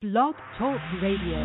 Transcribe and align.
Blog 0.00 0.32
Talk 0.56 0.80
Radio. 1.02 1.36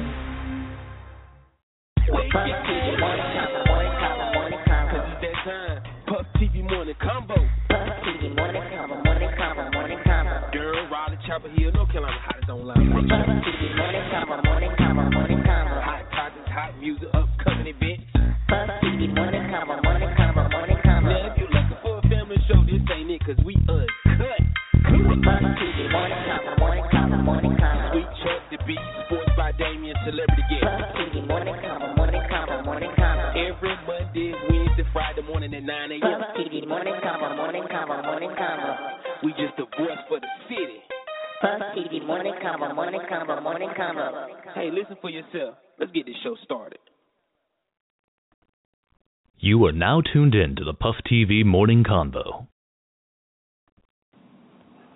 Puff 6.08 6.24
TV 6.40 6.64
morning 6.64 6.96
convo. 7.04 7.36
Puff 7.68 8.00
TV 8.08 8.32
morning 8.34 8.64
convo, 8.72 9.04
morning 9.04 9.30
convo, 9.36 9.74
morning 9.74 10.00
convo. 10.08 10.54
Girl, 10.54 10.88
Raleigh, 10.88 11.20
Chapel 11.28 11.52
Hill, 11.52 11.74
North 11.74 11.92
Carolina, 11.92 12.16
hottest 12.24 12.48
online. 12.48 12.80
Puff 12.96 13.28
TV 13.44 13.76
morning 13.76 14.08
convo, 14.08 14.40
morning 14.46 14.72
convo, 14.80 15.04
morning 15.12 15.44
convo. 15.44 15.84
Hot 15.84 16.08
topics, 16.16 16.48
hot 16.48 16.80
music, 16.80 17.10
upcoming 17.12 17.68
events. 17.68 18.08
Puff 18.48 18.72
TV 18.80 19.14
morning 19.14 19.52
convo, 19.52 19.84
morning 19.84 20.16
convo, 20.16 20.50
morning 20.50 20.80
convo. 20.80 21.12
If 21.12 21.38
you 21.44 21.48
looking 21.52 21.80
for 21.84 22.00
a 22.00 22.02
family 22.08 22.40
show, 22.48 22.64
this 22.64 22.80
ain't 22.88 23.12
it, 23.12 23.20
cause 23.20 23.36
we 23.44 23.60
uncut. 23.68 24.40
Puff 24.80 25.44
TV 25.60 25.92
morning 25.92 26.24
convo, 26.24 26.56
morning 26.56 26.88
convo, 26.88 27.20
morning 27.20 27.52
convo. 27.52 27.65
Sweet 28.66 28.78
beat, 28.78 29.06
sports 29.06 29.30
by 29.38 29.52
Damien, 29.54 29.96
celebrity 30.06 30.42
guest. 30.50 30.66
Puff 30.66 30.98
TV 30.98 31.28
morning 31.28 31.54
convo, 31.62 31.96
morning 31.96 32.22
convo, 32.32 32.66
morning 32.66 32.90
convo. 32.98 33.30
Every 33.38 33.76
Monday, 33.86 34.34
Wednesday, 34.50 34.84
Friday 34.92 35.22
morning 35.22 35.54
at 35.54 35.64
9 35.64 35.92
a.m. 35.92 36.02
Puff 36.02 36.38
TV 36.38 36.68
morning 36.68 36.96
convo, 37.04 37.36
morning 37.38 37.64
convo, 37.70 38.04
morning 38.04 38.30
convo. 38.30 39.24
We 39.24 39.32
just 39.34 39.56
the 39.58 39.66
voice 39.78 40.02
for 40.08 40.20
the 40.20 40.28
city. 40.50 40.82
Puff 41.42 41.62
TV 41.78 42.06
morning 42.06 42.34
convo, 42.42 42.74
morning 42.74 43.02
convo, 43.12 43.44
morning 43.44 43.70
convo. 43.78 44.28
Hey, 44.56 44.70
listen 44.72 44.98
for 45.02 45.10
yourself. 45.10 45.56
Let's 45.80 45.92
get 45.92 46.06
this 46.06 46.16
show 46.24 46.36
started. 46.44 46.80
You 49.38 49.64
are 49.66 49.74
now 49.74 50.02
tuned 50.02 50.34
in 50.34 50.56
to 50.56 50.64
the 50.64 50.74
Puff 50.74 50.96
TV 51.12 51.46
Morning 51.46 51.84
Convo. 51.84 52.48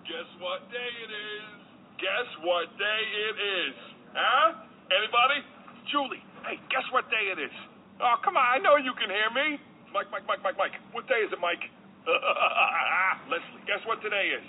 Guess 0.08 0.30
what 0.41 0.66
day 0.72 0.90
it 1.05 1.12
is? 1.13 1.60
Guess 1.99 2.32
what 2.48 2.72
day 2.80 3.04
it 3.27 3.36
is? 3.36 3.76
Huh? 4.16 4.55
Anybody? 4.88 5.44
Julie, 5.91 6.21
hey, 6.45 6.61
guess 6.70 6.85
what 6.93 7.09
day 7.09 7.34
it 7.34 7.41
is? 7.41 7.53
Oh, 7.98 8.15
come 8.23 8.37
on, 8.37 8.45
I 8.45 8.62
know 8.62 8.77
you 8.77 8.93
can 8.93 9.09
hear 9.09 9.34
me. 9.34 9.57
Mike, 9.90 10.05
Mike, 10.13 10.23
Mike, 10.29 10.41
Mike, 10.46 10.57
Mike. 10.57 10.77
What 10.93 11.09
day 11.09 11.26
is 11.26 11.34
it, 11.34 11.41
Mike? 11.41 11.65
Uh, 12.05 12.13
uh, 12.13 12.13
uh, 12.13 13.13
Leslie, 13.26 13.65
guess 13.65 13.81
what 13.90 14.01
today 14.01 14.37
is? 14.37 14.46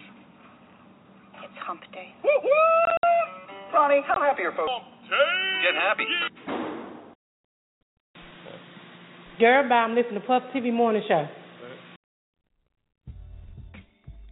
It's 1.41 1.58
hump 1.64 1.80
day. 1.92 2.12
Woo-hoo! 2.22 3.72
Ronnie, 3.72 4.05
how 4.06 4.20
happy 4.20 4.42
are 4.42 4.52
folks? 4.52 4.69
Hump 4.69 4.84
day. 5.08 5.64
Get 5.64 5.74
happy. 5.80 6.05
Girl, 9.41 9.69
bye. 9.69 9.75
I'm 9.77 9.94
listening 9.94 10.20
to 10.20 10.27
Puff 10.27 10.42
TV 10.54 10.70
Morning 10.70 11.02
Show. 11.08 11.27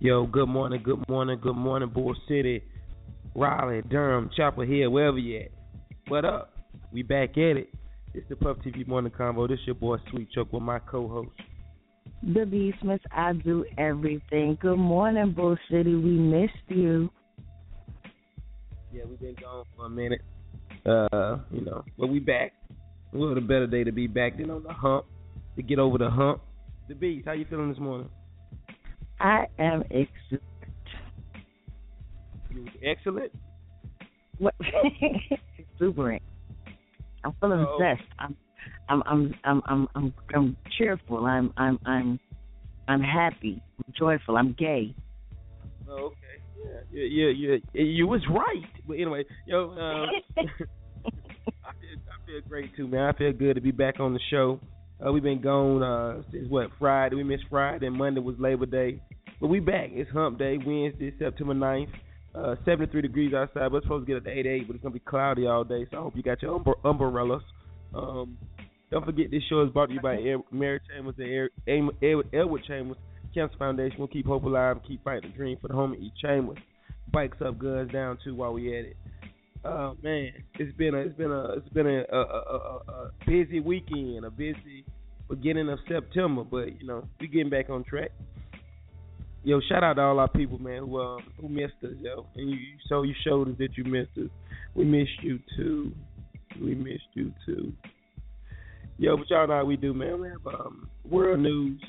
Yo, 0.01 0.27
good 0.27 0.49
morning, 0.49 0.83
good 0.85 1.03
morning, 1.09 1.41
good 1.43 1.57
morning, 1.57 1.89
Bull 1.89 2.15
City, 2.29 2.63
Raleigh, 3.35 3.83
Durham, 3.89 4.31
Chapel 4.37 4.65
Hill, 4.65 4.91
wherever 4.91 5.19
you 5.19 5.41
at. 5.41 5.51
What 6.07 6.25
up? 6.25 6.58
We 6.93 7.03
back 7.03 7.31
at 7.33 7.57
it. 7.57 7.69
It's 8.15 8.27
the 8.31 8.37
Puff 8.37 8.57
TV 8.65 8.87
Morning 8.87 9.13
Convo. 9.13 9.47
This 9.47 9.59
your 9.67 9.75
boy 9.75 9.99
Sweet 10.11 10.31
Chuck 10.33 10.51
with 10.53 10.63
my 10.63 10.79
co-host. 10.79 11.29
The 12.23 12.41
Beastmas, 12.41 13.01
I 13.13 13.35
do 13.35 13.67
everything. 13.77 14.57
Good 14.61 14.79
morning, 14.79 15.33
Bull 15.33 15.57
City. 15.71 15.95
We 15.95 16.13
missed 16.13 16.53
you. 16.69 17.11
Yeah, 18.91 19.03
we've 19.07 19.21
been 19.21 19.37
gone 19.41 19.65
for 19.77 19.85
a 19.85 19.91
minute. 19.91 20.23
Uh, 20.87 21.39
you 21.51 21.61
know, 21.61 21.85
but 21.99 22.07
we 22.07 22.21
back. 22.21 22.55
What 23.13 23.37
a 23.37 23.41
better 23.43 23.67
day 23.67 23.85
to 23.85 23.93
be 23.93 24.07
back 24.07 24.39
than 24.39 24.51
on 24.51 24.63
the 24.63 24.73
hump, 24.73 25.05
to 25.57 25.63
get 25.63 25.79
over 25.79 25.99
the 25.99 26.09
hump. 26.09 26.41
The 26.89 26.95
Beast, 26.95 27.27
how 27.27 27.33
you 27.33 27.45
feeling 27.51 27.69
this 27.69 27.79
morning? 27.79 28.09
I 29.21 29.45
am 29.59 29.83
exuberant. 29.91 30.43
You 32.51 32.67
excellent? 32.83 33.33
What? 34.39 34.55
exuberant. 35.59 36.23
I'm 37.25 37.33
feeling 37.41 37.67
Oh. 37.69 37.79
zest. 37.79 38.03
I'm, 38.19 38.37
I'm, 38.89 39.03
I'm, 39.07 39.35
I'm, 39.45 39.63
I'm, 39.67 39.89
I'm, 39.95 40.15
I'm 40.35 40.57
cheerful. 40.77 41.25
I'm, 41.27 41.53
I'm, 41.57 41.79
I'm, 41.85 42.21
I'm 42.89 43.01
happy. 43.01 43.61
I'm 43.79 43.93
joyful. 43.97 44.37
I'm 44.37 44.53
gay. 44.59 44.95
Oh, 45.89 46.07
okay. 46.07 46.17
Yeah, 46.93 47.05
yeah, 47.05 47.29
yeah, 47.31 47.57
yeah. 47.73 47.83
You 47.83 48.07
was 48.07 48.21
right. 48.29 48.71
But 48.87 48.95
anyway, 48.95 49.25
yo, 49.47 49.71
um, 49.71 50.09
I 50.39 51.73
feel 51.81 51.99
I 52.09 52.17
feel 52.27 52.41
great 52.49 52.75
too, 52.77 52.87
man. 52.89 53.03
I 53.03 53.13
feel 53.17 53.33
good 53.33 53.55
to 53.55 53.61
be 53.61 53.71
back 53.71 54.01
on 54.01 54.13
the 54.13 54.21
show. 54.31 54.61
Uh, 55.05 55.13
we've 55.13 55.23
been 55.23 55.41
gone 55.41 55.83
uh, 55.83 56.23
since 56.33 56.49
what 56.49 56.71
Friday. 56.79 57.17
We 57.17 57.25
missed 57.25 57.45
Friday, 57.49 57.87
and 57.87 57.97
Monday 57.97 58.21
was 58.21 58.37
Labor 58.39 58.67
Day, 58.67 59.01
but 59.41 59.47
we 59.49 59.61
back. 59.61 59.91
It's 59.93 60.11
Hump 60.11 60.39
Day, 60.39 60.59
Wednesday, 60.59 61.13
September 61.19 61.55
9th. 61.55 61.89
Uh, 62.39 62.55
73 62.65 63.03
degrees 63.03 63.35
outside. 63.35 63.73
We're 63.73 63.83
supposed 63.83 64.07
to 64.07 64.13
get 64.13 64.19
up 64.19 64.25
to 64.25 64.31
88, 64.31 64.69
but 64.69 64.75
it's 64.77 64.83
gonna 64.83 64.93
be 64.93 65.01
cloudy 65.01 65.47
all 65.47 65.65
day. 65.65 65.87
So 65.91 65.99
I 65.99 66.01
hope 66.03 66.17
you 66.17 66.23
got 66.23 66.41
your 66.41 66.59
umbre- 66.61 66.79
umbrellas. 66.85 67.43
Um, 67.93 68.39
don't 68.91 69.05
forget 69.05 69.31
this 69.31 69.43
show 69.51 69.63
is 69.63 69.71
brought 69.73 69.87
to 69.87 69.95
you 69.95 70.01
by 70.01 70.19
Air, 70.19 70.39
Mary 70.53 70.81
Chambers 70.89 71.17
and 71.19 71.29
Air, 71.29 71.51
Aim- 71.67 71.91
Edward, 72.01 72.63
Chambers 72.65 72.97
Cancer 73.35 73.57
Foundation. 73.59 73.99
We'll 73.99 74.09
keep 74.09 74.27
hope 74.27 74.45
alive 74.45 74.79
keep 74.87 75.03
fighting 75.03 75.31
the 75.31 75.37
dream 75.37 75.59
for 75.61 75.69
the 75.69 75.75
home 75.75 75.93
of 75.95 75.99
E. 75.99 76.13
Chambers. 76.23 76.59
Bikes 77.13 77.39
up, 77.45 77.59
guns 77.59 77.91
down 77.91 78.19
too 78.23 78.35
while 78.35 78.53
we 78.53 78.79
at 78.79 78.85
it. 78.85 78.97
Oh 79.65 79.97
man, 80.03 80.31
it's 80.59 80.77
been 80.77 80.95
a 80.95 80.99
it's 80.99 81.17
been 81.17 81.33
a 81.33 81.53
it's 81.55 81.69
been 81.71 81.87
a, 81.87 82.05
a, 82.13 82.21
a, 82.21 82.83
a 82.89 83.11
busy 83.27 83.61
weekend, 83.61 84.25
a 84.25 84.31
busy 84.31 84.85
beginning 85.29 85.69
of 85.69 85.79
September, 85.89 86.45
but 86.45 86.81
you 86.81 86.87
know 86.87 87.05
we 87.21 87.27
getting 87.27 87.51
back 87.51 87.69
on 87.69 87.83
track. 87.85 88.11
Yo, 89.49 89.63
shout 89.67 89.83
out 89.83 89.95
to 89.95 90.03
all 90.03 90.19
our 90.19 90.29
people, 90.29 90.59
man, 90.59 90.81
who 90.81 91.01
um, 91.01 91.23
who 91.41 91.49
missed 91.49 91.73
us, 91.83 91.95
yo, 92.03 92.27
and 92.37 92.51
you, 92.51 92.57
you 92.57 92.77
so 92.87 93.01
you 93.01 93.15
showed 93.25 93.49
us 93.49 93.55
that 93.59 93.79
you 93.79 93.85
missed 93.85 94.11
us. 94.19 94.29
We 94.75 94.85
missed 94.85 95.23
you 95.23 95.39
too. 95.57 95.91
We 96.61 96.75
missed 96.75 97.09
you 97.15 97.33
too. 97.47 97.73
Yo, 98.99 99.17
but 99.17 99.31
y'all 99.31 99.49
know 99.49 99.55
how 99.55 99.65
we 99.65 99.79
do, 99.79 99.95
man. 99.95 100.21
We 100.21 100.29
have 100.29 100.47
um, 100.47 100.91
world 101.03 101.41
news, 101.41 101.81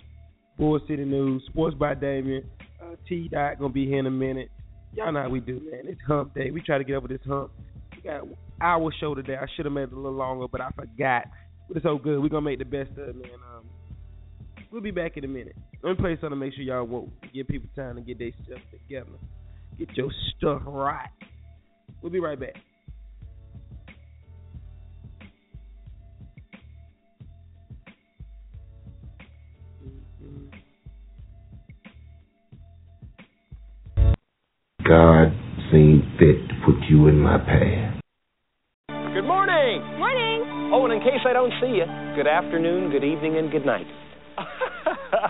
Bull 0.58 0.80
City 0.88 1.04
news, 1.04 1.44
sports 1.50 1.76
by 1.78 1.96
Damien. 1.96 2.50
Uh, 2.82 2.96
T 3.10 3.28
Dot 3.28 3.60
gonna 3.60 3.74
be 3.74 3.86
here 3.86 4.00
in 4.00 4.06
a 4.06 4.10
minute. 4.10 4.50
Y'all 4.96 5.12
know 5.12 5.24
how 5.24 5.30
we 5.30 5.42
do, 5.42 5.56
man. 5.56 5.82
It's 5.84 6.00
hump 6.08 6.34
day. 6.36 6.52
We 6.52 6.62
try 6.62 6.78
to 6.78 6.86
get 6.86 6.96
over 6.96 7.10
this 7.10 7.20
hump. 7.28 7.52
We 7.94 8.04
got 8.04 8.26
our 8.62 8.90
show 9.02 9.16
today. 9.16 9.36
I 9.36 9.48
should 9.58 9.66
have 9.66 9.74
made 9.74 9.84
it 9.84 9.92
a 9.92 9.98
little 9.98 10.14
longer, 10.14 10.48
but 10.50 10.62
I 10.62 10.70
forgot. 10.78 11.26
But 11.68 11.76
it's 11.76 11.84
so 11.86 11.98
good. 11.98 12.22
We're 12.22 12.30
gonna 12.30 12.42
make 12.42 12.60
the 12.60 12.64
best 12.64 12.92
of 12.92 13.10
it, 13.10 13.16
man. 13.16 13.34
Um, 13.54 13.66
we'll 14.72 14.82
be 14.82 14.92
back 14.92 15.18
in 15.18 15.24
a 15.24 15.28
minute. 15.28 15.56
Let 15.84 15.92
me 15.92 15.96
play 15.96 16.16
something 16.16 16.32
to 16.32 16.36
make 16.36 16.54
sure 16.54 16.64
y'all 16.64 16.86
woke. 16.86 17.10
Give 17.34 17.48
people 17.48 17.70
time 17.76 17.96
to 17.96 18.02
get 18.02 18.20
their 18.20 18.32
stuff 18.46 18.60
together. 18.72 19.10
Get 19.78 19.90
your 19.96 20.10
stuff 20.38 20.62
right. 20.66 21.10
We'll 22.02 22.12
be 22.12 22.20
right 22.20 22.40
back. 22.40 22.56
God 34.88 35.32
seemed 35.72 36.02
fit 36.18 36.50
to 36.50 36.56
put 36.66 36.76
you 36.90 37.08
in 37.10 37.20
my 37.20 37.38
path. 37.38 38.02
Good 39.14 39.22
morning. 39.22 39.84
Morning. 40.00 40.72
Oh, 40.74 40.86
and 40.86 40.94
in 40.94 41.00
case 41.02 41.22
I 41.28 41.34
don't 41.34 41.54
see 41.62 41.78
you, 41.78 41.86
good 42.16 42.26
afternoon, 42.26 42.90
good 42.90 43.04
evening, 43.04 43.38
and 43.38 43.52
good 43.52 43.66
night. 43.66 43.86
You 45.20 45.26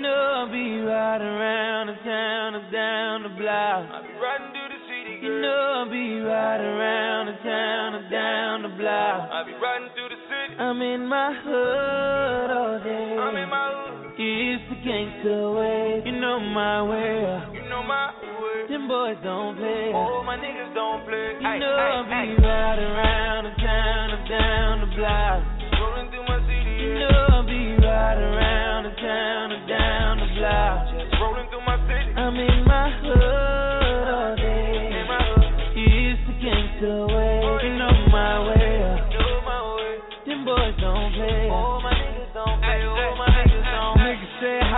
know 0.00 0.08
I'll 0.10 0.50
be 0.50 0.80
riding 0.80 1.26
around 1.28 1.86
the 1.86 1.94
town 2.02 2.54
or 2.56 2.70
down 2.72 3.22
the 3.22 3.28
block. 3.28 3.86
I'll 3.92 4.02
be 4.02 4.08
riding 4.18 4.50
through 4.50 4.70
the 4.74 4.80
city, 4.88 5.20
girl. 5.20 5.30
You 5.30 5.40
know 5.40 5.84
I'll 5.84 5.90
be 5.90 6.18
riding 6.18 6.66
around 6.66 7.26
the 7.26 7.36
town 7.44 7.94
or 7.94 8.10
down 8.10 8.62
the 8.62 8.70
block. 8.70 9.30
I'll 9.30 9.46
be 9.46 9.52
riding 9.52 9.88
through 9.94 10.08
the 10.08 10.16
city. 10.16 10.58
I'm 10.58 10.82
in 10.82 11.06
my 11.06 11.32
hood 11.44 12.50
all 12.50 12.82
day. 12.82 13.16
I'm 13.22 13.36
in 13.36 13.48
my 13.48 13.73
It's 14.16 14.62
the 14.70 14.78
gangster 14.86 15.50
way. 15.58 15.98
You 16.06 16.14
know 16.22 16.38
my 16.38 16.86
way. 16.86 17.18
You 17.50 17.66
know 17.66 17.82
my 17.82 18.14
way. 18.14 18.70
Them 18.70 18.86
boys 18.86 19.18
don't 19.26 19.58
play. 19.58 19.90
Oh, 19.90 20.22
my 20.22 20.38
niggas 20.38 20.70
don't 20.70 21.02
play. 21.02 21.34
You 21.34 21.58
know 21.58 21.74
I'll 21.74 22.06
be 22.06 22.38
riding 22.38 22.94
around 22.94 23.50
the 23.50 23.54
town 23.58 24.14
or 24.14 24.22
down 24.30 24.86
the 24.86 24.90
block. 24.94 25.42
Rolling 25.82 26.14
through 26.14 26.30
my 26.30 26.38
city. 26.46 26.78
You 26.78 26.94
know 26.94 27.26
I'll 27.26 27.42
be 27.42 27.74
riding 27.82 28.30
around 28.38 28.86
the 28.86 28.94
town 29.02 29.50
or 29.50 29.66
down 29.66 30.22
the 30.22 30.30
block. 30.38 30.94
Just 30.94 31.10
rolling 31.18 31.50
through 31.50 31.66
my 31.66 31.78
city. 31.90 32.14
I'm 32.14 32.38
in 32.38 32.62
my 32.70 32.86
hood 33.02 34.06
all 34.14 34.36
day. 34.38 34.94
In 34.94 35.10
my 35.10 35.26
hood. 35.26 35.74
It's 35.74 36.22
the 36.30 36.38
gangster 36.38 37.10
way. 37.10 37.66
You 37.66 37.82
know 37.82 37.90
my 38.14 38.46
way. 38.46 38.78
Know 39.10 39.42
my 39.42 39.58
way. 39.74 39.98
Them 40.22 40.46
boys 40.46 40.78
don't 40.78 41.10
play. 41.18 41.50
Oh, 41.50 41.82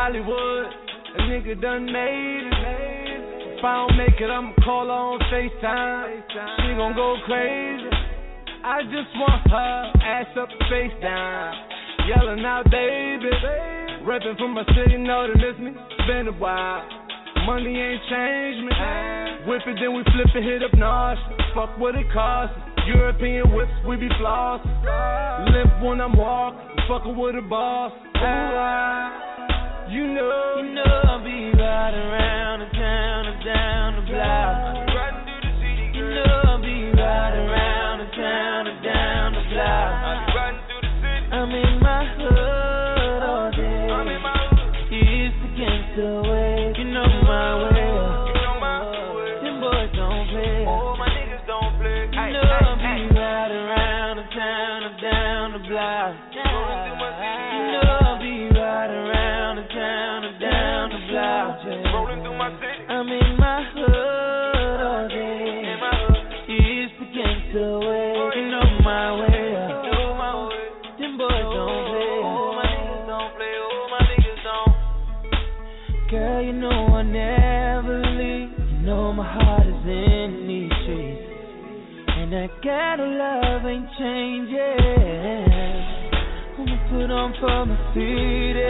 Hollywood. 0.06 0.70
A 1.18 1.20
nigga 1.26 1.60
done 1.60 1.90
made 1.90 2.46
it. 2.46 3.58
If 3.58 3.64
I 3.64 3.74
don't 3.74 3.98
make 3.98 4.14
it, 4.22 4.30
I'ma 4.30 4.54
call 4.62 4.86
her 4.86 4.92
on 4.94 5.18
FaceTime. 5.34 6.22
She 6.62 6.78
gon' 6.78 6.94
go 6.94 7.18
crazy. 7.26 7.90
I 8.62 8.86
just 8.86 9.10
want 9.18 9.42
her 9.50 9.90
ass 10.06 10.30
up, 10.38 10.46
face 10.70 10.94
down, 11.02 11.54
yelling 12.06 12.44
out, 12.46 12.70
baby. 12.70 13.34
Reppin' 14.06 14.38
from 14.38 14.54
my 14.54 14.62
city, 14.78 14.96
know 14.96 15.26
they 15.26 15.42
miss 15.42 15.58
me. 15.58 15.74
Been 16.06 16.28
a 16.28 16.38
while. 16.38 16.86
Money 17.42 17.74
ain't 17.74 18.02
changed 18.06 18.62
me. 18.62 18.70
Whip 19.50 19.66
it, 19.66 19.74
then 19.82 19.90
we 19.90 20.06
flip 20.14 20.30
it, 20.38 20.44
hit 20.46 20.62
up 20.62 20.70
North. 20.78 21.18
Fuck 21.52 21.76
what 21.82 21.96
it 21.96 22.06
costs. 22.14 22.54
European 22.86 23.50
whips, 23.50 23.74
we 23.88 23.96
be 23.96 24.06
floss. 24.20 24.62
Limp 25.50 25.82
when 25.82 26.00
I'm 26.00 26.16
walking, 26.16 26.78
fucking 26.86 27.18
with 27.18 27.34
a 27.34 27.42
boss. 27.42 27.90
Ooh, 28.22 29.25
you 29.88 30.06
know, 30.06 30.54
you 30.58 30.74
know 30.74 31.02
I'll 31.04 31.22
be 31.22 31.52
right 31.56 31.94
around 31.94 32.35
Girl, 76.16 76.40
you 76.40 76.54
know 76.54 76.96
I 76.96 77.02
never 77.02 78.00
leave. 78.00 78.48
You 78.56 78.78
know 78.88 79.12
my 79.12 79.28
heart 79.36 79.66
is 79.68 79.84
in 79.84 80.48
these 80.48 80.72
streets. 80.80 81.28
And 82.08 82.32
that 82.32 82.48
of 82.56 83.10
love 83.20 83.68
ain't 83.68 83.84
changing. 84.00 84.56
I'ma 86.56 86.76
put 86.88 87.12
on 87.12 87.36
for 87.36 87.68
my 87.68 87.76
city. 87.92 88.64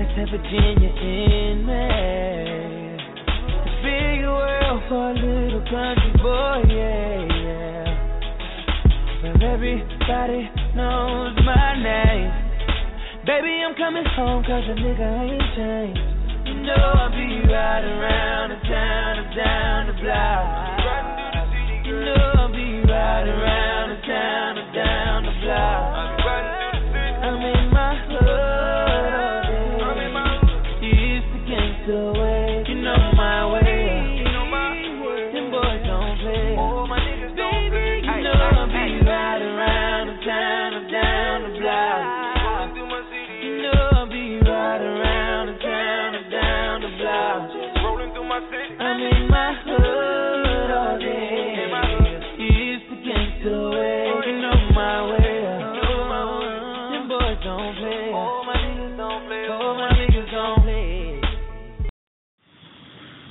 That's 0.00 0.08
eh? 0.08 0.16
that 0.16 0.28
Virginia 0.32 0.96
in 0.96 1.68
me. 1.68 1.92
The 3.60 3.72
big 3.84 4.24
world 4.24 4.80
for 4.88 5.12
a 5.12 5.12
little 5.12 5.60
country 5.68 6.12
boy, 6.24 6.72
yeah, 6.72 7.20
yeah. 7.36 7.84
Where 9.28 9.44
everybody 9.44 10.48
knows 10.72 11.36
my 11.44 11.76
name. 11.84 12.32
Baby, 13.28 13.60
I'm 13.60 13.76
coming 13.76 14.08
home 14.16 14.42
cause 14.42 14.64
a 14.64 14.74
nigga 14.80 15.04
ain't 15.20 15.52
changed. 15.52 16.15
You 16.66 16.72
know 16.72 16.82
I'll 16.82 17.10
be 17.10 17.46
riding 17.46 17.90
around 17.92 18.50
the 18.50 18.56
town 18.66 19.36
down 19.36 19.86
the 19.86 19.92
block. 20.02 21.86
You 21.86 21.94
know 21.94 22.42
I'll 22.42 22.50
be 22.50 22.82
riding 22.90 23.34
around 23.34 23.65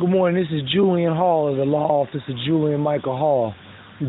Good 0.06 0.12
morning. 0.12 0.40
This 0.40 0.56
is 0.56 0.72
Julian 0.72 1.16
Hall 1.16 1.50
of 1.50 1.58
the 1.58 1.64
law 1.64 2.04
office 2.04 2.22
of 2.30 2.36
Julian 2.46 2.80
Michael 2.80 3.18
Hall, 3.18 3.56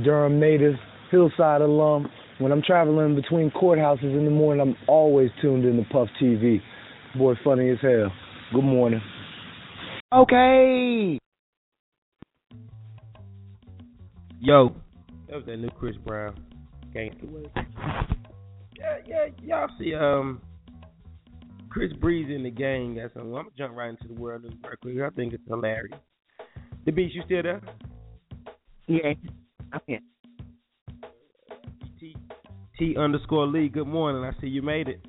Durham 0.05 0.39
native, 0.39 0.75
Hillside 1.11 1.63
alum. 1.63 2.11
When 2.37 2.53
I'm 2.53 2.61
traveling 2.61 3.15
between 3.15 3.51
courthouses 3.51 4.03
in 4.03 4.27
the 4.27 4.31
morning, 4.31 4.61
I'm 4.61 4.77
always 4.87 5.31
tuned 5.41 5.65
in 5.65 5.79
to 5.79 5.89
Puff 5.91 6.09
TV. 6.21 6.61
Boy, 7.17 7.33
funny 7.43 7.71
as 7.71 7.79
hell. 7.81 8.13
Good 8.53 8.65
morning. 8.65 9.01
Okay. 10.13 11.19
Yo, 14.39 14.77
that 15.31 15.37
was 15.37 15.47
that 15.47 15.57
new 15.57 15.71
Chris 15.71 15.97
Brown, 16.05 16.39
Gangsta 16.95 17.25
Way. 17.25 17.51
Yeah, 18.79 18.99
yeah, 19.07 19.27
y'all 19.43 19.71
see 19.79 19.95
um 19.95 20.43
Chris 21.77 21.93
Breeze 21.93 22.35
in 22.35 22.43
the 22.43 22.51
Game. 22.51 22.95
That's 22.95 23.13
I'm 23.17 23.31
gonna 23.31 23.51
jump 23.59 23.77
right 23.77 23.91
into 23.91 24.09
the 24.09 24.19
world 24.19 24.45
news 24.45 24.55
real 24.65 24.73
quick. 24.81 24.97
I 24.99 25.15
think 25.15 25.35
it's 25.35 25.43
hilarious. 25.47 25.99
The 26.87 26.91
beast, 26.91 27.15
you 27.15 27.23
still 27.27 27.43
there? 27.43 27.61
Yeah. 28.87 29.13
Okay. 29.75 30.01
T 32.01 32.17
T 32.79 32.97
underscore 32.97 33.47
Lee. 33.47 33.69
Good 33.69 33.89
morning. 33.89 34.25
I 34.25 34.41
see 34.41 34.47
you 34.47 34.63
made 34.63 34.89
it. 34.89 35.05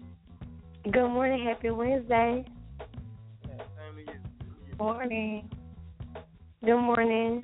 Good 0.92 1.08
morning. 1.08 1.46
Happy 1.46 1.70
Wednesday. 1.70 2.44
Morning. 4.78 5.50
Good 6.66 6.82
morning. 6.82 7.44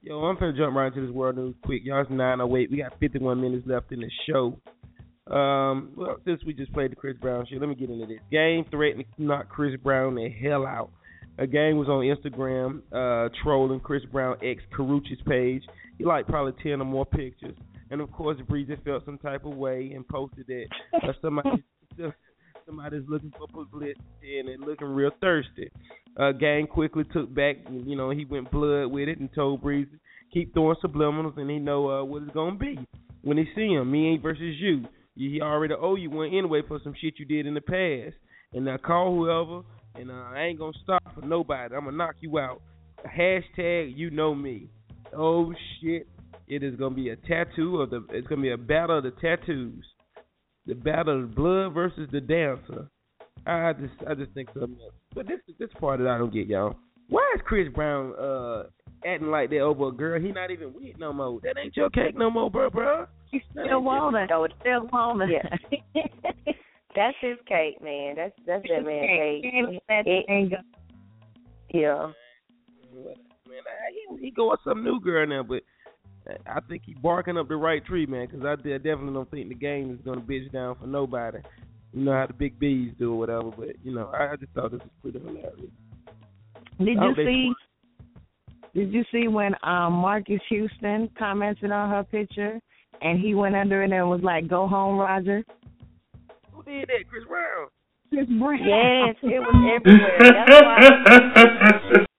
Yo, 0.00 0.20
I'm 0.20 0.38
gonna 0.38 0.56
jump 0.56 0.74
right 0.74 0.86
into 0.86 1.06
this 1.06 1.14
world 1.14 1.36
news 1.36 1.54
quick. 1.62 1.82
Y'all, 1.84 2.00
it's 2.00 2.10
908. 2.10 2.70
We 2.70 2.78
got 2.78 2.98
51 2.98 3.38
minutes 3.42 3.66
left 3.66 3.92
in 3.92 4.00
the 4.00 4.10
show. 4.26 4.58
Um, 5.30 5.92
well, 5.96 6.16
since 6.24 6.42
we 6.44 6.52
just 6.52 6.72
played 6.72 6.92
the 6.92 6.96
Chris 6.96 7.16
Brown 7.20 7.46
shit, 7.48 7.60
let 7.60 7.68
me 7.68 7.74
get 7.74 7.90
into 7.90 8.06
this. 8.06 8.18
Game 8.30 8.64
threatening 8.70 9.06
to 9.16 9.22
knock 9.22 9.48
Chris 9.48 9.74
Brown 9.82 10.16
the 10.16 10.28
hell 10.28 10.66
out. 10.66 10.90
A 11.38 11.46
Game 11.46 11.78
was 11.78 11.88
on 11.88 12.04
Instagram 12.04 12.82
uh, 12.92 13.28
trolling 13.42 13.80
Chris 13.80 14.02
Brown 14.12 14.36
ex 14.42 14.62
Karrueche's 14.76 15.20
page. 15.26 15.62
He 15.98 16.04
liked 16.04 16.28
probably 16.28 16.52
10 16.62 16.80
or 16.80 16.84
more 16.84 17.06
pictures. 17.06 17.56
And 17.90 18.00
of 18.00 18.12
course, 18.12 18.38
Breezy 18.48 18.76
felt 18.84 19.04
some 19.04 19.18
type 19.18 19.44
of 19.44 19.56
way 19.56 19.92
and 19.94 20.06
posted 20.06 20.46
that 20.46 20.66
uh, 20.94 21.12
somebody 21.22 21.64
somebody's 22.66 23.02
looking 23.08 23.32
for 23.36 23.46
publicity 23.46 24.38
and 24.38 24.48
they're 24.48 24.58
looking 24.58 24.88
real 24.88 25.10
thirsty. 25.20 25.70
Uh, 26.18 26.32
Game 26.32 26.66
quickly 26.66 27.04
took 27.12 27.32
back, 27.34 27.56
you 27.70 27.96
know, 27.96 28.10
he 28.10 28.24
went 28.24 28.50
blood 28.50 28.86
with 28.86 29.08
it 29.08 29.18
and 29.18 29.28
told 29.34 29.62
Breezy 29.62 29.90
keep 30.34 30.52
throwing 30.52 30.76
subliminals 30.84 31.38
and 31.38 31.48
he 31.48 31.58
know 31.58 31.88
uh, 31.88 32.04
what 32.04 32.22
it's 32.22 32.32
gonna 32.32 32.56
be 32.56 32.78
when 33.22 33.38
he 33.38 33.44
see 33.54 33.68
him. 33.68 33.90
Me 33.90 34.08
ain't 34.08 34.22
versus 34.22 34.56
you. 34.58 34.84
He 35.16 35.40
already 35.40 35.74
owe 35.74 35.94
you 35.94 36.10
one 36.10 36.28
anyway 36.28 36.62
for 36.66 36.80
some 36.82 36.94
shit 37.00 37.14
you 37.18 37.24
did 37.24 37.46
in 37.46 37.54
the 37.54 37.60
past. 37.60 38.16
And 38.52 38.64
now 38.64 38.76
call 38.76 39.14
whoever, 39.14 39.62
and 39.96 40.10
uh, 40.10 40.30
I 40.32 40.42
ain't 40.42 40.58
gonna 40.58 40.72
stop 40.82 41.02
for 41.14 41.26
nobody. 41.26 41.74
I'm 41.74 41.84
gonna 41.84 41.96
knock 41.96 42.14
you 42.20 42.38
out. 42.38 42.62
Hashtag 43.04 43.96
you 43.96 44.10
know 44.10 44.34
me. 44.34 44.68
Oh 45.16 45.52
shit! 45.80 46.06
It 46.46 46.62
is 46.62 46.76
gonna 46.76 46.94
be 46.94 47.10
a 47.10 47.16
tattoo 47.16 47.80
of 47.80 47.90
the. 47.90 48.06
It's 48.10 48.26
gonna 48.28 48.42
be 48.42 48.52
a 48.52 48.56
battle 48.56 48.98
of 48.98 49.04
the 49.04 49.10
tattoos. 49.10 49.84
The 50.66 50.74
battle 50.74 51.24
of 51.24 51.34
blood 51.34 51.74
versus 51.74 52.08
the 52.12 52.20
dancer. 52.20 52.88
I 53.46 53.72
just, 53.74 53.92
I 54.08 54.14
just 54.14 54.32
think 54.32 54.48
something 54.54 54.78
else. 54.82 54.94
But 55.14 55.26
this, 55.26 55.40
this 55.58 55.68
part 55.78 56.00
that 56.00 56.08
I 56.08 56.16
don't 56.16 56.32
get, 56.32 56.46
y'all. 56.46 56.76
Why 57.08 57.34
is 57.34 57.42
Chris 57.44 57.68
Brown 57.74 58.14
uh 58.18 58.64
acting 59.06 59.30
like 59.30 59.50
that 59.50 59.60
over 59.60 59.88
a 59.88 59.92
girl? 59.92 60.20
He 60.20 60.32
not 60.32 60.50
even 60.50 60.72
with 60.74 60.98
no 60.98 61.12
more. 61.12 61.40
That 61.42 61.56
ain't 61.62 61.76
your 61.76 61.90
cake 61.90 62.16
no 62.16 62.30
more, 62.30 62.50
bro, 62.50 62.70
bro. 62.70 63.06
He's 63.30 63.42
still 63.50 63.82
woman. 63.82 64.26
So 64.28 64.44
it's 64.44 64.54
Still 64.60 64.88
woman. 64.92 65.30
Yeah. 65.30 66.02
That's 66.96 67.16
his 67.20 67.36
cake, 67.48 67.82
man. 67.82 68.14
That's 68.16 68.32
that's 68.46 68.64
that 68.68 68.84
man's 68.84 69.06
cake. 69.08 69.82
It- 70.06 70.52
yeah. 71.74 72.12
Man, 72.94 73.62
I- 73.66 74.14
he, 74.16 74.26
he 74.26 74.30
go 74.30 74.50
with 74.50 74.60
some 74.64 74.84
new 74.84 75.00
girl 75.00 75.26
now, 75.26 75.42
but 75.42 75.62
I 76.46 76.60
think 76.68 76.82
he 76.86 76.94
barking 76.94 77.36
up 77.36 77.48
the 77.48 77.56
right 77.56 77.84
tree, 77.84 78.06
man. 78.06 78.28
Because 78.30 78.46
I, 78.46 78.54
de- 78.62 78.78
definitely 78.78 79.12
don't 79.14 79.30
think 79.30 79.48
the 79.48 79.54
game 79.56 79.90
is 79.90 79.98
gonna 80.04 80.20
bitch 80.20 80.52
down 80.52 80.76
for 80.76 80.86
nobody. 80.86 81.38
You 81.92 82.04
know 82.04 82.12
how 82.12 82.26
the 82.26 82.32
big 82.32 82.58
bees 82.58 82.92
do 82.98 83.12
or 83.12 83.18
whatever, 83.18 83.50
but 83.50 83.70
you 83.82 83.92
know, 83.94 84.06
I, 84.14 84.32
I 84.32 84.36
just 84.36 84.52
thought 84.52 84.70
this 84.72 84.80
was 84.80 84.90
pretty 85.02 85.18
hilarious. 85.18 85.70
Did 86.78 86.88
you 86.88 86.98
hope 86.98 87.16
they 87.16 87.24
see? 87.24 87.52
Did 88.74 88.92
you 88.92 89.04
see 89.12 89.28
when 89.28 89.54
um 89.62 89.94
Marques 89.94 90.42
Houston 90.48 91.08
commented 91.18 91.70
on 91.70 91.90
her 91.90 92.04
picture 92.04 92.60
and 93.02 93.20
he 93.20 93.34
went 93.34 93.54
under 93.54 93.82
it 93.82 93.92
and 93.92 94.08
was 94.08 94.22
like, 94.22 94.48
"Go 94.48 94.66
home, 94.66 94.98
Roger." 94.98 95.44
Who 96.52 96.62
did 96.62 96.88
that? 96.88 97.08
Chris 97.08 97.24
Brown. 97.28 97.68
Chris 98.10 98.26
Brown. 98.26 98.58
Yes, 98.64 99.16
it 99.22 99.40
was 99.40 99.54
everywhere. 99.76 100.18
That's 100.20 100.62
why 101.90 102.06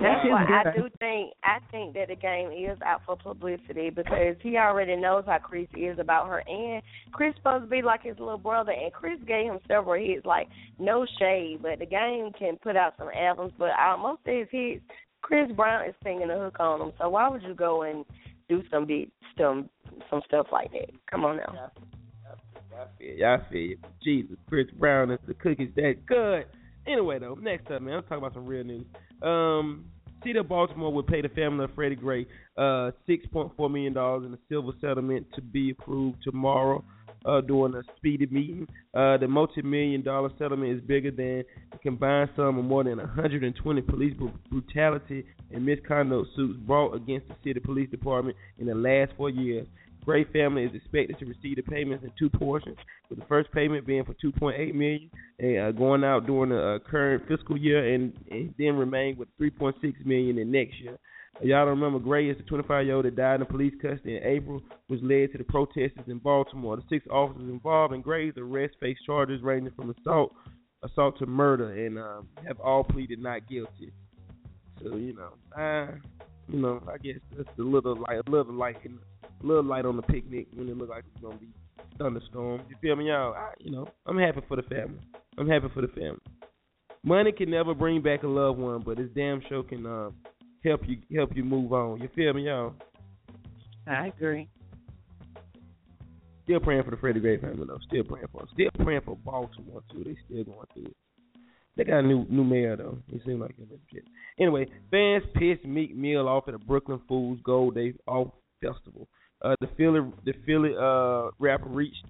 That's 0.00 0.22
his 0.24 0.30
why 0.32 0.44
I 0.44 0.76
do 0.76 0.88
think 0.98 1.32
I 1.44 1.58
think 1.70 1.94
that 1.94 2.08
the 2.08 2.16
game 2.16 2.50
is 2.50 2.78
out 2.84 3.02
for 3.06 3.16
publicity 3.16 3.90
because 3.90 4.36
he 4.42 4.56
already 4.56 4.96
knows 4.96 5.24
how 5.26 5.38
Chris 5.38 5.68
is 5.76 5.98
about 5.98 6.28
her, 6.28 6.42
and 6.46 6.82
Chris 7.12 7.34
supposed 7.36 7.64
to 7.64 7.70
be 7.70 7.80
like 7.80 8.02
his 8.02 8.18
little 8.18 8.38
brother, 8.38 8.72
and 8.72 8.92
Chris 8.92 9.18
gave 9.26 9.46
him 9.46 9.60
several 9.68 10.04
hits, 10.04 10.26
like 10.26 10.48
no 10.78 11.06
shade, 11.18 11.60
but 11.62 11.78
the 11.78 11.86
game 11.86 12.32
can 12.38 12.56
put 12.56 12.76
out 12.76 12.94
some 12.98 13.08
albums, 13.08 13.52
but 13.56 13.70
uh, 13.70 13.96
most 13.96 14.20
of 14.26 14.34
his 14.34 14.48
hits, 14.50 14.82
Chris 15.24 15.50
Brown 15.56 15.88
is 15.88 15.94
singing 16.04 16.28
the 16.28 16.34
hook 16.34 16.56
on 16.60 16.78
them. 16.80 16.92
So 17.00 17.08
why 17.08 17.30
would 17.30 17.42
you 17.42 17.54
go 17.54 17.82
and 17.82 18.04
do 18.46 18.62
some 18.70 18.84
beat 18.84 19.10
some 19.38 19.70
some 20.10 20.20
stuff 20.26 20.48
like 20.52 20.70
that? 20.72 20.90
Come 21.10 21.24
on 21.24 21.38
now. 21.38 21.70
I 22.74 22.84
feel 22.98 23.16
you. 23.16 23.24
I 23.24 23.38
feel 23.50 23.60
you. 23.60 23.78
Jesus, 24.02 24.36
Chris 24.46 24.66
Brown 24.78 25.10
is 25.10 25.18
the 25.26 25.32
cookies 25.32 25.70
that 25.76 26.04
good. 26.04 26.44
Anyway, 26.86 27.18
though, 27.18 27.36
next 27.40 27.70
up, 27.70 27.80
man, 27.80 27.94
I'm 27.94 28.02
talking 28.02 28.18
about 28.18 28.34
some 28.34 28.44
real 28.44 28.64
news. 28.64 28.84
Um, 29.22 29.86
City 30.22 30.38
of 30.38 30.46
Baltimore 30.46 30.92
will 30.92 31.02
pay 31.02 31.22
the 31.22 31.30
family 31.30 31.64
of 31.64 31.74
Freddie 31.74 31.96
Gray 31.96 32.26
uh 32.58 32.90
six 33.06 33.26
point 33.28 33.50
four 33.56 33.70
million 33.70 33.94
dollars 33.94 34.26
in 34.26 34.34
a 34.34 34.38
civil 34.50 34.74
settlement 34.80 35.26
to 35.34 35.40
be 35.40 35.70
approved 35.70 36.18
tomorrow. 36.22 36.84
Uh, 37.24 37.40
during 37.40 37.74
a 37.74 37.82
speedy 37.96 38.26
meeting, 38.26 38.68
uh, 38.92 39.16
the 39.16 39.26
multi-million 39.26 40.02
dollar 40.02 40.28
settlement 40.38 40.70
is 40.70 40.80
bigger 40.82 41.10
than 41.10 41.42
the 41.72 41.78
combined 41.82 42.28
sum 42.36 42.58
of 42.58 42.64
more 42.66 42.84
than 42.84 42.98
120 42.98 43.80
police 43.80 44.12
brutality 44.50 45.24
and 45.50 45.64
misconduct 45.64 46.28
suits 46.36 46.58
brought 46.66 46.94
against 46.94 47.26
the 47.28 47.34
city 47.42 47.60
police 47.60 47.90
department 47.90 48.36
in 48.58 48.66
the 48.66 48.74
last 48.74 49.10
four 49.16 49.30
years. 49.30 49.66
Gray 50.04 50.24
family 50.24 50.64
is 50.64 50.74
expected 50.74 51.18
to 51.18 51.24
receive 51.24 51.56
the 51.56 51.62
payments 51.62 52.04
in 52.04 52.10
two 52.18 52.28
portions, 52.28 52.76
with 53.08 53.18
the 53.18 53.24
first 53.24 53.50
payment 53.52 53.86
being 53.86 54.04
for 54.04 54.12
2.8 54.14 54.74
million 54.74 55.10
and 55.38 55.58
uh, 55.58 55.72
going 55.72 56.04
out 56.04 56.26
during 56.26 56.50
the 56.50 56.74
uh, 56.74 56.78
current 56.90 57.22
fiscal 57.26 57.56
year, 57.56 57.94
and, 57.94 58.12
and 58.30 58.52
then 58.58 58.76
remain 58.76 59.16
with 59.16 59.28
3.6 59.40 59.74
million 60.04 60.38
in 60.38 60.52
next 60.52 60.74
year. 60.78 60.98
Y'all 61.42 61.66
don't 61.66 61.80
remember 61.80 61.98
Gray 61.98 62.30
is 62.30 62.36
the 62.36 62.44
25-year-old 62.44 63.04
that 63.04 63.16
died 63.16 63.40
in 63.40 63.46
police 63.46 63.74
custody 63.82 64.16
in 64.16 64.22
April, 64.22 64.62
which 64.86 65.00
led 65.02 65.32
to 65.32 65.38
the 65.38 65.44
protesters 65.44 66.04
in 66.06 66.18
Baltimore. 66.18 66.76
The 66.76 66.84
six 66.88 67.04
officers 67.10 67.48
involved 67.48 67.92
in 67.92 68.02
Gray's 68.02 68.34
arrest 68.36 68.74
face 68.80 68.96
charges 69.04 69.42
ranging 69.42 69.72
from 69.74 69.94
assault, 69.98 70.32
assault 70.82 71.18
to 71.18 71.26
murder, 71.26 71.72
and 71.86 71.98
um, 71.98 72.28
have 72.46 72.60
all 72.60 72.84
pleaded 72.84 73.18
not 73.18 73.48
guilty. 73.48 73.92
So 74.82 74.96
you 74.96 75.14
know, 75.14 75.34
I, 75.56 75.88
you 76.48 76.60
know, 76.60 76.80
I 76.88 76.98
guess 76.98 77.16
that's 77.36 77.48
a 77.58 77.62
little 77.62 77.96
light, 77.96 78.20
a 78.26 78.30
little 78.30 78.54
light, 78.54 78.76
a 78.84 79.46
little 79.46 79.64
light 79.64 79.86
on 79.86 79.96
the 79.96 80.02
picnic 80.02 80.46
when 80.54 80.68
it 80.68 80.76
look 80.76 80.88
like 80.88 81.04
it's 81.12 81.22
gonna 81.22 81.36
be 81.36 81.48
thunderstorm. 81.98 82.62
You 82.68 82.76
feel 82.80 82.96
me, 82.96 83.08
y'all? 83.08 83.34
I, 83.34 83.52
you 83.58 83.72
know, 83.72 83.88
I'm 84.06 84.18
happy 84.18 84.40
for 84.46 84.56
the 84.56 84.62
family. 84.62 85.00
I'm 85.36 85.48
happy 85.48 85.66
for 85.74 85.80
the 85.80 85.88
family. 85.88 86.20
Money 87.04 87.32
can 87.32 87.50
never 87.50 87.74
bring 87.74 88.00
back 88.00 88.22
a 88.22 88.26
loved 88.26 88.58
one, 88.58 88.82
but 88.84 88.96
this 88.96 89.10
damn 89.14 89.42
show 89.48 89.62
can 89.62 89.84
uh, 89.84 90.10
help 90.64 90.82
you 90.86 90.98
help 91.14 91.36
you 91.36 91.44
move 91.44 91.72
on. 91.72 92.00
You 92.00 92.08
feel 92.14 92.32
me, 92.32 92.46
y'all? 92.46 92.74
I 93.86 94.08
agree. 94.08 94.48
Still 96.44 96.60
praying 96.60 96.82
for 96.82 96.90
the 96.90 96.96
Freddie 96.96 97.20
Gray 97.20 97.38
family 97.38 97.64
though. 97.66 97.78
Still 97.86 98.04
praying 98.04 98.26
for 98.32 98.40
them. 98.40 98.48
Still 98.52 98.84
praying 98.84 99.02
for 99.04 99.16
Baltimore 99.16 99.82
too. 99.90 100.04
They 100.04 100.16
still 100.26 100.44
going 100.44 100.66
through 100.74 100.86
it. 100.86 100.96
They 101.76 101.84
got 101.84 102.00
a 102.00 102.02
new 102.02 102.26
new 102.28 102.44
mayor 102.44 102.76
though. 102.76 102.98
He 103.10 103.20
seems 103.26 103.40
like 103.40 103.50
a 103.52 103.92
shit. 103.92 104.04
Anyway, 104.38 104.66
fans 104.90 105.24
pissed 105.34 105.64
Meek 105.64 105.96
Mill 105.96 106.28
off 106.28 106.44
at 106.48 106.52
the 106.52 106.58
Brooklyn 106.58 107.00
Fools 107.08 107.38
Gold 107.44 107.74
Day 107.74 107.94
Off 108.06 108.28
Festival. 108.62 109.08
Uh, 109.42 109.54
the 109.60 109.68
Philly 109.76 110.00
the 110.24 110.34
Philly 110.46 110.74
uh, 110.78 111.30
rapper 111.38 111.68
reached 111.68 112.04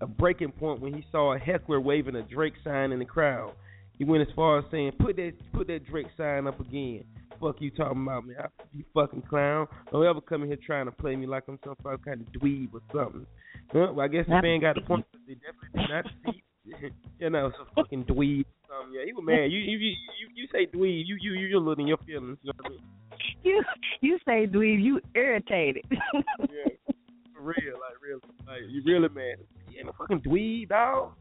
a 0.00 0.06
breaking 0.06 0.52
point 0.52 0.80
when 0.80 0.94
he 0.94 1.04
saw 1.12 1.34
a 1.34 1.38
heckler 1.38 1.80
waving 1.80 2.16
a 2.16 2.22
Drake 2.22 2.54
sign 2.64 2.92
in 2.92 2.98
the 2.98 3.04
crowd. 3.04 3.52
He 3.98 4.04
went 4.04 4.26
as 4.26 4.34
far 4.34 4.58
as 4.58 4.64
saying, 4.70 4.92
"Put 4.98 5.16
that 5.16 5.32
put 5.52 5.66
that 5.66 5.84
Drake 5.86 6.06
sign 6.16 6.46
up 6.46 6.58
again." 6.60 7.04
Fuck 7.40 7.56
you 7.60 7.70
talking 7.70 8.02
about 8.02 8.26
me? 8.26 8.34
I, 8.38 8.46
you 8.74 8.84
fucking 8.92 9.22
clown! 9.22 9.66
Don't 9.90 10.04
ever 10.04 10.20
come 10.20 10.42
in 10.42 10.48
here 10.48 10.58
trying 10.64 10.84
to 10.84 10.92
play 10.92 11.16
me 11.16 11.26
like 11.26 11.44
I'm 11.48 11.58
some 11.64 11.74
fucking 11.82 12.04
kind 12.04 12.20
of 12.20 12.40
dweeb 12.40 12.68
or 12.74 12.80
something. 12.92 13.26
Well, 13.72 13.98
I 14.00 14.08
guess 14.08 14.26
the 14.26 14.42
man 14.42 14.60
got 14.60 14.74
the 14.74 14.82
point. 14.82 15.06
They 15.26 15.34
definitely 15.34 15.70
did 15.74 15.90
not 15.90 16.04
see. 16.26 16.42
you 17.18 17.30
know, 17.30 17.50
some 17.56 17.66
fucking 17.74 18.04
dweeb. 18.04 18.44
or 18.44 18.82
something. 18.82 18.94
yeah, 18.94 19.06
he 19.06 19.12
was 19.12 19.24
mad. 19.24 19.50
You 19.50 19.58
you 19.58 19.78
you 19.78 19.96
you, 20.34 20.46
say 20.52 20.66
dweeb. 20.66 21.02
You 21.06 21.16
you 21.20 21.32
you 21.32 21.46
you're 21.46 21.60
losing 21.60 21.88
your 21.88 21.98
feelings. 21.98 22.38
You 22.42 22.52
know 22.52 22.62
what 22.62 22.66
I 22.66 22.68
mean? 22.70 22.80
You 23.42 23.62
you 24.02 24.18
say 24.26 24.46
dweeb, 24.46 24.82
you 24.82 25.00
irritated. 25.14 25.84
yeah, 25.90 26.92
for 27.34 27.42
real, 27.42 27.74
like 27.80 27.96
real, 28.02 28.20
like 28.46 28.60
you 28.68 28.82
really 28.84 29.08
mad. 29.08 29.38
You 29.70 29.78
ain't 29.78 29.86
no 29.86 29.92
fucking 29.96 30.20
dweeb, 30.20 30.68
dog. 30.68 31.12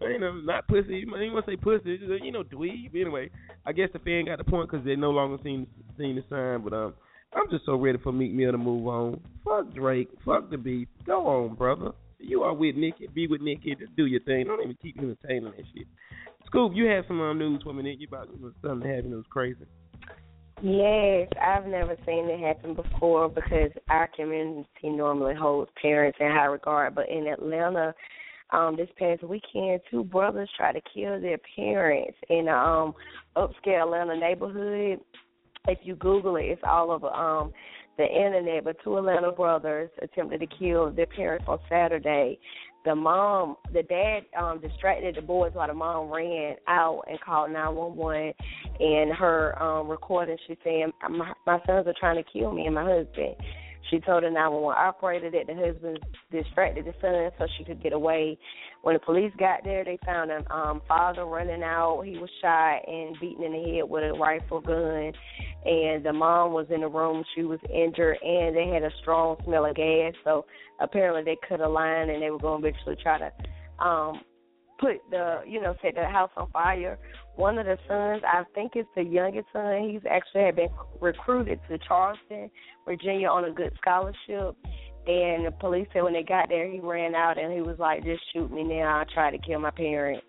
You 0.00 0.18
know, 0.18 0.32
not 0.34 0.68
pussy. 0.68 1.04
You 1.06 1.16
ain't 1.16 1.32
want 1.32 1.46
to 1.46 1.52
say 1.52 1.56
pussy. 1.56 1.98
Just, 1.98 2.24
you 2.24 2.30
know, 2.30 2.44
dweeb. 2.44 2.94
Anyway, 2.94 3.30
I 3.66 3.72
guess 3.72 3.88
the 3.92 3.98
fan 3.98 4.26
got 4.26 4.38
the 4.38 4.44
point 4.44 4.70
because 4.70 4.84
they 4.84 4.96
no 4.96 5.10
longer 5.10 5.38
seen 5.42 5.66
seen 5.98 6.16
the 6.16 6.24
sign. 6.30 6.62
But 6.62 6.72
um, 6.72 6.94
I'm 7.34 7.50
just 7.50 7.66
so 7.66 7.74
ready 7.74 7.98
for 7.98 8.12
Meek 8.12 8.32
Mill 8.32 8.52
to 8.52 8.58
move 8.58 8.86
on. 8.86 9.20
Fuck 9.44 9.74
Drake. 9.74 10.08
Fuck 10.24 10.50
the 10.50 10.56
beef. 10.56 10.88
Go 11.04 11.26
on, 11.26 11.54
brother. 11.54 11.90
You 12.18 12.42
are 12.42 12.54
with 12.54 12.76
Nikki. 12.76 13.08
Be 13.12 13.26
with 13.26 13.40
Nikki. 13.40 13.74
Just 13.74 13.96
do 13.96 14.06
your 14.06 14.20
thing. 14.20 14.46
Don't 14.46 14.62
even 14.62 14.76
keep 14.80 14.98
entertaining 14.98 15.44
that 15.44 15.64
shit. 15.74 15.86
Scoop, 16.46 16.72
you 16.74 16.86
have 16.86 17.04
some 17.06 17.20
um, 17.20 17.38
news 17.38 17.62
for 17.62 17.72
me. 17.72 17.96
You 17.98 18.08
about 18.08 18.28
something 18.62 18.88
happening 18.88 19.10
that 19.10 19.16
was 19.16 19.26
crazy. 19.30 19.66
Yes, 20.62 21.28
I've 21.40 21.66
never 21.66 21.96
seen 22.04 22.28
it 22.28 22.40
happen 22.40 22.74
before 22.74 23.28
because 23.28 23.70
our 23.88 24.08
community 24.16 24.66
normally 24.84 25.34
holds 25.34 25.70
parents 25.80 26.18
in 26.20 26.26
high 26.28 26.46
regard. 26.46 26.96
But 26.96 27.08
in 27.08 27.28
Atlanta, 27.28 27.94
um, 28.50 28.76
this 28.76 28.88
past 28.98 29.22
weekend, 29.22 29.80
two 29.90 30.04
brothers 30.04 30.48
tried 30.56 30.72
to 30.72 30.80
kill 30.94 31.20
their 31.20 31.38
parents 31.56 32.16
in 32.28 32.48
um, 32.48 32.94
upscale 33.36 33.82
Atlanta 33.82 34.16
neighborhood. 34.16 35.00
If 35.66 35.78
you 35.82 35.96
Google 35.96 36.36
it, 36.36 36.44
it's 36.44 36.62
all 36.66 36.90
over 36.90 37.08
um, 37.08 37.52
the 37.98 38.04
internet. 38.04 38.64
But 38.64 38.76
two 38.82 38.96
Atlanta 38.96 39.32
brothers 39.32 39.90
attempted 40.00 40.40
to 40.40 40.46
kill 40.58 40.90
their 40.90 41.06
parents 41.06 41.44
on 41.46 41.58
Saturday. 41.68 42.38
The 42.84 42.94
mom, 42.94 43.56
the 43.72 43.82
dad, 43.82 44.20
um, 44.40 44.60
distracted 44.60 45.16
the 45.16 45.20
boys 45.20 45.50
while 45.52 45.66
the 45.66 45.74
mom 45.74 46.10
ran 46.10 46.54
out 46.68 47.02
and 47.10 47.20
called 47.20 47.50
nine 47.50 47.74
one 47.74 47.96
one. 47.96 48.32
And 48.80 49.12
her 49.12 49.60
um, 49.62 49.88
recording, 49.88 50.38
she's 50.46 50.56
saying, 50.64 50.92
"My, 51.10 51.32
my 51.46 51.58
sons 51.66 51.86
are 51.86 51.94
trying 51.98 52.22
to 52.22 52.30
kill 52.30 52.52
me 52.52 52.64
and 52.64 52.74
my 52.74 52.84
husband." 52.84 53.34
She 53.90 54.00
told 54.00 54.22
the 54.22 54.30
911 54.30 54.76
operator 54.78 55.30
that 55.30 55.46
the 55.46 55.54
husband 55.54 55.98
distracted 56.30 56.84
the 56.84 56.94
son 57.00 57.30
so 57.38 57.46
she 57.56 57.64
could 57.64 57.82
get 57.82 57.92
away. 57.92 58.38
When 58.82 58.94
the 58.94 59.00
police 59.00 59.32
got 59.38 59.64
there, 59.64 59.84
they 59.84 59.98
found 60.04 60.30
a 60.30 60.52
um, 60.54 60.82
father 60.86 61.24
running 61.24 61.62
out. 61.62 62.02
He 62.02 62.18
was 62.18 62.30
shot 62.40 62.80
and 62.86 63.16
beaten 63.20 63.44
in 63.44 63.52
the 63.52 63.76
head 63.76 63.88
with 63.88 64.04
a 64.04 64.12
rifle 64.12 64.60
gun. 64.60 65.12
And 65.64 66.04
the 66.04 66.12
mom 66.12 66.52
was 66.52 66.66
in 66.70 66.82
the 66.82 66.88
room. 66.88 67.24
She 67.34 67.42
was 67.42 67.58
injured, 67.72 68.18
and 68.22 68.54
they 68.54 68.68
had 68.68 68.84
a 68.84 68.94
strong 69.00 69.36
smell 69.44 69.66
of 69.66 69.74
gas. 69.74 70.12
So 70.22 70.44
apparently, 70.80 71.24
they 71.24 71.36
cut 71.48 71.60
a 71.60 71.68
line, 71.68 72.10
and 72.10 72.22
they 72.22 72.30
were 72.30 72.38
going 72.38 72.62
to 72.62 72.68
eventually 72.68 72.96
try 73.02 73.18
to 73.18 73.84
um, 73.84 74.20
put 74.78 74.98
the, 75.10 75.40
you 75.46 75.60
know, 75.60 75.74
set 75.82 75.94
the 75.94 76.04
house 76.04 76.30
on 76.36 76.50
fire. 76.50 76.98
One 77.38 77.56
of 77.56 77.66
the 77.66 77.78
sons, 77.86 78.24
I 78.26 78.42
think 78.52 78.72
it's 78.74 78.88
the 78.96 79.04
youngest 79.04 79.46
son, 79.52 79.88
he's 79.88 80.02
actually 80.10 80.42
had 80.42 80.56
been 80.56 80.70
recruited 81.00 81.60
to 81.68 81.78
Charleston, 81.78 82.50
Virginia 82.84 83.28
on 83.28 83.44
a 83.44 83.52
good 83.52 83.72
scholarship. 83.80 84.56
And 85.06 85.46
the 85.46 85.54
police 85.60 85.86
said 85.92 86.02
when 86.02 86.14
they 86.14 86.24
got 86.24 86.48
there, 86.48 86.68
he 86.68 86.80
ran 86.80 87.14
out 87.14 87.38
and 87.38 87.52
he 87.52 87.60
was 87.60 87.78
like, 87.78 88.02
just 88.02 88.24
shoot 88.32 88.50
me 88.50 88.64
now. 88.64 88.98
I 88.98 89.04
tried 89.14 89.30
to 89.30 89.38
kill 89.38 89.60
my 89.60 89.70
parents. 89.70 90.26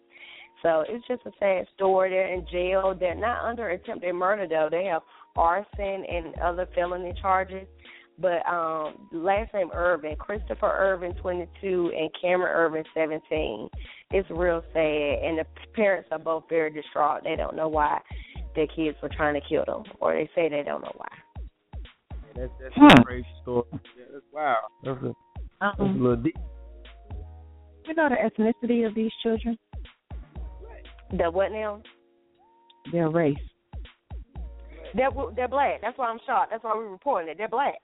So 0.61 0.83
it's 0.87 1.05
just 1.07 1.25
a 1.25 1.31
sad 1.39 1.65
story. 1.73 2.11
They're 2.11 2.31
in 2.31 2.45
jail. 2.51 2.93
They're 2.97 3.15
not 3.15 3.43
under 3.43 3.69
attempted 3.69 4.13
murder, 4.13 4.47
though. 4.47 4.67
They 4.69 4.85
have 4.85 5.01
arson 5.35 6.05
and 6.07 6.35
other 6.43 6.67
felony 6.75 7.15
charges. 7.19 7.67
But 8.21 8.45
um 8.51 9.07
last 9.11 9.53
name 9.53 9.69
Irvin, 9.73 10.15
Christopher 10.17 10.71
Irvin, 10.77 11.13
22, 11.15 11.91
and 11.97 12.09
Cameron 12.21 12.53
Irvin, 12.53 12.83
17. 12.93 13.69
It's 14.11 14.29
real 14.31 14.61
sad, 14.73 15.23
and 15.23 15.37
the 15.39 15.45
parents 15.73 16.09
are 16.11 16.19
both 16.19 16.43
very 16.49 16.71
distraught. 16.71 17.23
They 17.23 17.35
don't 17.35 17.55
know 17.55 17.67
why 17.69 17.99
their 18.55 18.67
kids 18.67 18.97
were 19.01 19.09
trying 19.09 19.35
to 19.39 19.47
kill 19.47 19.63
them, 19.65 19.83
or 20.01 20.13
they 20.13 20.29
say 20.35 20.49
they 20.49 20.63
don't 20.63 20.81
know 20.81 20.93
why. 20.97 21.07
That's 22.35 22.51
that's 22.61 22.75
Huh. 22.75 22.87
a 22.99 23.03
crazy 23.05 23.27
story. 23.41 23.63
Yeah, 23.73 24.05
that's 24.11 24.25
wow. 24.33 24.57
That's 24.83 24.97
a, 25.03 25.13
that's 25.61 25.79
a 25.79 25.81
Um, 25.83 26.01
little 26.01 26.15
deep. 26.17 26.37
you 27.85 27.93
know 27.93 28.09
the 28.09 28.15
ethnicity 28.15 28.85
of 28.87 28.95
these 28.95 29.11
children? 29.23 29.57
The 31.11 31.29
what 31.31 31.51
now? 31.51 31.81
Their 32.91 33.09
race. 33.09 33.37
They're 34.95 35.09
they're 35.35 35.47
black. 35.47 35.81
That's 35.81 35.97
why 35.97 36.07
I'm 36.07 36.19
shocked. 36.25 36.51
That's 36.51 36.63
why 36.63 36.73
we're 36.75 36.89
reporting 36.89 37.29
it. 37.29 37.37
They're 37.37 37.47
black. 37.47 37.75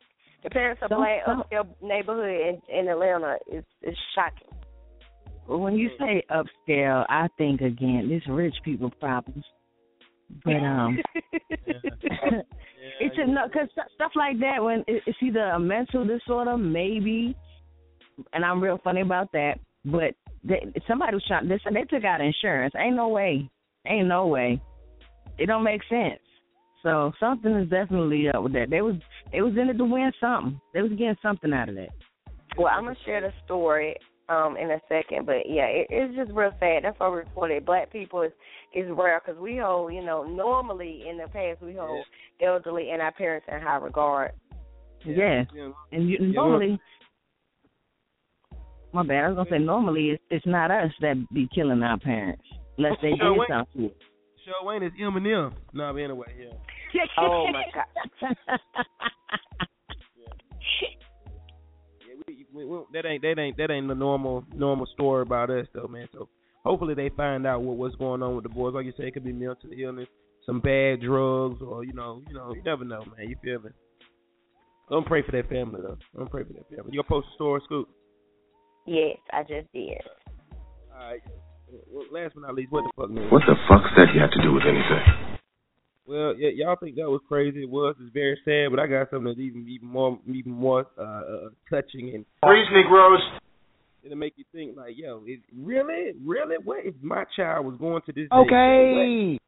The 0.43 0.49
parents 0.49 0.81
are 0.81 0.89
Don't 0.89 0.99
black. 0.99 1.25
Upscale 1.25 1.67
neighborhood 1.81 2.61
in, 2.69 2.79
in 2.79 2.87
Atlanta 2.87 3.37
is 3.51 3.63
is 3.81 3.97
shocking. 4.13 4.47
When 5.47 5.75
you 5.75 5.89
say 5.99 6.23
upscale, 6.31 7.05
I 7.07 7.27
think 7.37 7.61
again, 7.61 8.09
this 8.09 8.23
rich 8.27 8.55
people 8.63 8.91
problems. 8.99 9.43
But 10.43 10.53
um, 10.55 10.97
it's 12.99 13.15
a 13.17 13.27
no, 13.27 13.47
cause 13.53 13.69
stuff 13.93 14.11
like 14.15 14.39
that 14.39 14.63
when 14.63 14.83
it's 14.87 15.17
either 15.21 15.41
a 15.41 15.59
mental 15.59 16.05
disorder, 16.05 16.57
maybe, 16.57 17.35
and 18.33 18.43
I'm 18.43 18.61
real 18.61 18.79
funny 18.83 19.01
about 19.01 19.31
that. 19.33 19.59
But 19.83 20.15
they, 20.43 20.71
somebody 20.87 21.13
was 21.13 21.23
trying. 21.27 21.47
They, 21.47 21.59
they 21.73 21.83
took 21.83 22.03
out 22.03 22.21
insurance. 22.21 22.73
Ain't 22.77 22.95
no 22.95 23.09
way. 23.09 23.49
Ain't 23.87 24.07
no 24.07 24.27
way. 24.27 24.61
It 25.37 25.45
don't 25.47 25.63
make 25.63 25.81
sense. 25.89 26.19
So 26.81 27.11
something 27.19 27.51
is 27.51 27.69
definitely 27.69 28.29
up 28.29 28.43
with 28.43 28.53
that. 28.53 28.69
They 28.69 28.81
was 28.81 28.95
they 29.31 29.41
was 29.41 29.53
in 29.59 29.69
it 29.69 29.77
to 29.77 29.85
win 29.85 30.11
something. 30.19 30.59
They 30.73 30.81
was 30.81 30.91
getting 30.91 31.15
something 31.21 31.53
out 31.53 31.69
of 31.69 31.75
that. 31.75 31.89
Well, 32.57 32.67
I'm 32.67 32.85
gonna 32.85 32.95
share 33.05 33.21
the 33.21 33.31
story 33.45 33.95
um 34.29 34.57
in 34.57 34.71
a 34.71 34.79
second, 34.89 35.25
but 35.25 35.47
yeah, 35.47 35.65
it, 35.65 35.87
it's 35.89 36.15
just 36.15 36.31
real 36.31 36.51
sad. 36.59 36.83
That's 36.83 36.99
why 36.99 37.09
we 37.09 37.17
reported 37.17 37.65
black 37.65 37.91
people 37.91 38.21
is 38.21 38.31
is 38.73 38.85
rare 38.89 39.21
because 39.23 39.39
we 39.39 39.57
hold, 39.57 39.93
you 39.93 40.03
know, 40.03 40.23
normally 40.23 41.03
in 41.09 41.17
the 41.17 41.27
past 41.27 41.61
we 41.61 41.73
hold 41.73 42.05
elderly 42.41 42.91
and 42.91 43.01
our 43.01 43.11
parents 43.11 43.47
in 43.51 43.61
high 43.61 43.77
regard. 43.77 44.31
Yeah, 45.05 45.43
and 45.91 46.09
you, 46.09 46.17
normally. 46.19 46.79
My 48.93 49.03
bad. 49.03 49.25
I 49.25 49.27
was 49.27 49.35
gonna 49.35 49.49
say 49.49 49.63
normally 49.63 50.11
it's 50.11 50.23
it's 50.29 50.45
not 50.45 50.71
us 50.71 50.91
that 51.01 51.25
be 51.33 51.49
killing 51.53 51.83
our 51.83 51.99
parents 51.99 52.43
unless 52.77 52.93
they 53.01 53.09
did 53.11 53.19
Sure, 53.19 53.37
wait. 53.37 53.49
something. 53.49 53.91
Show 54.45 54.65
Wayne 54.65 54.83
is 54.83 54.91
Eminem. 55.01 55.53
No, 55.73 55.91
but 55.91 55.99
anyway, 55.99 56.27
yeah. 56.39 56.53
Oh 57.17 57.47
my 57.51 57.63
god. 57.73 57.85
Yeah, 62.07 62.15
we, 62.27 62.45
we, 62.53 62.65
we, 62.65 62.79
that 62.93 63.05
ain't 63.05 63.21
that 63.21 63.39
ain't 63.39 63.57
that 63.57 63.71
ain't 63.71 63.87
the 63.87 63.95
normal 63.95 64.43
normal 64.53 64.85
story 64.87 65.21
about 65.21 65.49
us 65.49 65.67
though, 65.73 65.87
man. 65.87 66.07
So 66.13 66.29
hopefully 66.63 66.93
they 66.93 67.09
find 67.09 67.45
out 67.45 67.61
what 67.61 67.77
what's 67.77 67.95
going 67.95 68.23
on 68.23 68.35
with 68.35 68.43
the 68.43 68.49
boys. 68.49 68.73
Like 68.73 68.85
you 68.85 68.93
say, 68.97 69.07
it 69.07 69.13
could 69.13 69.23
be 69.23 69.33
mental 69.33 69.69
illness, 69.77 70.07
some 70.45 70.59
bad 70.59 71.01
drugs, 71.01 71.61
or 71.61 71.83
you 71.83 71.93
know, 71.93 72.21
you 72.27 72.33
know, 72.33 72.53
you 72.53 72.61
never 72.63 72.85
know, 72.85 73.03
man. 73.17 73.29
You 73.29 73.35
feel 73.43 73.59
me? 73.59 73.71
Don't 74.89 75.05
pray 75.05 75.23
for 75.23 75.31
that 75.31 75.49
family 75.49 75.81
though. 75.81 75.97
Don't 76.15 76.29
pray 76.29 76.43
for 76.43 76.53
that 76.53 76.69
family. 76.69 76.91
You 76.91 77.01
gonna 77.01 77.09
post 77.09 77.27
a 77.31 77.35
story, 77.35 77.61
Scoop? 77.65 77.89
Yes, 78.85 79.17
I 79.31 79.41
just 79.41 79.71
did. 79.73 79.97
All 80.93 81.09
right. 81.09 81.21
Well, 81.91 82.05
last 82.11 82.35
but 82.35 82.41
not 82.41 82.53
least, 82.53 82.71
what 82.71 82.83
the 82.83 82.91
fuck, 82.95 83.09
man? 83.09 83.29
What 83.31 83.41
the 83.47 83.55
fuck's 83.67 83.89
that 83.97 84.13
you 84.13 84.21
have 84.21 84.31
to 84.31 84.41
do 84.41 84.53
with 84.53 84.63
anything? 84.63 85.24
Well, 86.07 86.35
yeah, 86.37 86.49
y'all 86.53 86.75
think 86.75 86.95
that 86.97 87.09
was 87.09 87.21
crazy. 87.27 87.63
It 87.63 87.69
was. 87.69 87.95
It's 87.99 88.13
very 88.13 88.37
sad, 88.45 88.69
but 88.69 88.79
I 88.79 88.85
got 88.85 89.09
something 89.09 89.25
that's 89.25 89.39
even 89.39 89.67
even 89.67 89.87
more 89.87 90.19
even 90.27 90.51
more 90.51 90.85
uh, 90.97 91.01
uh 91.01 91.49
touching 91.69 92.13
and 92.13 92.25
Please, 92.43 92.67
Negroes. 92.71 93.21
it'll 94.03 94.17
make 94.17 94.33
you 94.35 94.45
think 94.51 94.77
like, 94.77 94.93
yo, 94.95 95.23
it, 95.25 95.39
really, 95.57 96.13
really, 96.23 96.57
what 96.63 96.85
if 96.85 96.93
my 97.01 97.25
child 97.35 97.65
was 97.65 97.75
going 97.79 98.01
to 98.05 98.13
this? 98.13 98.27
Okay. 98.31 99.37
Day? 99.37 99.39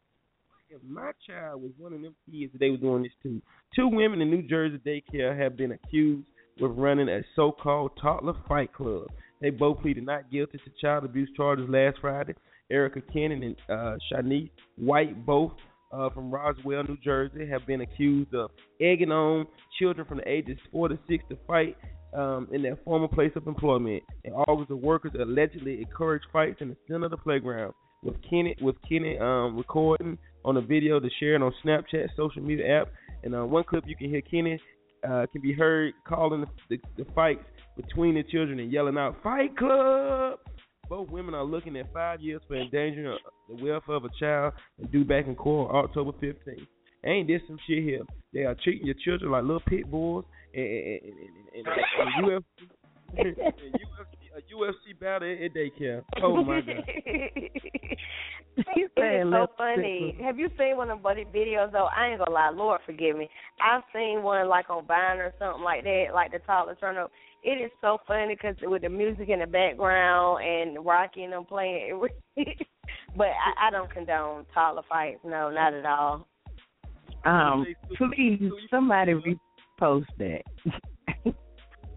If 0.70 0.82
my 0.84 1.12
child 1.28 1.62
was 1.62 1.72
one 1.78 1.94
of 1.94 2.02
them 2.02 2.16
kids 2.30 2.52
that 2.52 2.60
they 2.60 2.72
were 2.72 2.78
doing 2.78 3.04
this 3.04 3.12
to, 3.24 3.42
two 3.76 3.88
women 3.88 4.22
in 4.22 4.30
New 4.30 4.42
Jersey 4.42 4.80
daycare 4.86 5.38
have 5.38 5.56
been 5.56 5.72
accused 5.72 6.26
with 6.60 6.72
running 6.72 7.08
a 7.08 7.22
so-called 7.36 7.92
toddler 8.02 8.34
fight 8.48 8.74
club. 8.74 9.08
They 9.42 9.52
both 9.52 9.80
pleaded 9.82 10.06
not 10.06 10.32
guilty 10.32 10.58
to 10.58 10.72
child 10.82 11.06
abuse 11.06 11.30
charges 11.38 11.70
last 11.70 11.98
Friday. 12.02 12.34
Erica 12.70 13.02
Cannon 13.14 13.44
and 13.44 13.56
uh, 13.70 13.96
Shanice 14.12 14.50
White, 14.76 15.26
both 15.26 15.54
uh, 15.92 16.10
from 16.10 16.32
Roselle, 16.32 16.84
New 16.84 16.98
Jersey, 17.04 17.48
have 17.48 17.66
been 17.66 17.82
accused 17.82 18.34
of 18.34 18.52
egging 18.82 19.12
on 19.12 19.48
children 19.80 20.06
from 20.08 20.18
the 20.18 20.30
ages 20.30 20.58
four 20.72 20.90
to 20.90 20.98
six 21.08 21.24
to 21.30 21.38
fight 21.48 21.78
um, 22.14 22.48
in 22.52 22.62
their 22.62 22.78
former 22.84 23.08
place 23.08 23.32
of 23.36 23.48
employment. 23.48 24.04
In 24.24 24.34
August, 24.34 24.70
the 24.70 24.76
workers 24.76 25.12
allegedly 25.20 25.80
encouraged 25.80 26.26
fights 26.32 26.58
in 26.62 26.70
the 26.70 26.78
center 26.88 27.06
of 27.06 27.12
the 27.12 27.18
playground. 27.18 27.74
With 28.04 28.16
Kenny, 28.30 28.56
with 28.62 28.76
Kenny 28.88 29.18
um, 29.18 29.58
recording 29.58 30.18
on 30.46 30.58
a 30.58 30.62
video 30.62 31.00
to 31.00 31.10
share 31.20 31.36
it 31.36 31.42
on 31.42 31.52
Snapchat 31.66 32.10
social 32.16 32.42
media 32.42 32.82
app, 32.82 32.90
and 33.24 33.36
uh, 33.36 33.44
one 33.44 33.64
clip 33.64 33.84
you 33.88 33.96
can 33.96 34.10
hear 34.10 34.22
Kenny 34.22 34.60
uh, 35.08 35.26
can 35.32 35.42
be 35.42 35.54
heard 35.54 35.94
calling 36.08 36.42
the, 36.42 36.78
the, 36.78 37.04
the 37.04 37.12
fights 37.14 37.44
between 37.76 38.16
the 38.16 38.24
children 38.24 38.60
and 38.60 38.72
yelling 38.72 38.98
out 38.98 39.16
"Fight 39.24 39.58
Club." 39.58 40.40
Both 40.90 41.10
women 41.10 41.34
are 41.34 41.44
looking 41.44 41.76
at 41.78 41.92
five 41.94 42.22
years 42.22 42.42
for 42.48 42.56
endangering 42.56 43.18
the 43.50 43.64
welfare 43.64 43.96
of 43.96 44.06
a 44.06 44.10
child 44.20 44.54
and 44.80 44.92
due 44.92 45.04
back 45.04 45.28
in 45.28 45.36
court 45.36 45.72
on 45.72 45.86
October 45.86 46.12
15th. 46.14 46.66
Ain't 47.06 47.28
this 47.28 47.42
some 47.48 47.60
shit 47.68 47.84
here? 47.84 48.02
They 48.34 48.42
are 48.42 48.56
treating 48.64 48.86
your 48.86 48.96
children 49.04 49.32
like 49.32 49.44
little 49.44 49.62
pit 49.62 49.90
bulls 49.90 50.26
and, 50.54 50.66
and, 50.66 51.00
and, 51.04 51.14
and, 51.56 51.68
and, 51.68 52.18
and 52.18 52.26
UFC, 52.26 52.44
and 53.18 53.36
UFC, 53.36 54.18
a 54.36 54.42
UFC 54.54 55.00
battle 55.00 55.28
in 55.28 55.52
daycare. 55.52 56.04
Oh 56.24 56.44
my 56.44 56.62
god! 56.62 56.84
It 58.58 58.90
is 58.98 59.32
so 59.32 59.48
funny. 59.58 60.18
Have 60.24 60.40
you 60.40 60.50
seen 60.58 60.78
one 60.78 60.90
of 60.90 61.04
the 61.04 61.24
videos 61.34 61.72
though? 61.72 61.90
I 61.96 62.08
ain't 62.08 62.20
gonna 62.20 62.32
lie, 62.32 62.50
Lord 62.50 62.82
forgive 62.86 63.16
me. 63.16 63.30
I've 63.62 63.84
seen 63.94 64.24
one 64.24 64.50
like 64.50 64.70
on 64.70 64.86
Vine 64.88 65.20
or 65.20 65.34
something 65.40 65.64
like 65.64 65.84
that, 65.84 66.08
like 66.14 66.32
the 66.32 66.40
toddler 66.40 66.76
turn 66.76 66.98
up. 66.98 67.12
It 67.44 67.62
is 67.64 67.72
so 67.82 68.00
funny 68.08 68.36
because 68.36 68.56
with 68.62 68.82
the 68.82 68.90
music 68.90 69.30
in 69.30 69.40
the 69.40 69.48
background 69.48 70.44
and 70.44 70.86
Rocky 70.86 71.24
and 71.24 71.34
them 71.34 71.46
playing, 71.46 72.02
but 73.16 73.28
I, 73.28 73.68
I 73.68 73.72
don't 73.72 73.92
condone 73.92 74.46
toddler 74.54 74.82
fights. 74.90 75.20
No, 75.24 75.50
not 75.50 75.74
at 75.74 75.86
all. 75.86 76.28
Um, 77.26 77.66
please, 77.98 78.52
somebody 78.70 79.14
repost 79.14 80.06
that. 80.20 80.44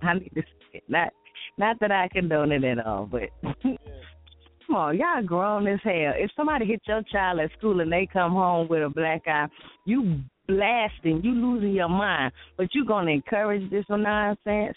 I 0.02 0.14
need 0.14 0.32
to 0.34 0.42
see 0.42 0.78
it. 0.78 0.84
Not, 0.88 1.12
not 1.58 1.78
that 1.80 1.92
I 1.92 2.08
condone 2.12 2.52
it 2.52 2.64
at 2.64 2.84
all, 2.84 3.06
but 3.06 3.28
come 3.62 4.76
on, 4.76 4.98
y'all 4.98 5.22
grown 5.24 5.66
as 5.66 5.80
hell. 5.82 6.14
If 6.16 6.30
somebody 6.36 6.66
hit 6.66 6.80
your 6.86 7.02
child 7.12 7.40
at 7.40 7.50
school 7.58 7.80
and 7.80 7.92
they 7.92 8.08
come 8.10 8.32
home 8.32 8.68
with 8.68 8.82
a 8.82 8.88
black 8.88 9.22
eye, 9.26 9.46
you 9.84 10.20
blasting, 10.48 11.22
you 11.22 11.32
losing 11.32 11.72
your 11.72 11.88
mind. 11.88 12.32
But 12.56 12.74
you 12.74 12.84
gonna 12.84 13.10
encourage 13.10 13.70
this 13.70 13.84
nonsense, 13.88 14.76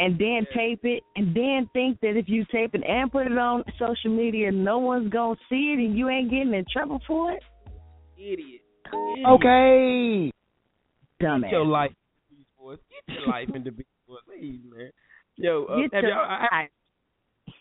and 0.00 0.18
then 0.18 0.46
tape 0.54 0.80
it, 0.84 1.02
and 1.14 1.34
then 1.36 1.68
think 1.72 2.00
that 2.00 2.16
if 2.16 2.28
you 2.28 2.44
tape 2.50 2.74
it 2.74 2.82
and 2.88 3.12
put 3.12 3.26
it 3.26 3.38
on 3.38 3.62
social 3.78 4.10
media, 4.10 4.50
no 4.50 4.78
one's 4.78 5.10
gonna 5.12 5.36
see 5.48 5.74
it, 5.76 5.78
and 5.78 5.96
you 5.96 6.08
ain't 6.08 6.30
getting 6.30 6.54
in 6.54 6.64
trouble 6.72 7.00
for 7.06 7.32
it. 7.32 7.42
Idiot. 8.18 8.62
Okay. 9.26 10.32
Dumbass. 11.22 11.42
Get 11.42 11.50
your 11.52 11.66
life, 11.66 11.92
these 12.30 12.38
boys. 12.58 12.78
Get 13.06 13.14
your 13.18 13.28
life 13.28 13.48
into 13.54 13.70
these 13.70 13.86
boys, 14.08 14.18
please, 14.26 14.60
man. 14.74 14.90
Yo, 15.36 15.64
uh, 15.66 15.76
Get 15.82 15.94
have 15.94 16.02
your 16.02 16.12
y'all, 16.12 16.24
I, 16.28 16.46
I, 16.50 16.68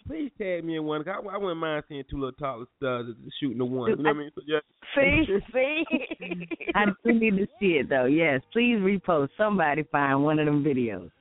please 0.07 0.31
tag 0.37 0.63
me 0.63 0.77
in 0.77 0.83
one. 0.85 1.03
'cause 1.03 1.15
I, 1.23 1.27
I 1.35 1.37
wouldn't 1.37 1.59
mind 1.59 1.83
seeing 1.87 2.03
two 2.09 2.17
little 2.19 2.31
toddler 2.33 2.65
studs 2.77 3.09
shooting 3.39 3.57
the 3.57 3.65
one. 3.65 3.91
You 3.91 3.95
know 3.97 4.03
what 4.03 4.15
I 4.15 4.19
mean? 4.19 4.31
So, 4.35 4.41
yeah. 4.47 4.59
See, 4.95 5.25
see. 5.53 6.47
I 6.75 6.85
do 7.03 7.13
need 7.13 7.37
to 7.37 7.47
see 7.59 7.73
it 7.77 7.89
though. 7.89 8.05
Yes, 8.05 8.41
please 8.51 8.77
repost. 8.77 9.29
Somebody 9.37 9.83
find 9.91 10.23
one 10.23 10.39
of 10.39 10.45
them 10.45 10.63
videos. 10.63 11.11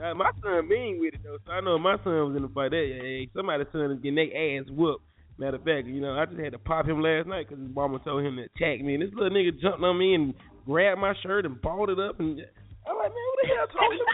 Uh, 0.00 0.14
my 0.14 0.30
son 0.42 0.66
mean 0.66 0.98
with 0.98 1.12
it 1.12 1.20
though, 1.22 1.36
so 1.44 1.52
I 1.52 1.60
know 1.60 1.78
my 1.78 1.96
son 2.02 2.32
was 2.32 2.36
in 2.36 2.42
the 2.42 2.48
fight. 2.48 2.70
That 2.70 2.88
hey, 3.02 3.28
somebody's 3.36 3.66
son 3.70 3.90
is 3.92 4.00
getting 4.00 4.16
their 4.16 4.32
ass 4.32 4.64
whooped. 4.70 5.04
Matter 5.36 5.56
of 5.56 5.64
fact, 5.64 5.86
you 5.88 6.00
know, 6.00 6.16
I 6.16 6.24
just 6.24 6.40
had 6.40 6.52
to 6.52 6.58
pop 6.58 6.86
him 6.86 7.02
last 7.02 7.26
night 7.26 7.48
because 7.48 7.62
his 7.62 7.74
mama 7.74 7.98
told 8.00 8.24
him 8.24 8.36
to 8.36 8.48
attack 8.48 8.80
me, 8.84 8.94
and 8.94 9.02
this 9.02 9.12
little 9.14 9.30
nigga 9.30 9.58
jumped 9.60 9.84
on 9.84 9.98
me 9.98 10.14
and 10.14 10.34
grabbed 10.64 11.00
my 11.00 11.12
shirt 11.22 11.44
and 11.44 11.60
balled 11.60 11.90
it 11.90 11.98
up, 11.98 12.18
and 12.18 12.40
I'm 12.88 12.96
like, 12.96 13.12
man, 13.12 13.28
what 13.28 13.38
the 13.42 13.48
hell 13.48 13.66
told 13.68 13.92
you? 13.92 14.06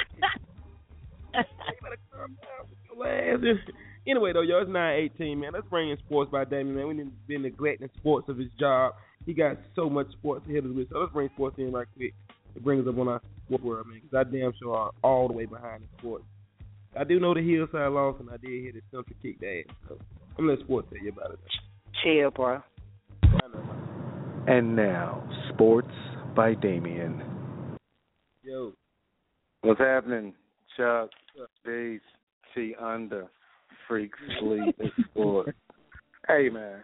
you 1.34 1.76
better 1.82 1.98
calm 2.10 2.36
down 2.42 2.66
with 2.66 2.78
your 2.90 3.06
ass. 3.06 3.38
And 3.42 3.58
anyway, 4.08 4.32
though, 4.32 4.42
yo, 4.42 4.58
it's 4.58 4.70
nine 4.70 4.98
eighteen, 4.98 5.38
man. 5.38 5.52
Let's 5.54 5.68
bring 5.68 5.90
in 5.90 5.98
sports 5.98 6.30
by 6.32 6.44
Damien, 6.44 6.74
man. 6.74 6.88
We've 6.88 7.28
been 7.28 7.42
neglecting 7.42 7.90
sports 7.96 8.28
of 8.28 8.38
his 8.38 8.50
job. 8.58 8.94
He 9.24 9.34
got 9.34 9.56
so 9.76 9.88
much 9.88 10.10
sports 10.12 10.46
to 10.46 10.52
hit 10.52 10.64
us 10.64 10.70
with, 10.74 10.90
so 10.90 10.98
let's 10.98 11.12
bring 11.12 11.28
sports 11.34 11.56
in 11.58 11.70
right 11.72 11.86
quick. 11.96 12.14
It 12.56 12.64
brings 12.64 12.86
us 12.86 12.92
up 12.92 12.98
on 12.98 13.08
our 13.08 13.20
sports 13.46 13.64
world, 13.64 13.86
man, 13.86 14.00
because 14.02 14.26
I 14.26 14.30
damn 14.30 14.52
sure 14.58 14.74
are 14.74 14.90
all 15.02 15.28
the 15.28 15.34
way 15.34 15.46
behind 15.46 15.82
the 15.82 15.98
sports. 15.98 16.24
I 16.98 17.04
do 17.04 17.20
know 17.20 17.34
the 17.34 17.42
Hillside 17.42 17.92
lost, 17.92 18.20
and 18.20 18.30
I 18.30 18.38
did 18.38 18.62
hear 18.62 18.72
the 18.72 18.80
Central 18.90 19.16
kick 19.22 19.38
the 19.38 19.60
ass. 19.60 19.76
So 19.88 19.98
I'm 20.38 20.46
gonna 20.46 20.52
let 20.52 20.64
sports 20.64 20.88
tell 20.90 21.02
you 21.02 21.10
about 21.10 21.32
it. 21.32 21.38
Chill, 22.02 22.30
bro. 22.30 22.62
And 24.48 24.74
now, 24.74 25.28
sports 25.52 25.92
by 26.34 26.54
Damien. 26.54 27.22
Yo, 28.42 28.72
What's 29.66 29.80
happening, 29.80 30.32
Chuck, 30.76 31.10
Days, 31.64 32.00
T 32.54 32.74
Under, 32.80 33.26
Freaks, 33.88 34.18
Sleep, 34.40 34.76
Sport. 35.10 35.54
Hey, 36.28 36.48
man. 36.48 36.80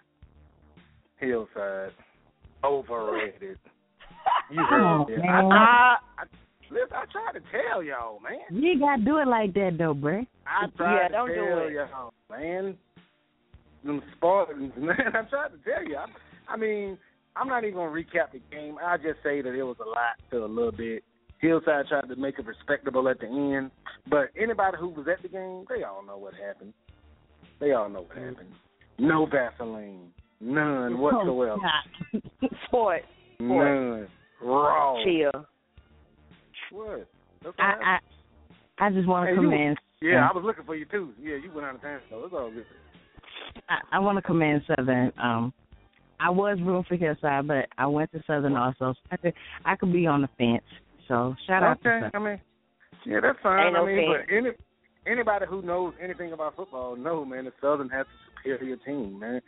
Hillside. 1.18 1.90
Overrated. 2.62 3.58
You 4.50 4.62
heard 4.68 4.82
on, 4.82 5.06
me. 5.08 5.16
I, 5.28 5.40
I, 5.40 5.96
I, 6.18 6.24
listen, 6.70 6.92
I 6.96 7.04
tried 7.10 7.32
to 7.38 7.42
tell 7.50 7.82
y'all, 7.82 8.20
man. 8.20 8.38
You 8.50 8.70
ain't 8.72 8.80
gotta 8.80 9.02
do 9.02 9.18
it 9.18 9.28
like 9.28 9.54
that 9.54 9.76
though, 9.78 9.94
bruh. 9.94 10.26
I 10.46 10.66
tried 10.76 11.02
Yeah, 11.02 11.08
to 11.08 11.14
don't 11.14 11.28
do 11.28 11.34
tell 11.34 11.58
it. 11.66 11.72
y'all, 11.72 12.12
man. 12.30 12.76
Them 13.84 14.02
Spartans, 14.16 14.72
man. 14.78 14.96
I 15.08 15.22
tried 15.28 15.48
to 15.48 15.58
tell 15.64 15.84
you. 15.84 15.96
I, 15.96 16.06
I 16.52 16.56
mean, 16.56 16.98
I'm 17.36 17.48
not 17.48 17.64
even 17.64 17.76
gonna 17.76 17.90
recap 17.90 18.32
the 18.32 18.40
game. 18.50 18.76
I 18.84 18.96
just 18.96 19.22
say 19.22 19.40
that 19.42 19.54
it 19.54 19.62
was 19.62 19.76
a 19.80 19.88
lot 19.88 20.16
to 20.30 20.44
a 20.44 20.46
little 20.46 20.72
bit. 20.72 21.02
Hillside 21.40 21.88
tried 21.88 22.08
to 22.08 22.16
make 22.16 22.38
it 22.38 22.46
respectable 22.46 23.08
at 23.08 23.18
the 23.18 23.26
end, 23.26 23.70
but 24.08 24.28
anybody 24.40 24.76
who 24.78 24.90
was 24.90 25.06
at 25.10 25.22
the 25.22 25.28
game, 25.28 25.64
they 25.68 25.82
all 25.82 26.04
know 26.06 26.16
what 26.16 26.34
happened. 26.34 26.72
They 27.58 27.72
all 27.72 27.88
know 27.88 28.02
what 28.02 28.16
happened. 28.16 28.52
No 28.98 29.26
Vaseline, 29.26 30.12
none 30.40 30.92
oh, 30.92 30.96
whatsoever. 30.96 31.56
Sport. 32.66 33.02
None. 33.40 34.06
Raw. 34.42 35.02
Chill. 35.04 35.46
What? 36.70 37.08
I. 37.58 37.74
I 37.84 37.98
I 38.78 38.90
just 38.90 39.06
want 39.06 39.28
to 39.28 39.34
Hey, 39.34 39.40
you- 39.40 40.10
Yeah, 40.10 40.28
I 40.28 40.32
was 40.34 40.44
looking 40.44 40.64
for 40.64 40.74
you 40.74 40.86
too. 40.86 41.12
Yeah, 41.20 41.36
you 41.36 41.52
went 41.54 41.66
out 41.66 41.76
of 41.76 41.82
town, 41.82 42.00
so 42.10 42.24
it's 42.24 42.34
all 42.34 42.50
good. 42.50 42.66
I, 43.68 43.78
I 43.92 43.98
want 44.00 44.16
to 44.18 44.22
commend 44.22 44.62
Southern. 44.66 45.12
Um, 45.22 45.52
I 46.18 46.30
was 46.30 46.58
rooting 46.60 46.84
for 46.88 46.96
Hillside, 46.96 47.46
but 47.46 47.68
I 47.78 47.86
went 47.86 48.10
to 48.12 48.22
Southern 48.26 48.56
also. 48.56 48.92
So 48.92 48.94
I 49.10 49.16
could 49.16 49.34
I 49.64 49.76
could 49.76 49.92
be 49.92 50.06
on 50.06 50.22
the 50.22 50.28
fence. 50.38 50.64
So 51.06 51.36
shout 51.46 51.62
out 51.62 51.78
okay, 51.78 52.00
to 52.00 52.10
I 52.14 52.18
mean, 52.18 52.40
yeah, 53.06 53.20
that's 53.20 53.38
fine. 53.42 53.68
Ain't 53.68 53.76
I 53.76 53.84
mean, 53.84 54.08
but 54.08 54.34
any 54.34 54.50
anybody 55.06 55.46
who 55.48 55.62
knows 55.62 55.94
anything 56.00 56.32
about 56.32 56.56
football 56.56 56.96
know, 56.96 57.24
man, 57.24 57.44
the 57.44 57.52
Southern 57.60 57.88
has 57.90 58.06
a 58.06 58.31
superior 58.42 58.76
team, 58.76 59.18
man. 59.18 59.40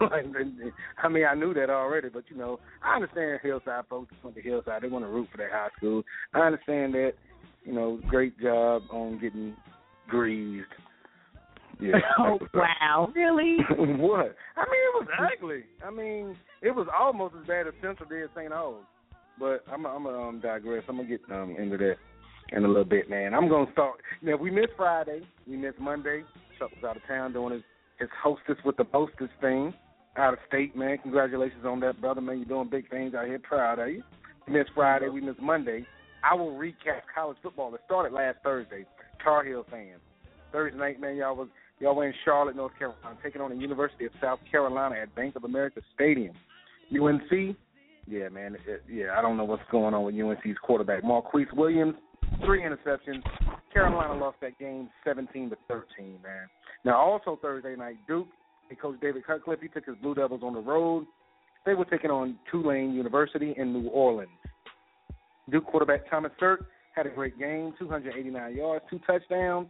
I 0.00 1.08
mean, 1.08 1.24
I 1.24 1.34
knew 1.34 1.54
that 1.54 1.70
already, 1.70 2.08
but 2.08 2.24
you 2.28 2.36
know, 2.36 2.58
I 2.82 2.96
understand 2.96 3.40
Hillside 3.42 3.84
folks 3.88 4.14
went 4.22 4.36
to 4.36 4.42
Hillside. 4.42 4.82
They 4.82 4.88
want 4.88 5.04
to 5.04 5.10
root 5.10 5.28
for 5.30 5.38
their 5.38 5.50
high 5.50 5.68
school. 5.76 6.02
I 6.34 6.40
understand 6.40 6.94
that. 6.94 7.12
You 7.64 7.74
know, 7.74 8.00
great 8.08 8.40
job 8.40 8.82
on 8.90 9.20
getting 9.20 9.54
greased. 10.08 10.66
Yeah. 11.80 11.92
Oh 12.18 12.38
wow, 12.52 13.10
really? 13.14 13.56
what? 13.70 14.34
I 14.56 14.64
mean, 14.64 14.82
it 14.84 14.94
was 14.94 15.08
ugly. 15.18 15.64
I 15.84 15.90
mean, 15.90 16.36
it 16.62 16.74
was 16.74 16.86
almost 16.98 17.34
as 17.40 17.46
bad 17.46 17.66
as 17.66 17.72
Central 17.80 18.08
did 18.08 18.28
St. 18.34 18.52
Augustine. 18.52 18.86
But 19.38 19.64
I'm 19.72 19.86
I'm 19.86 20.04
gonna 20.04 20.28
um, 20.28 20.40
digress. 20.40 20.84
I'm 20.88 20.96
gonna 20.96 21.08
get 21.08 21.20
um, 21.30 21.56
into 21.58 21.78
that 21.78 21.96
in 22.52 22.64
a 22.64 22.68
little 22.68 22.84
bit, 22.84 23.08
man. 23.08 23.32
I'm 23.32 23.48
gonna 23.48 23.70
start. 23.72 24.00
Now 24.20 24.36
we 24.36 24.50
missed 24.50 24.72
Friday. 24.76 25.22
We 25.46 25.56
missed 25.56 25.78
Monday. 25.78 26.24
Chuck 26.58 26.70
was 26.70 26.84
out 26.88 26.96
of 26.96 27.02
town 27.08 27.32
doing 27.32 27.54
his 27.54 27.62
his 28.00 28.08
hostess 28.22 28.56
with 28.64 28.76
the 28.76 28.86
mostest 28.92 29.30
thing 29.40 29.72
out 30.16 30.32
of 30.32 30.38
state, 30.48 30.74
man. 30.74 30.98
Congratulations 30.98 31.64
on 31.64 31.80
that, 31.80 32.00
brother, 32.00 32.20
man. 32.20 32.38
You're 32.38 32.46
doing 32.46 32.68
big 32.68 32.90
things 32.90 33.14
out 33.14 33.26
here. 33.26 33.38
Proud 33.38 33.78
of 33.78 33.88
you. 33.88 34.02
We 34.46 34.54
missed 34.54 34.70
Friday. 34.74 35.08
We 35.08 35.20
missed 35.20 35.40
Monday. 35.40 35.86
I 36.28 36.34
will 36.34 36.52
recap 36.52 37.02
college 37.14 37.36
football. 37.42 37.74
It 37.74 37.80
started 37.86 38.12
last 38.12 38.38
Thursday. 38.42 38.84
Tar 39.22 39.44
Heel 39.44 39.64
fans. 39.70 40.00
Thursday 40.52 40.78
night, 40.78 41.00
man, 41.00 41.16
y'all 41.16 41.36
was 41.36 41.48
y'all 41.78 41.94
were 41.94 42.06
in 42.06 42.14
Charlotte, 42.24 42.56
North 42.56 42.72
Carolina, 42.78 43.16
taking 43.22 43.40
on 43.40 43.50
the 43.50 43.56
University 43.56 44.04
of 44.04 44.12
South 44.20 44.40
Carolina 44.50 44.96
at 44.96 45.14
Bank 45.14 45.36
of 45.36 45.44
America 45.44 45.80
Stadium. 45.94 46.34
UNC, 46.92 47.56
yeah, 48.06 48.28
man, 48.28 48.56
it, 48.66 48.82
yeah, 48.90 49.16
I 49.16 49.22
don't 49.22 49.36
know 49.36 49.44
what's 49.44 49.62
going 49.70 49.94
on 49.94 50.04
with 50.04 50.14
UNC's 50.14 50.58
quarterback 50.62 51.04
Marquise 51.04 51.46
Williams, 51.54 51.94
three 52.44 52.62
interceptions. 52.62 53.22
Carolina 53.72 54.14
lost 54.14 54.38
that 54.40 54.58
game 54.58 54.88
seventeen 55.04 55.50
to 55.50 55.56
thirteen, 55.68 56.18
man. 56.22 56.48
Now, 56.84 56.96
also 56.96 57.38
Thursday 57.40 57.76
night, 57.76 57.96
Duke 58.08 58.28
and 58.68 58.80
Coach 58.80 58.96
David 59.00 59.26
Cutcliffe, 59.26 59.60
he 59.60 59.68
took 59.68 59.86
his 59.86 59.96
Blue 60.02 60.14
Devils 60.14 60.42
on 60.42 60.54
the 60.54 60.60
road. 60.60 61.06
They 61.66 61.74
were 61.74 61.84
taking 61.84 62.10
on 62.10 62.38
Tulane 62.50 62.94
University 62.94 63.54
in 63.56 63.72
New 63.72 63.88
Orleans. 63.88 64.30
Duke 65.50 65.66
quarterback 65.66 66.08
Thomas 66.08 66.32
Sirk 66.40 66.66
had 66.94 67.06
a 67.06 67.10
great 67.10 67.38
game, 67.38 67.74
289 67.78 68.56
yards, 68.56 68.84
two 68.88 69.00
touchdowns. 69.06 69.68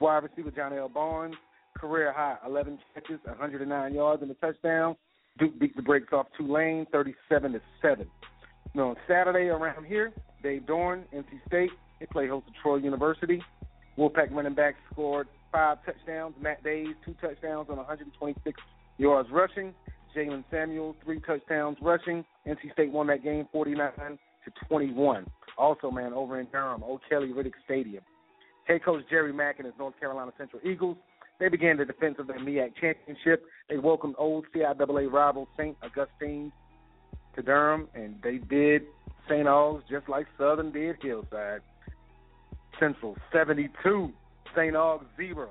Wide 0.00 0.24
receiver 0.24 0.50
Johnell 0.50 0.92
Barnes, 0.92 1.34
career 1.76 2.12
high, 2.12 2.36
11 2.46 2.78
catches, 2.94 3.18
109 3.24 3.94
yards 3.94 4.22
and 4.22 4.30
a 4.30 4.34
touchdown. 4.34 4.96
Duke 5.38 5.58
beat 5.58 5.76
the 5.76 5.82
brakes 5.82 6.12
off 6.12 6.26
Tulane, 6.36 6.86
37 6.92 7.52
to 7.52 7.60
seven. 7.82 8.06
Now 8.74 8.90
on 8.90 8.96
Saturday 9.08 9.48
around 9.48 9.84
here, 9.84 10.12
Dave 10.42 10.62
Doeren, 10.62 11.04
NC 11.14 11.24
State, 11.46 11.70
they 12.00 12.06
play 12.06 12.28
host 12.28 12.46
to 12.46 12.52
Troy 12.62 12.76
University. 12.76 13.42
Wolfpack 13.98 14.30
running 14.30 14.54
back 14.54 14.74
scored 14.92 15.28
five 15.52 15.78
touchdowns. 15.84 16.34
Matt 16.40 16.62
Dayes, 16.62 16.94
two 17.04 17.14
touchdowns 17.20 17.68
on 17.70 17.76
126 17.76 18.60
yards 18.98 19.28
rushing. 19.30 19.74
Jaylen 20.14 20.44
Samuels, 20.50 20.96
three 21.04 21.20
touchdowns 21.20 21.76
rushing. 21.80 22.24
NC 22.46 22.72
State 22.72 22.90
won 22.90 23.06
that 23.08 23.22
game 23.22 23.46
49 23.52 23.90
to 23.98 24.66
21. 24.68 25.26
Also, 25.58 25.90
man, 25.90 26.12
over 26.12 26.40
in 26.40 26.46
Durham, 26.52 26.82
O'Kelly 26.82 27.28
Riddick 27.28 27.52
Stadium. 27.64 28.02
Head 28.64 28.84
coach 28.84 29.02
Jerry 29.08 29.32
Mack 29.32 29.58
and 29.58 29.66
his 29.66 29.74
North 29.78 29.98
Carolina 30.00 30.32
Central 30.36 30.60
Eagles, 30.64 30.96
they 31.38 31.48
began 31.48 31.76
the 31.76 31.84
defense 31.84 32.16
of 32.18 32.26
their 32.26 32.38
MEAC 32.38 32.72
championship. 32.80 33.44
They 33.68 33.78
welcomed 33.78 34.14
old 34.18 34.46
CIAA 34.54 35.10
rival 35.10 35.48
St. 35.56 35.76
Augustine 35.82 36.50
to 37.34 37.42
Durham, 37.42 37.88
and 37.94 38.16
they 38.22 38.38
did 38.38 38.82
St. 39.28 39.46
Aug's 39.46 39.84
just 39.90 40.08
like 40.08 40.26
Southern 40.38 40.72
did 40.72 40.96
Hillside. 41.02 41.60
Central 42.80 43.16
72, 43.32 44.10
St. 44.54 44.76
Aug's 44.76 45.06
0. 45.16 45.48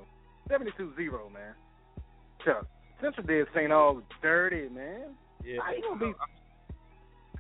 72-0, 0.50 1.34
man. 1.34 1.54
Chuck, 2.44 2.68
Central 3.02 3.26
did 3.26 3.48
St. 3.56 3.72
Aug's 3.72 4.04
dirty, 4.22 4.70
man. 4.70 5.16
Yeah. 5.44 5.58
How 5.64 5.74
you 5.74 5.82
gonna 5.82 6.00
be? 6.00 6.14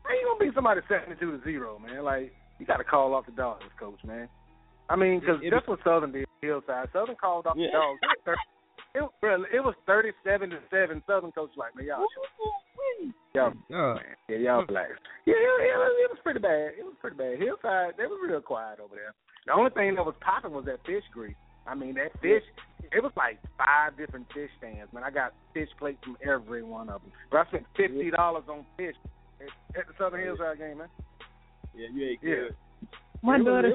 How 0.03 0.13
you 0.13 0.25
gonna 0.25 0.45
beat 0.45 0.55
somebody 0.55 0.81
seventy-two 0.87 1.37
to 1.37 1.43
zero, 1.43 1.79
man? 1.79 2.03
Like 2.03 2.33
you 2.59 2.65
got 2.65 2.77
to 2.77 2.83
call 2.83 3.13
off 3.13 3.25
the 3.25 3.31
dogs, 3.31 3.63
coach, 3.79 3.99
man. 4.05 4.29
I 4.89 4.95
mean, 4.95 5.19
because 5.19 5.41
that's 5.49 5.67
what 5.67 5.79
Southern 5.83 6.11
did. 6.11 6.25
Hillside 6.41 6.89
Southern 6.93 7.15
called 7.15 7.47
off 7.47 7.55
Yeah. 7.57 7.67
the 7.73 8.31
dogs. 8.31 8.39
It 8.95 9.01
was, 9.01 9.11
30, 9.19 9.43
it, 9.51 9.59
was 9.59 9.75
thirty-seven 9.85 10.49
to 10.51 10.59
seven. 10.71 11.03
Southern 11.05 11.31
coach 11.33 11.51
like, 11.57 11.75
man, 11.75 11.85
y'all, 11.87 12.05
y'all, 13.33 13.99
yeah, 14.29 14.37
y'all 14.37 14.65
black. 14.65 14.87
Yeah, 15.25 15.33
it, 15.35 15.67
it, 15.67 15.75
was, 15.75 15.91
it 15.99 16.09
was 16.15 16.19
pretty 16.23 16.39
bad. 16.39 16.79
It 16.79 16.85
was 16.85 16.95
pretty 17.01 17.17
bad. 17.17 17.35
Hillside, 17.39 17.97
they 17.97 18.05
were 18.07 18.15
real 18.25 18.39
quiet 18.39 18.79
over 18.79 18.95
there. 18.95 19.11
The 19.45 19.53
only 19.53 19.71
thing 19.71 19.95
that 19.95 20.05
was 20.05 20.15
popping 20.21 20.51
was 20.53 20.65
that 20.65 20.85
fish 20.85 21.03
grease. 21.13 21.35
I 21.67 21.75
mean, 21.75 21.95
that 21.95 22.11
fish. 22.21 22.43
It 22.91 23.01
was 23.01 23.11
like 23.17 23.39
five 23.57 23.97
different 23.97 24.27
fish 24.33 24.49
stands, 24.57 24.91
man. 24.93 25.03
I 25.03 25.09
got 25.11 25.33
fish 25.53 25.69
plates 25.79 25.99
from 26.03 26.17
every 26.27 26.63
one 26.63 26.89
of 26.89 27.01
them. 27.01 27.11
But 27.31 27.37
I 27.37 27.45
spent 27.47 27.65
fifty 27.75 28.11
dollars 28.11 28.43
on 28.49 28.65
fish 28.77 28.95
at, 29.41 29.79
at 29.79 29.87
the 29.87 29.93
Southern 29.97 30.21
Hillside 30.21 30.57
game, 30.59 30.77
man. 30.79 30.89
Yeah, 31.75 31.87
you 31.93 32.09
ain't 32.09 32.19
Yeah. 32.21 32.35
good. 32.35 32.55
My 33.21 33.37
daughter 33.39 33.73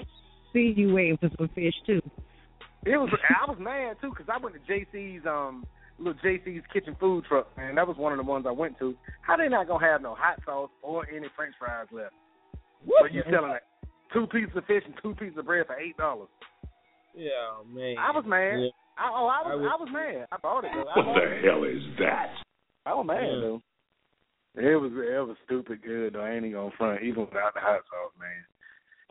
see 0.52 0.72
you 0.76 0.94
waiting 0.94 1.18
for 1.18 1.30
some 1.36 1.48
fish 1.54 1.74
too. 1.86 2.00
It 2.86 2.96
was. 2.96 3.10
I 3.12 3.50
was 3.50 3.58
mad 3.60 3.96
too 4.00 4.10
because 4.10 4.26
I 4.32 4.38
went 4.38 4.54
to 4.54 4.72
JC's 4.72 5.26
um 5.26 5.66
little 5.98 6.14
JC's 6.24 6.64
kitchen 6.72 6.96
food 6.98 7.24
truck, 7.28 7.54
man. 7.56 7.74
That 7.74 7.86
was 7.86 7.96
one 7.96 8.12
of 8.12 8.18
the 8.18 8.30
ones 8.30 8.46
I 8.48 8.52
went 8.52 8.78
to. 8.78 8.94
How 9.22 9.36
they 9.36 9.48
not 9.48 9.66
gonna 9.68 9.84
have 9.84 10.00
no 10.02 10.14
hot 10.14 10.40
sauce 10.44 10.70
or 10.82 11.06
any 11.08 11.26
French 11.36 11.54
fries 11.58 11.86
left? 11.92 12.14
But 13.00 13.12
you 13.12 13.22
selling 13.30 13.50
like 13.50 13.62
two 14.12 14.26
pieces 14.26 14.54
of 14.56 14.64
fish 14.66 14.82
and 14.86 14.94
two 15.02 15.14
pieces 15.14 15.38
of 15.38 15.46
bread 15.46 15.66
for 15.66 15.76
eight 15.78 15.96
dollars. 15.96 16.28
Yeah, 17.14 17.62
man. 17.66 17.96
I 17.98 18.10
was 18.12 18.24
mad. 18.26 18.60
Yeah. 18.60 18.70
I, 18.98 19.08
oh, 19.10 19.26
I 19.26 19.40
was. 19.42 19.50
I 19.50 19.56
was- 19.56 19.70
I, 19.72 19.76
was 19.82 19.88
mad. 19.92 20.26
I 20.30 20.36
bought 20.42 20.64
it. 20.64 20.70
I 20.74 20.76
What 20.78 20.94
bought 20.94 21.14
the 21.14 21.26
it. 21.32 21.44
hell 21.44 21.64
is 21.64 21.82
that? 21.98 22.30
I 22.86 22.94
was 22.94 23.06
mad 23.06 23.22
Yeah. 23.22 23.40
though. 23.40 23.62
It 24.56 24.74
was 24.80 24.90
it 24.92 25.26
was 25.26 25.36
stupid 25.46 25.82
good 25.82 26.14
though. 26.14 26.22
I 26.22 26.30
ain't 26.32 26.44
even 26.44 26.58
gonna 26.58 26.70
front 26.76 27.02
even 27.02 27.22
without 27.26 27.54
the 27.54 27.60
hot 27.60 27.80
sauce, 27.86 28.12
man. 28.18 28.42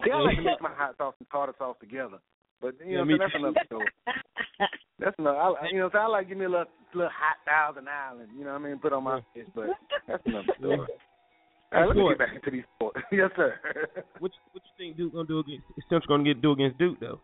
See, 0.04 0.12
I 0.12 0.20
like 0.20 0.36
to 0.36 0.42
mix 0.44 0.62
my 0.62 0.72
hot 0.76 0.96
sauce 0.98 1.16
and 1.20 1.30
tartar 1.30 1.56
sauce 1.58 1.78
together, 1.80 2.20
but 2.62 2.76
you 2.80 2.92
Yeah, 2.92 2.98
know 3.00 3.06
me 3.06 3.16
that's 3.18 3.32
too. 3.32 3.40
another 3.40 3.60
story. 3.66 3.88
That's 5.00 5.16
another. 5.18 5.38
I, 5.38 5.68
you 5.72 5.80
know, 5.80 5.90
so 5.92 5.98
I 5.98 6.08
like 6.08 6.28
give 6.28 6.38
me 6.38 6.46
a 6.46 6.50
little 6.50 6.66
little 6.94 7.12
hot 7.12 7.40
Thousand 7.48 7.88
Island. 7.88 8.32
You 8.38 8.44
know 8.44 8.52
what 8.52 8.62
I 8.62 8.68
mean? 8.68 8.80
Put 8.80 8.92
on 8.94 9.04
my 9.04 9.22
fish, 9.34 9.48
but 9.56 9.68
that's 10.08 10.24
another 10.26 10.54
story. 10.60 10.88
All 11.72 11.82
right, 11.82 11.88
let 11.88 11.96
me 11.96 12.02
Sport. 12.02 12.18
get 12.18 12.28
back 12.34 12.44
to 12.44 12.52
these 12.52 12.64
sports. 12.76 12.98
yes, 13.12 13.30
sir. 13.36 13.56
What 14.20 14.32
you- 14.34 14.50
what 14.54 14.64
you 14.66 14.72
think 14.78 14.98
Duke 14.98 15.14
gonna 15.14 15.28
do 15.28 15.40
against 15.40 15.64
Central 15.90 16.08
gonna 16.18 16.24
get 16.24 16.42
do 16.42 16.52
against 16.52 16.78
Duke 16.78 17.00
though? 17.00 17.20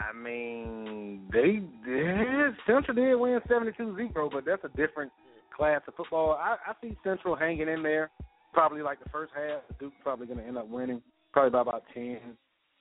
I 0.00 0.12
mean, 0.16 1.28
they 1.32 1.60
did. 1.86 2.54
Central 2.66 2.94
did 2.94 3.14
win 3.16 3.38
72-0, 3.48 4.30
but 4.32 4.44
that's 4.46 4.64
a 4.64 4.68
different 4.76 5.12
class 5.54 5.82
of 5.86 5.94
football. 5.94 6.32
I, 6.32 6.56
I 6.66 6.72
see 6.82 6.96
Central 7.04 7.36
hanging 7.36 7.68
in 7.68 7.82
there, 7.82 8.10
probably 8.52 8.80
like 8.82 9.02
the 9.02 9.10
first 9.10 9.32
half. 9.36 9.60
Duke's 9.78 9.94
probably 10.02 10.26
going 10.26 10.38
to 10.38 10.44
end 10.46 10.56
up 10.56 10.68
winning, 10.68 11.02
probably 11.32 11.50
by 11.50 11.60
about 11.60 11.84
10, 11.92 12.18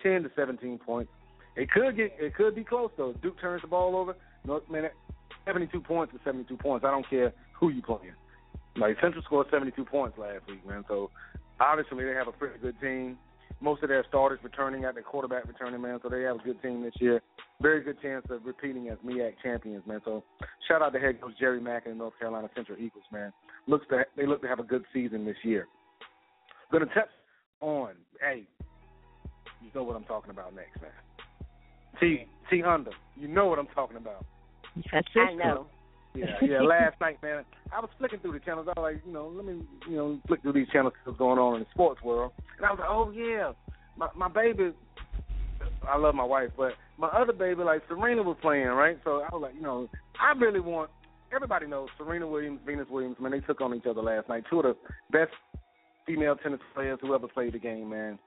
10 0.01 0.23
to 0.23 0.31
17 0.35 0.79
points. 0.79 1.11
It 1.55 1.69
could 1.71 1.95
get, 1.97 2.13
it 2.19 2.33
could 2.35 2.55
be 2.55 2.63
close 2.63 2.89
though. 2.97 3.13
Duke 3.21 3.39
turns 3.39 3.61
the 3.61 3.67
ball 3.67 3.95
over. 3.95 4.15
North 4.45 4.63
man, 4.71 4.85
72 5.45 5.81
points 5.81 6.13
is 6.13 6.19
72 6.23 6.55
points. 6.57 6.85
I 6.85 6.91
don't 6.91 7.07
care 7.09 7.33
who 7.59 7.69
you 7.69 7.81
playing. 7.81 8.13
Like 8.75 8.97
Central 9.01 9.23
scored 9.23 9.47
72 9.51 9.85
points 9.85 10.17
last 10.17 10.47
week, 10.47 10.65
man. 10.67 10.83
So 10.87 11.11
obviously 11.59 12.05
they 12.05 12.11
have 12.11 12.27
a 12.27 12.31
pretty 12.31 12.59
good 12.59 12.79
team. 12.81 13.17
Most 13.61 13.83
of 13.83 13.89
their 13.89 14.03
starters 14.09 14.39
returning 14.43 14.83
at 14.83 14.95
their 14.95 15.03
quarterback 15.03 15.47
returning, 15.47 15.81
man. 15.81 15.99
So 16.01 16.09
they 16.09 16.23
have 16.23 16.37
a 16.37 16.43
good 16.43 16.61
team 16.61 16.81
this 16.83 16.93
year. 16.99 17.21
Very 17.61 17.81
good 17.81 18.01
chance 18.01 18.25
of 18.29 18.45
repeating 18.45 18.89
as 18.89 18.97
MEAC 19.05 19.35
champions, 19.41 19.85
man. 19.87 20.01
So 20.03 20.23
shout 20.67 20.81
out 20.81 20.91
to 20.93 20.99
head 20.99 21.21
coach 21.21 21.33
Jerry 21.39 21.61
Mack 21.61 21.85
and 21.85 21.95
the 21.95 21.99
North 21.99 22.13
Carolina 22.19 22.49
Central 22.55 22.77
Eagles, 22.77 23.03
man. 23.11 23.31
Looks 23.67 23.85
to 23.89 24.03
they 24.17 24.25
look 24.25 24.41
to 24.41 24.47
have 24.47 24.59
a 24.59 24.63
good 24.63 24.83
season 24.91 25.23
this 25.23 25.37
year. 25.43 25.67
Gonna 26.71 26.87
touch 26.87 27.09
on, 27.61 27.91
hey, 28.19 28.43
you 29.61 29.69
know 29.73 29.83
what 29.83 29.95
I'm 29.95 30.03
talking 30.03 30.31
about 30.31 30.53
next, 30.55 30.81
man. 30.81 30.91
T 31.99 32.25
T 32.49 32.63
under, 32.63 32.91
you 33.15 33.27
know 33.27 33.45
what 33.45 33.59
I'm 33.59 33.67
talking 33.67 33.97
about. 33.97 34.25
I 35.21 35.33
know. 35.35 35.67
Yeah, 36.15 36.25
yeah. 36.41 36.61
Last 36.61 36.99
night, 37.01 37.21
man, 37.21 37.43
I 37.71 37.79
was 37.79 37.89
flicking 37.97 38.19
through 38.19 38.33
the 38.33 38.39
channels. 38.39 38.67
I 38.67 38.79
was 38.79 38.93
like, 38.93 39.03
you 39.05 39.13
know, 39.13 39.31
let 39.33 39.45
me, 39.45 39.63
you 39.89 39.95
know, 39.95 40.19
flick 40.27 40.41
through 40.41 40.53
these 40.53 40.69
channels. 40.71 40.93
What's 41.03 41.17
going 41.17 41.39
on 41.39 41.55
in 41.55 41.59
the 41.61 41.67
sports 41.71 42.01
world? 42.03 42.31
And 42.57 42.65
I 42.65 42.71
was 42.71 42.79
like, 42.79 42.89
oh 42.89 43.11
yeah, 43.11 43.53
my 43.97 44.09
my 44.15 44.27
baby. 44.27 44.71
I 45.87 45.97
love 45.97 46.15
my 46.15 46.23
wife, 46.23 46.49
but 46.57 46.73
my 46.97 47.07
other 47.07 47.33
baby, 47.33 47.63
like 47.63 47.81
Serena, 47.87 48.21
was 48.21 48.37
playing 48.41 48.67
right. 48.67 48.97
So 49.03 49.21
I 49.21 49.29
was 49.33 49.41
like, 49.41 49.55
you 49.55 49.61
know, 49.61 49.89
I 50.19 50.37
really 50.37 50.59
want. 50.59 50.89
Everybody 51.33 51.65
knows 51.65 51.89
Serena 51.97 52.27
Williams, 52.27 52.59
Venus 52.65 52.87
Williams. 52.89 53.17
Man, 53.19 53.31
they 53.31 53.39
took 53.39 53.59
on 53.59 53.73
each 53.73 53.85
other 53.89 54.01
last 54.01 54.29
night. 54.29 54.43
Two 54.49 54.59
of 54.59 54.65
the 54.65 54.75
best 55.11 55.31
female 56.05 56.35
tennis 56.35 56.59
players 56.75 56.99
who 57.01 57.15
ever 57.15 57.27
played 57.27 57.53
the 57.53 57.59
game, 57.59 57.89
man. 57.89 58.19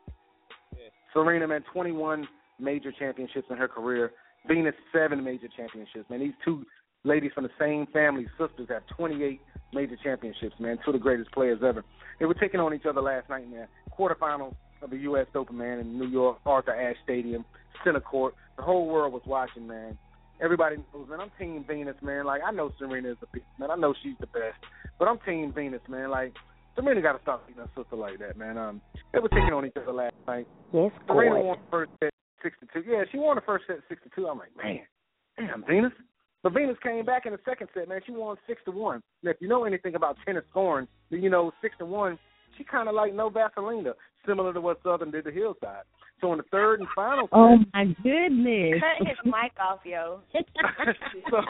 Serena, 1.12 1.46
man, 1.46 1.64
21 1.72 2.27
major 2.59 2.92
championships 2.92 3.46
in 3.51 3.57
her 3.57 3.68
career. 3.68 4.12
Venus, 4.46 4.75
seven 4.92 5.22
major 5.25 5.49
championships. 5.57 6.09
Man, 6.11 6.20
these 6.20 6.35
two 6.44 6.64
ladies 7.07 7.31
from 7.35 7.45
the 7.45 7.51
same 7.59 7.87
family, 7.92 8.27
sisters, 8.38 8.69
have 8.69 8.87
28 8.97 9.40
major 9.73 9.97
championships, 10.03 10.55
man. 10.59 10.79
Two 10.85 10.90
of 10.90 10.95
the 10.95 10.99
greatest 10.99 11.33
players 11.33 11.61
ever. 11.66 11.85
They 12.19 12.27
were 12.27 12.35
taking 12.35 12.61
on 12.61 12.75
each 12.75 12.87
other 12.87 13.01
last 13.01 13.29
night 13.29 13.45
the 13.51 13.66
quarterfinals 13.97 14.55
of 14.83 14.90
the 14.90 14.99
U.S. 14.99 15.27
Open, 15.35 15.57
man, 15.57 15.79
in 15.79 15.99
New 15.99 16.09
York, 16.09 16.38
Arthur 16.45 16.75
Ashe 16.75 16.97
Stadium, 17.05 17.45
center 17.85 18.01
court. 18.01 18.35
The 18.57 18.62
whole 18.62 18.87
world 18.87 19.12
was 19.12 19.23
watching, 19.27 19.66
man. 19.66 19.97
Everybody 20.40 20.77
knows, 20.77 21.09
man. 21.09 21.21
I'm 21.21 21.31
Team 21.38 21.64
Venus, 21.66 21.97
man. 22.03 22.27
Like 22.27 22.42
I 22.47 22.51
know 22.51 22.71
Serena 22.79 23.11
is 23.11 23.16
the 23.21 23.27
best, 23.27 23.47
man. 23.59 23.71
I 23.71 23.77
know 23.77 23.95
she's 24.03 24.16
the 24.21 24.27
best, 24.27 24.59
but 24.99 25.09
I'm 25.09 25.19
Team 25.25 25.53
Venus, 25.55 25.81
man. 25.88 26.11
Like 26.11 26.35
Serena 26.75 27.01
got 27.01 27.12
to 27.12 27.23
stop 27.23 27.47
beating 27.47 27.62
her 27.62 27.71
sister 27.75 27.97
like 27.97 28.19
that, 28.19 28.37
man. 28.37 28.59
Um, 28.59 28.83
they 29.12 29.21
were 29.21 29.31
taking 29.31 29.53
on 29.53 29.64
each 29.64 29.77
other 29.81 29.92
last 29.92 30.14
night. 30.27 30.47
Yes, 30.75 30.90
Serena 31.07 31.40
won 31.40 31.57
the 31.59 31.71
first 31.71 31.90
set 32.03 32.11
six 32.42 32.57
to 32.61 32.66
two. 32.66 32.87
Yeah, 32.88 33.05
she 33.11 33.19
won 33.19 33.37
the 33.37 33.42
first 33.42 33.64
set 33.66 33.79
six 33.88 34.03
to 34.03 34.11
two. 34.14 34.29
I'm 34.29 34.38
like, 34.38 34.55
man, 34.57 34.81
damn, 35.38 35.64
Venus. 35.64 35.92
But 36.42 36.55
Venus 36.55 36.77
came 36.83 37.05
back 37.05 37.27
in 37.27 37.33
the 37.33 37.40
second 37.44 37.68
set, 37.75 37.88
man. 37.88 38.01
She 38.07 38.12
won 38.12 38.37
six 38.46 38.61
to 38.66 38.70
one. 38.70 39.03
Now, 39.22 39.33
if 39.33 39.38
you 39.40 39.49
know 39.49 39.64
anything 39.64 39.94
about 39.94 40.16
tennis 40.25 40.44
scoring, 40.51 40.87
then 41.11 41.22
you 41.22 41.31
know 41.31 41.53
six 41.61 41.75
to 41.79 41.87
one. 41.87 42.18
She 42.57 42.64
kind 42.64 42.88
of 42.88 42.94
like 42.94 43.14
no 43.14 43.31
Vaselina, 43.31 43.92
similar 44.27 44.53
to 44.53 44.61
what 44.61 44.81
Southern 44.83 45.11
did 45.11 45.25
to 45.25 45.31
Hillside. 45.31 45.83
So 46.20 46.33
in 46.33 46.38
the 46.38 46.44
third 46.51 46.81
and 46.81 46.88
final. 46.94 47.27
Set. 47.27 47.33
Oh 47.33 47.59
set, 47.59 47.68
my 47.75 47.85
goodness! 48.03 48.81
Cut 48.81 49.07
his 49.07 49.18
mic 49.25 49.53
off, 49.61 49.81
yo. 49.85 50.20
so, 51.31 51.40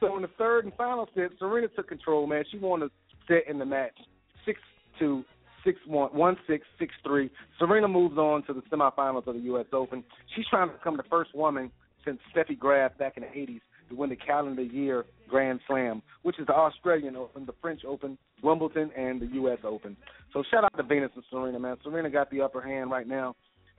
so 0.00 0.16
in 0.16 0.22
the 0.22 0.30
third 0.36 0.64
and 0.64 0.74
final 0.74 1.08
set, 1.14 1.30
Serena 1.38 1.68
took 1.68 1.88
control, 1.88 2.26
man. 2.26 2.44
She 2.50 2.58
won 2.58 2.80
the 2.80 2.90
set 3.28 3.48
in 3.48 3.58
the 3.58 3.64
match, 3.64 3.96
six 4.44 4.58
two, 4.98 5.24
six 5.64 5.78
one, 5.86 6.10
one 6.10 6.36
six, 6.48 6.66
six 6.78 6.92
three. 7.04 7.30
Serena 7.58 7.86
moves 7.86 8.18
on 8.18 8.42
to 8.46 8.52
the 8.52 8.62
semifinals 8.62 9.26
of 9.26 9.34
the 9.34 9.42
U.S. 9.42 9.66
Open. 9.72 10.02
She's 10.34 10.46
trying 10.48 10.68
to 10.68 10.74
become 10.74 10.96
the 10.96 11.04
first 11.04 11.34
woman 11.34 11.70
since 12.04 12.18
Steffi 12.34 12.58
Graf 12.58 12.96
back 12.98 13.16
in 13.16 13.22
the 13.22 13.28
'80s 13.28 13.60
to 13.88 13.94
win 13.94 14.10
the 14.10 14.16
calendar 14.16 14.62
year 14.62 15.04
Grand 15.28 15.60
Slam, 15.66 16.02
which 16.22 16.38
is 16.38 16.46
the 16.46 16.52
Australian 16.54 17.16
Open, 17.16 17.46
the 17.46 17.54
French 17.60 17.82
Open, 17.86 18.18
Wimbledon, 18.42 18.90
and 18.96 19.20
the 19.20 19.26
U.S. 19.34 19.58
Open. 19.64 19.96
So 20.32 20.42
shout 20.50 20.64
out 20.64 20.76
to 20.76 20.82
Venus 20.82 21.10
and 21.14 21.24
Serena, 21.30 21.58
man. 21.58 21.76
Serena 21.82 22.10
got 22.10 22.30
the 22.30 22.40
upper 22.40 22.60
hand 22.60 22.90
right 22.90 23.06
now. 23.06 23.34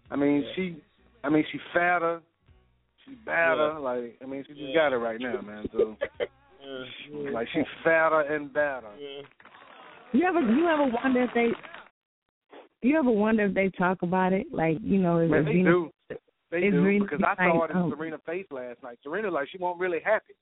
I 0.10 0.16
mean, 0.16 0.44
yeah. 0.44 0.52
she, 0.56 0.84
I 1.24 1.30
mean, 1.30 1.46
she 1.52 1.60
fatter, 1.74 2.22
she 3.06 3.16
badder. 3.26 3.74
Yeah. 3.74 3.80
Like, 3.80 4.18
I 4.22 4.26
mean, 4.26 4.44
she 4.48 4.54
just 4.54 4.66
yeah. 4.70 4.76
got 4.76 4.94
it 4.94 4.98
right 4.98 5.20
now, 5.20 5.42
man. 5.42 5.66
So, 5.72 5.96
like, 7.32 7.48
she's 7.54 7.64
fatter 7.84 8.22
and 8.22 8.52
badder. 8.54 8.92
You 10.12 10.26
ever, 10.28 10.40
you 10.40 10.68
ever 10.68 10.92
wonder 11.04 11.24
if 11.24 11.30
they, 11.34 11.50
you 12.82 12.98
ever 12.98 13.12
wonder 13.12 13.46
if 13.46 13.54
they 13.54 13.70
talk 13.78 14.02
about 14.02 14.34
it? 14.34 14.48
Like, 14.52 14.78
you 14.82 15.00
know, 15.00 15.20
is 15.20 15.30
man, 15.30 15.46
they 15.46 15.54
Venus, 15.54 15.66
do. 15.66 15.92
They 16.52 16.60
is 16.60 16.74
do 16.74 16.84
Venus 16.84 17.10
because 17.10 17.26
I 17.26 17.36
saw 17.36 17.64
it 17.66 17.72
in 17.72 17.78
oh. 17.78 17.90
Serena's 17.90 18.22
face 18.26 18.46
last 18.52 18.82
night. 18.84 18.98
Serena, 19.04 19.30
like, 19.32 19.48
she 19.52 19.58
wasn't 19.58 19.82
really 19.82 20.00
happy. 20.04 20.34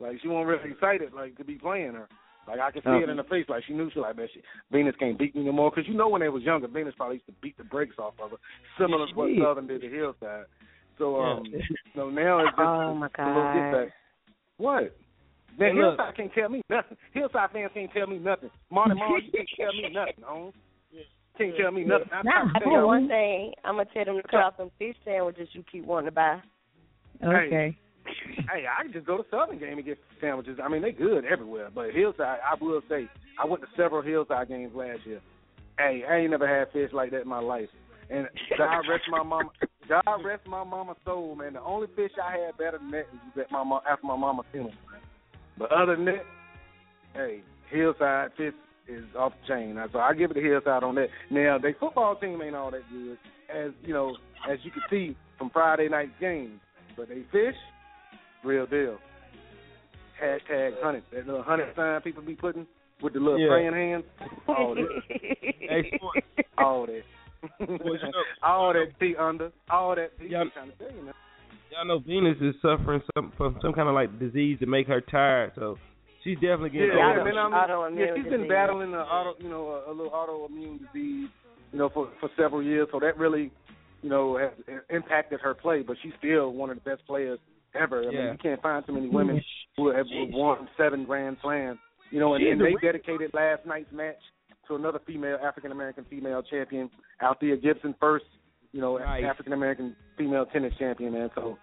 Like, 0.00 0.20
she 0.20 0.28
wasn't 0.28 0.48
really 0.48 0.70
excited, 0.70 1.12
like, 1.14 1.36
to 1.38 1.44
be 1.44 1.54
playing 1.54 1.94
her. 1.94 2.08
Like 2.48 2.58
I 2.58 2.72
could 2.72 2.82
see 2.82 2.90
Okay. 2.90 3.04
it 3.04 3.08
in 3.08 3.18
her 3.18 3.24
face. 3.24 3.46
Like 3.48 3.62
she 3.68 3.72
knew 3.72 3.88
she 3.94 4.00
like, 4.00 4.16
man, 4.16 4.26
she, 4.34 4.40
Venus 4.72 4.96
can't 4.98 5.16
beat 5.16 5.36
me 5.36 5.44
no 5.44 5.52
more. 5.52 5.70
Because 5.70 5.86
you 5.86 5.94
know 5.94 6.08
when 6.08 6.22
they 6.22 6.28
was 6.28 6.42
younger, 6.42 6.66
Venus 6.66 6.92
probably 6.96 7.16
used 7.16 7.26
to 7.26 7.32
beat 7.40 7.56
the 7.56 7.62
brakes 7.62 7.94
off 8.00 8.14
of 8.20 8.32
her, 8.32 8.36
similar 8.76 9.06
to 9.06 9.14
what 9.14 9.30
Southern 9.40 9.68
did 9.68 9.80
to 9.82 9.88
Hillside. 9.88 10.46
So 10.98 11.20
um, 11.22 11.44
Yeah. 11.46 11.60
so 11.94 12.10
now 12.10 12.40
it's 12.40 12.48
just 12.58 12.58
Oh, 12.60 12.94
my 12.94 13.06
a 13.16 13.26
little 13.28 13.52
get 13.54 13.72
back. 13.72 13.94
What? 14.56 14.96
Man, 15.56 15.76
Hey, 15.76 15.82
look. 15.82 15.96
Hillside 15.98 16.16
can't 16.16 16.34
tell 16.34 16.48
me 16.48 16.62
nothing. 16.68 16.96
Hillside 17.14 17.50
fans 17.52 17.70
can't 17.74 17.92
tell 17.92 18.06
me 18.08 18.18
nothing. 18.18 18.50
Marty 18.70 18.94
Mars, 18.96 19.22
can't 19.32 19.48
tell 19.56 19.72
me 19.74 19.88
nothing, 19.94 20.24
Holmes. 20.24 20.54
Can't 21.38 21.54
tell 21.60 21.72
me 21.72 21.84
nothing. 21.84 22.08
I'm 22.12 22.26
I 22.28 22.58
tell 22.58 22.72
you. 22.72 22.86
one 22.86 23.08
thing. 23.08 23.52
I'm 23.64 23.76
gonna 23.76 23.88
tell 23.92 24.04
them 24.04 24.16
to 24.16 24.22
cut 24.22 24.40
off 24.40 24.54
some 24.58 24.70
fish 24.78 24.96
sandwiches 25.04 25.48
you 25.52 25.64
keep 25.70 25.84
wanting 25.84 26.06
to 26.06 26.12
buy. 26.12 26.40
Okay. 27.24 27.76
Hey, 28.04 28.64
I 28.66 28.82
can 28.82 28.92
just 28.92 29.06
go 29.06 29.16
to 29.16 29.24
Southern 29.30 29.58
game 29.58 29.78
and 29.78 29.84
get 29.84 29.98
sandwiches. 30.20 30.58
I 30.62 30.68
mean, 30.68 30.82
they 30.82 30.92
good 30.92 31.24
everywhere. 31.24 31.70
But 31.72 31.92
Hillside, 31.92 32.40
I 32.44 32.62
will 32.62 32.82
say, 32.88 33.08
I 33.40 33.46
went 33.46 33.62
to 33.62 33.68
several 33.76 34.02
Hillside 34.02 34.48
games 34.48 34.72
last 34.74 35.00
year. 35.06 35.20
Hey, 35.78 36.02
I 36.08 36.16
ain't 36.16 36.30
never 36.30 36.48
had 36.48 36.72
fish 36.72 36.90
like 36.92 37.12
that 37.12 37.22
in 37.22 37.28
my 37.28 37.38
life. 37.38 37.68
And 38.10 38.28
God 38.58 38.82
rest 38.90 39.04
my 39.10 39.22
mama, 39.22 39.50
God 39.88 40.24
rest 40.24 40.46
my 40.46 40.64
mama's 40.64 40.96
soul, 41.04 41.34
man. 41.34 41.54
The 41.54 41.62
only 41.62 41.86
fish 41.96 42.10
I 42.22 42.32
had 42.32 42.58
better 42.58 42.78
than 42.78 42.90
that 42.90 43.06
was 43.12 43.44
at 43.44 43.50
my 43.50 43.62
mom 43.62 43.80
after 43.88 44.06
my 44.06 44.16
mama's 44.16 44.46
funeral. 44.52 44.74
But 45.56 45.72
other 45.72 45.96
than 45.96 46.04
that, 46.06 46.24
hey, 47.14 47.40
Hillside 47.70 48.32
fish 48.36 48.52
is 48.92 49.04
off 49.18 49.32
the 49.42 49.54
chain. 49.54 49.78
So 49.92 49.98
I 49.98 50.14
give 50.14 50.30
it 50.30 50.34
to 50.34 50.40
Hillside 50.40 50.82
on 50.82 50.94
that. 50.96 51.08
Now, 51.30 51.58
their 51.58 51.74
football 51.80 52.16
team 52.16 52.40
ain't 52.42 52.54
all 52.56 52.70
that 52.70 52.82
good, 52.92 53.18
as 53.54 53.72
you 53.84 53.92
know, 53.94 54.16
as 54.50 54.58
you 54.62 54.70
can 54.70 54.82
see 54.90 55.16
from 55.38 55.50
Friday 55.50 55.88
night's 55.88 56.12
game. 56.20 56.60
But 56.96 57.08
they 57.08 57.22
fish, 57.32 57.54
real 58.44 58.66
deal. 58.66 58.98
Hashtag 60.22 60.72
hunted. 60.82 61.02
That 61.12 61.26
little 61.26 61.42
hunted 61.42 61.68
sign 61.74 62.00
people 62.02 62.22
be 62.22 62.34
putting 62.34 62.66
with 63.02 63.14
the 63.14 63.18
little 63.20 63.38
Yeah. 63.40 63.48
praying 63.48 63.72
hands. 63.72 64.04
All 64.46 64.74
that. 64.74 64.88
Hey, 65.62 65.90
sports. 65.96 66.26
all 66.58 66.86
that. 66.86 67.02
Well, 67.60 67.78
you 67.94 67.98
know- 68.02 68.12
all 68.42 68.72
that 68.74 68.86
T 69.00 69.14
under. 69.18 69.50
All 69.70 69.94
that 69.96 70.10
T. 70.18 70.26
Yeah. 70.28 70.44
Trying 70.52 70.70
to 70.70 70.76
tell 70.76 70.90
you, 70.96 71.02
man. 71.04 71.14
Y'all 71.70 71.86
know 71.86 71.98
Venus 72.00 72.36
is 72.42 72.54
suffering 72.60 73.00
some 73.14 73.32
from 73.38 73.56
some 73.62 73.72
kind 73.72 73.88
of 73.88 73.94
like 73.94 74.18
disease 74.18 74.58
to 74.60 74.66
make 74.66 74.86
her 74.88 75.00
tired, 75.00 75.52
so 75.54 75.78
she's 76.24 76.36
definitely 76.36 76.70
getting 76.70 76.88
Yeah, 76.96 77.08
older. 77.18 77.24
man, 77.24 77.36
I 77.38 77.88
mean, 77.90 77.98
yeah, 77.98 78.06
she's 78.16 78.24
been 78.24 78.32
disease. 78.42 78.48
battling 78.48 78.94
a 78.94 78.98
auto, 78.98 79.34
you 79.42 79.48
know, 79.48 79.82
a, 79.86 79.90
a 79.90 79.92
little 79.92 80.10
autoimmune 80.10 80.78
disease, 80.78 81.28
you 81.72 81.78
know, 81.78 81.88
for 81.88 82.10
for 82.20 82.28
several 82.36 82.62
years. 82.62 82.88
So 82.92 83.00
that 83.00 83.16
really, 83.18 83.50
you 84.02 84.08
know, 84.10 84.36
has 84.38 84.50
impacted 84.90 85.40
her 85.40 85.54
play. 85.54 85.82
But 85.82 85.96
she's 86.02 86.12
still 86.18 86.52
one 86.52 86.70
of 86.70 86.76
the 86.82 86.88
best 86.90 87.06
players 87.06 87.38
ever. 87.74 88.02
I 88.02 88.06
mean, 88.06 88.14
Yeah. 88.14 88.32
you 88.32 88.38
can't 88.38 88.62
find 88.62 88.84
too 88.86 88.92
many 88.92 89.08
women 89.08 89.40
who 89.76 89.88
have 89.88 90.06
won 90.10 90.68
seven 90.76 91.04
Grand 91.04 91.36
Slams. 91.42 91.78
You 92.10 92.20
know, 92.20 92.34
and, 92.34 92.44
and 92.46 92.60
they 92.60 92.74
dedicated 92.82 93.30
last 93.32 93.64
night's 93.64 93.90
match 93.90 94.18
to 94.68 94.74
another 94.74 95.00
female 95.06 95.38
African 95.42 95.72
American 95.72 96.04
female 96.10 96.42
champion, 96.42 96.90
Althea 97.22 97.56
Gibson, 97.56 97.94
first, 97.98 98.26
you 98.72 98.80
know, 98.82 98.98
Nice. 98.98 99.24
African 99.26 99.54
American 99.54 99.96
female 100.18 100.44
tennis 100.46 100.74
champion, 100.78 101.12
man. 101.14 101.30
So 101.34 101.56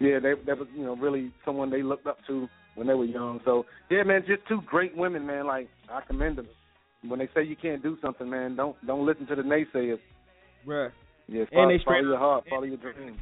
yeah, 0.00 0.20
they 0.20 0.34
that 0.46 0.58
was 0.58 0.68
you 0.76 0.84
know 0.84 0.94
really 0.96 1.32
someone 1.44 1.70
they 1.70 1.82
looked 1.82 2.06
up 2.06 2.18
to 2.28 2.48
when 2.76 2.86
they 2.86 2.94
were 2.94 3.04
young. 3.04 3.40
So 3.44 3.66
yeah, 3.90 4.04
man, 4.04 4.22
just 4.26 4.46
two 4.48 4.60
great 4.64 4.96
women, 4.96 5.26
man. 5.26 5.46
Like 5.46 5.68
I 5.90 6.00
commend 6.06 6.38
them. 6.38 6.46
When 7.06 7.18
they 7.18 7.28
say 7.34 7.42
you 7.44 7.56
can't 7.56 7.82
do 7.82 7.96
something, 8.00 8.28
man, 8.30 8.54
don't 8.56 8.76
don't 8.86 9.04
listen 9.04 9.26
to 9.26 9.34
the 9.34 9.42
naysayers. 9.42 9.98
Bruh. 10.66 10.90
Yeah, 11.28 11.44
And 11.52 11.70
they 11.70 11.78
straight- 11.78 12.02
follow 12.04 12.08
your 12.10 12.18
heart, 12.18 12.44
follow 12.48 12.62
your 12.64 12.76
dreams. 12.76 13.18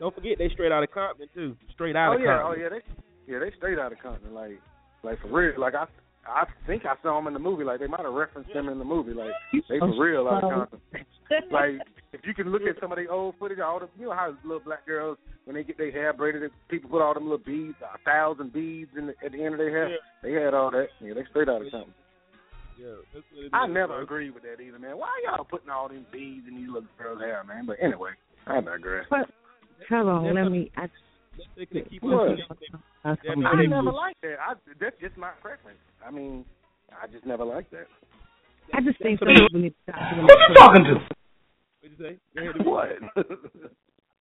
Don't 0.00 0.14
forget 0.14 0.38
they 0.38 0.48
straight 0.48 0.72
out 0.72 0.82
of 0.82 0.90
Compton 0.90 1.28
too. 1.34 1.56
Straight 1.74 1.94
out 1.94 2.14
of 2.14 2.18
crystal. 2.18 2.34
Oh 2.48 2.54
yeah, 2.54 2.62
oh 2.62 2.62
yeah, 2.62 2.68
they 2.70 3.32
yeah 3.32 3.38
they 3.38 3.50
straight 3.56 3.78
out 3.78 3.92
of 3.92 3.98
Compton, 3.98 4.34
like 4.34 4.58
like 5.02 5.20
for 5.20 5.28
real. 5.28 5.60
Like 5.60 5.74
I 5.74 5.86
I 6.26 6.44
think 6.66 6.84
I 6.84 6.94
saw 7.02 7.18
them 7.18 7.26
in 7.28 7.32
the 7.32 7.40
movie. 7.40 7.64
Like 7.64 7.80
they 7.80 7.86
might 7.86 8.04
have 8.04 8.12
referenced 8.12 8.52
them 8.52 8.68
in 8.68 8.78
the 8.78 8.84
movie. 8.84 9.14
Like 9.14 9.32
they 9.52 9.78
for 9.78 9.88
oh, 9.88 9.98
real 9.98 10.28
out 10.28 10.44
of 10.44 10.50
Compton. 10.50 10.80
like 11.50 11.80
if 12.12 12.20
you 12.24 12.34
can 12.34 12.52
look 12.52 12.62
at 12.62 12.80
some 12.80 12.92
of 12.92 12.98
the 12.98 13.08
old 13.08 13.34
footage, 13.38 13.58
all 13.58 13.80
the 13.80 13.88
you 13.98 14.06
know 14.06 14.14
how 14.14 14.34
little 14.44 14.60
black 14.60 14.86
girls 14.86 15.16
when 15.44 15.56
they 15.56 15.64
get 15.64 15.78
their 15.78 15.90
hair 15.90 16.12
braided, 16.12 16.50
people 16.68 16.90
put 16.90 17.02
all 17.02 17.14
them 17.14 17.24
little 17.24 17.38
beads, 17.38 17.76
a 17.82 17.98
thousand 18.04 18.52
beads 18.52 18.90
in 18.96 19.06
the, 19.06 19.14
at 19.24 19.32
the 19.32 19.42
end 19.42 19.54
of 19.54 19.58
their 19.58 19.70
hair. 19.70 19.96
They 20.22 20.32
had 20.32 20.54
all 20.54 20.70
that. 20.70 20.88
Yeah, 21.00 21.14
they 21.14 21.24
straight 21.30 21.48
out 21.48 21.62
of 21.62 21.68
something. 21.70 21.94
Yeah, 22.78 22.96
that's 23.12 23.26
what 23.34 23.44
it 23.44 23.50
I 23.52 23.64
is, 23.66 23.74
never 23.74 23.94
bro. 23.94 24.02
agree 24.02 24.30
with 24.30 24.42
that 24.44 24.62
either, 24.62 24.78
man. 24.78 24.96
Why 24.96 25.08
y'all 25.24 25.44
putting 25.44 25.70
all 25.70 25.88
them 25.88 26.06
beads 26.12 26.46
in 26.48 26.56
these 26.56 26.68
little 26.68 26.88
girls' 26.98 27.20
hair, 27.20 27.42
man? 27.44 27.66
But 27.66 27.76
anyway, 27.82 28.12
I 28.46 28.60
digress. 28.60 29.06
But 29.10 29.28
hold 29.88 30.08
on, 30.08 30.34
let 30.34 30.50
me. 30.50 30.70
I, 30.76 30.86
They 31.56 31.66
could 31.66 31.90
keep 31.90 32.02
What? 32.02 32.28
on 32.28 32.38
Yeah, 32.38 33.14
some 33.26 33.40
no, 33.42 33.48
I 33.50 33.56
they 33.56 33.66
never 33.66 33.82
move. 33.84 33.94
liked 33.94 34.20
that. 34.22 34.36
I, 34.40 34.54
that's 34.80 34.96
just 35.00 35.16
my 35.16 35.30
preference. 35.42 35.78
I 36.06 36.10
mean, 36.10 36.44
I 37.02 37.06
just 37.06 37.24
never 37.26 37.44
liked 37.44 37.70
that. 37.72 37.86
I 38.72 38.80
just 38.80 38.98
think 39.02 39.18
some 39.18 39.28
That's 39.28 39.40
people 39.40 39.60
need 39.60 39.70
to 39.70 39.92
stop 39.92 40.14
doing 40.14 40.26
Who 40.26 40.32
you 40.32 40.54
talking 40.54 40.84
to? 40.84 40.94
What'd 41.80 41.98
you 41.98 41.98
say? 41.98 42.64
What? 42.64 42.88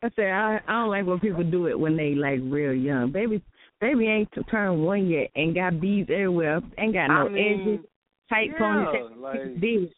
I 0.01 0.09
say 0.15 0.31
I 0.31 0.57
I 0.67 0.71
don't 0.81 0.89
like 0.89 1.05
when 1.05 1.19
people 1.19 1.43
do 1.43 1.67
it 1.67 1.77
when 1.77 1.97
they 1.97 2.15
like 2.15 2.39
real 2.43 2.73
young. 2.73 3.11
Baby, 3.11 3.43
baby 3.81 4.07
ain't 4.07 4.29
turned 4.49 4.81
one 4.83 5.07
yet 5.07 5.29
and 5.35 5.53
got 5.53 5.81
beads 5.81 6.09
everywhere. 6.09 6.61
Ain't 6.77 6.93
got 6.93 7.07
no 7.07 7.27
I 7.27 7.29
mean, 7.29 7.61
edges. 7.79 7.85
Tight 8.29 8.49
yeah, 8.53 8.59
ponytail. 8.61 9.17
like- 9.17 9.59
Did. 9.61 9.91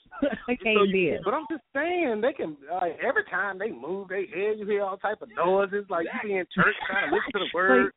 I 0.48 0.56
can't 0.56 0.92
do 0.92 1.14
it. 1.14 1.22
But 1.26 1.34
I'm 1.34 1.46
just 1.50 1.64
saying, 1.76 2.22
they 2.22 2.32
can 2.34 2.56
like 2.72 2.98
every 3.06 3.24
time 3.30 3.58
they 3.60 3.72
move 3.72 4.10
their 4.10 4.20
head, 4.26 4.60
you 4.60 4.66
hear 4.68 4.84
all 4.84 4.98
type 4.98 5.22
of 5.22 5.30
noises. 5.36 5.86
Like 5.90 6.06
you 6.24 6.30
be 6.30 6.36
in 6.36 6.46
church 6.54 6.76
trying 6.88 7.10
to 7.10 7.16
listen 7.16 7.32
to 7.34 7.40
the 7.40 7.50
word. 7.54 7.92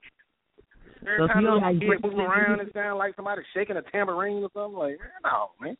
So 1.05 1.11
Every 1.11 1.25
if 1.25 1.31
time 1.33 1.41
you 1.43 1.47
don't 1.49 1.61
like 1.61 1.79
kid 1.81 1.87
break- 1.87 2.03
moving 2.03 2.21
around, 2.21 2.61
it 2.61 2.73
sounds 2.73 2.99
like 2.99 3.15
somebody 3.15 3.43
shaking 3.55 3.77
a 3.77 3.83
tambourine 3.83 4.43
or 4.43 4.49
something. 4.55 4.79
Like 4.79 4.99
no, 5.23 5.51
man. 5.61 5.77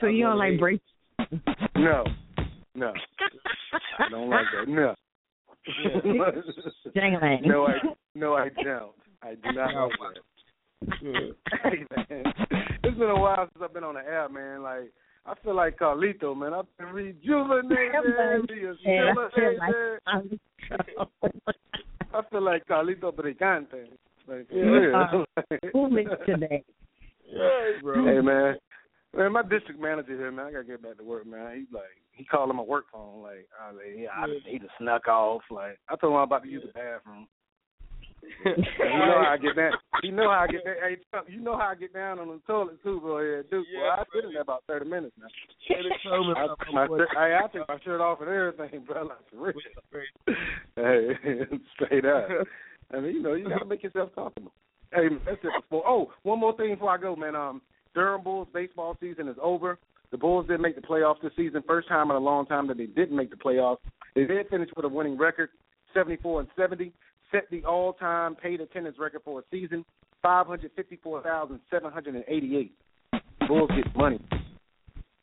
So 0.00 0.06
you 0.06 0.24
don't 0.24 0.38
like 0.38 0.58
break? 0.58 0.80
No, 1.76 2.04
no, 2.74 2.92
I 3.98 4.08
don't 4.08 4.30
like 4.30 4.46
that. 4.56 4.68
No. 4.68 4.94
Jangling. 6.96 7.42
no, 7.46 7.66
I 7.66 7.74
no, 8.14 8.34
I 8.34 8.48
don't. 8.64 8.92
I 9.22 9.34
do 9.34 9.52
not 9.52 9.74
oh, 9.74 9.90
like 10.00 10.16
that. 12.08 12.50
hey 12.82 12.88
man, 12.88 12.92
it's 12.92 12.98
been 12.98 13.10
a 13.10 13.20
while 13.20 13.48
since 13.52 13.62
I've 13.62 13.74
been 13.74 13.84
on 13.84 13.94
the 13.94 14.00
air, 14.00 14.28
man. 14.28 14.62
Like 14.62 14.92
I 15.26 15.34
feel 15.42 15.54
like 15.54 15.78
Carlito, 15.78 16.36
man. 16.36 16.54
I've 16.54 16.76
been 16.78 16.88
rejuvenated, 16.88 18.78
Yeah, 18.84 19.12
I 19.16 19.30
feel 19.34 19.58
like 19.58 19.74
I 22.12 22.22
feel 22.30 22.42
like 22.42 22.66
Carlito 22.66 23.14
Brigante. 23.14 23.88
Like, 24.26 24.46
Yeah. 24.50 25.24
yeah. 25.42 25.58
Who 25.72 25.88
today? 26.26 26.64
Yeah, 27.26 27.80
bro. 27.82 28.04
Hey 28.04 28.20
man, 28.20 28.56
man, 29.16 29.32
my 29.32 29.42
district 29.42 29.80
manager 29.80 30.16
here, 30.16 30.32
man. 30.32 30.46
I 30.46 30.52
gotta 30.52 30.64
get 30.64 30.82
back 30.82 30.98
to 30.98 31.04
work, 31.04 31.26
man. 31.26 31.56
He's 31.58 31.72
like, 31.72 31.84
he 32.12 32.24
called 32.24 32.50
on 32.50 32.56
my 32.56 32.62
work 32.62 32.86
phone. 32.92 33.22
Like, 33.22 33.46
I 33.60 33.70
was 33.70 33.80
like, 33.84 33.96
yeah, 34.02 34.08
I 34.16 34.26
just, 34.26 34.46
he 34.46 34.58
just 34.58 34.72
snuck 34.78 35.06
off. 35.08 35.42
Like, 35.50 35.78
I 35.88 35.96
told 35.96 36.12
him 36.12 36.18
I'm 36.18 36.24
about 36.24 36.42
to 36.42 36.48
use 36.48 36.62
the 36.66 36.72
bathroom. 36.72 37.28
You 38.44 38.56
know 38.56 39.22
how 39.24 39.32
I 39.32 39.36
get 39.36 39.56
down. 39.56 39.72
You 40.02 40.12
know 40.12 40.30
how 40.30 40.40
I 40.40 40.46
get 40.46 40.64
down. 40.64 40.74
Hey, 40.82 40.96
you 41.28 41.40
know 41.40 41.56
how 41.56 41.68
I 41.68 41.74
get 41.74 41.92
down 41.92 42.18
on 42.18 42.28
the 42.28 42.40
toilet 42.46 42.82
too, 42.82 43.00
bro. 43.00 43.20
Yeah, 43.20 43.42
dude. 43.50 43.66
Yeah, 43.72 43.80
well, 43.82 43.90
I 43.92 44.04
sit 44.14 44.24
in 44.24 44.32
there 44.32 44.42
about 44.42 44.64
thirty 44.66 44.88
minutes 44.88 45.14
now. 45.20 45.26
Hey, 45.66 45.82
they 45.82 46.08
told 46.08 46.28
me 46.28 46.34
I, 46.36 46.72
my 46.72 46.84
I, 47.16 47.46
take 47.52 47.68
my 47.68 47.78
shirt 47.84 48.00
off 48.00 48.20
and 48.20 48.28
everything, 48.28 48.84
bro. 48.86 49.04
Like 49.04 49.18
for 49.30 49.52
real. 49.52 50.36
Hey, 50.76 51.08
straight 51.74 52.04
up. 52.04 52.28
I 52.92 53.00
mean, 53.00 53.16
you 53.16 53.22
know, 53.22 53.34
you 53.34 53.48
gotta 53.48 53.64
make 53.64 53.82
yourself 53.82 54.10
comfortable. 54.14 54.52
Hey, 54.92 55.08
that's 55.24 55.36
it 55.36 55.42
for 55.42 55.62
sport. 55.66 55.84
Oh, 55.86 56.12
one 56.22 56.40
more 56.40 56.56
thing 56.56 56.74
before 56.74 56.90
I 56.90 56.98
go, 56.98 57.14
man. 57.14 57.36
Um, 57.36 57.62
Durham 57.94 58.22
Bulls 58.22 58.48
baseball 58.52 58.96
season 59.00 59.28
is 59.28 59.36
over. 59.40 59.78
The 60.10 60.18
Bulls 60.18 60.46
didn't 60.46 60.62
make 60.62 60.74
the 60.74 60.82
playoffs 60.82 61.22
this 61.22 61.32
season. 61.36 61.62
First 61.66 61.88
time 61.88 62.10
in 62.10 62.16
a 62.16 62.20
long 62.20 62.46
time 62.46 62.66
that 62.68 62.76
they 62.76 62.86
didn't 62.86 63.16
make 63.16 63.30
the 63.30 63.36
playoffs. 63.36 63.78
They 64.14 64.24
did 64.24 64.48
finish 64.48 64.68
with 64.74 64.84
a 64.84 64.88
winning 64.88 65.16
record, 65.16 65.50
74 65.94 66.40
and 66.40 66.48
70. 66.56 66.92
Set 67.32 67.48
the 67.50 67.64
all-time 67.64 68.34
paid 68.34 68.60
attendance 68.60 68.96
record 68.98 69.22
for 69.24 69.40
a 69.40 69.42
season, 69.50 69.84
554,788. 70.22 72.72
Bulls 73.46 73.70
get 73.74 73.96
money. 73.96 74.18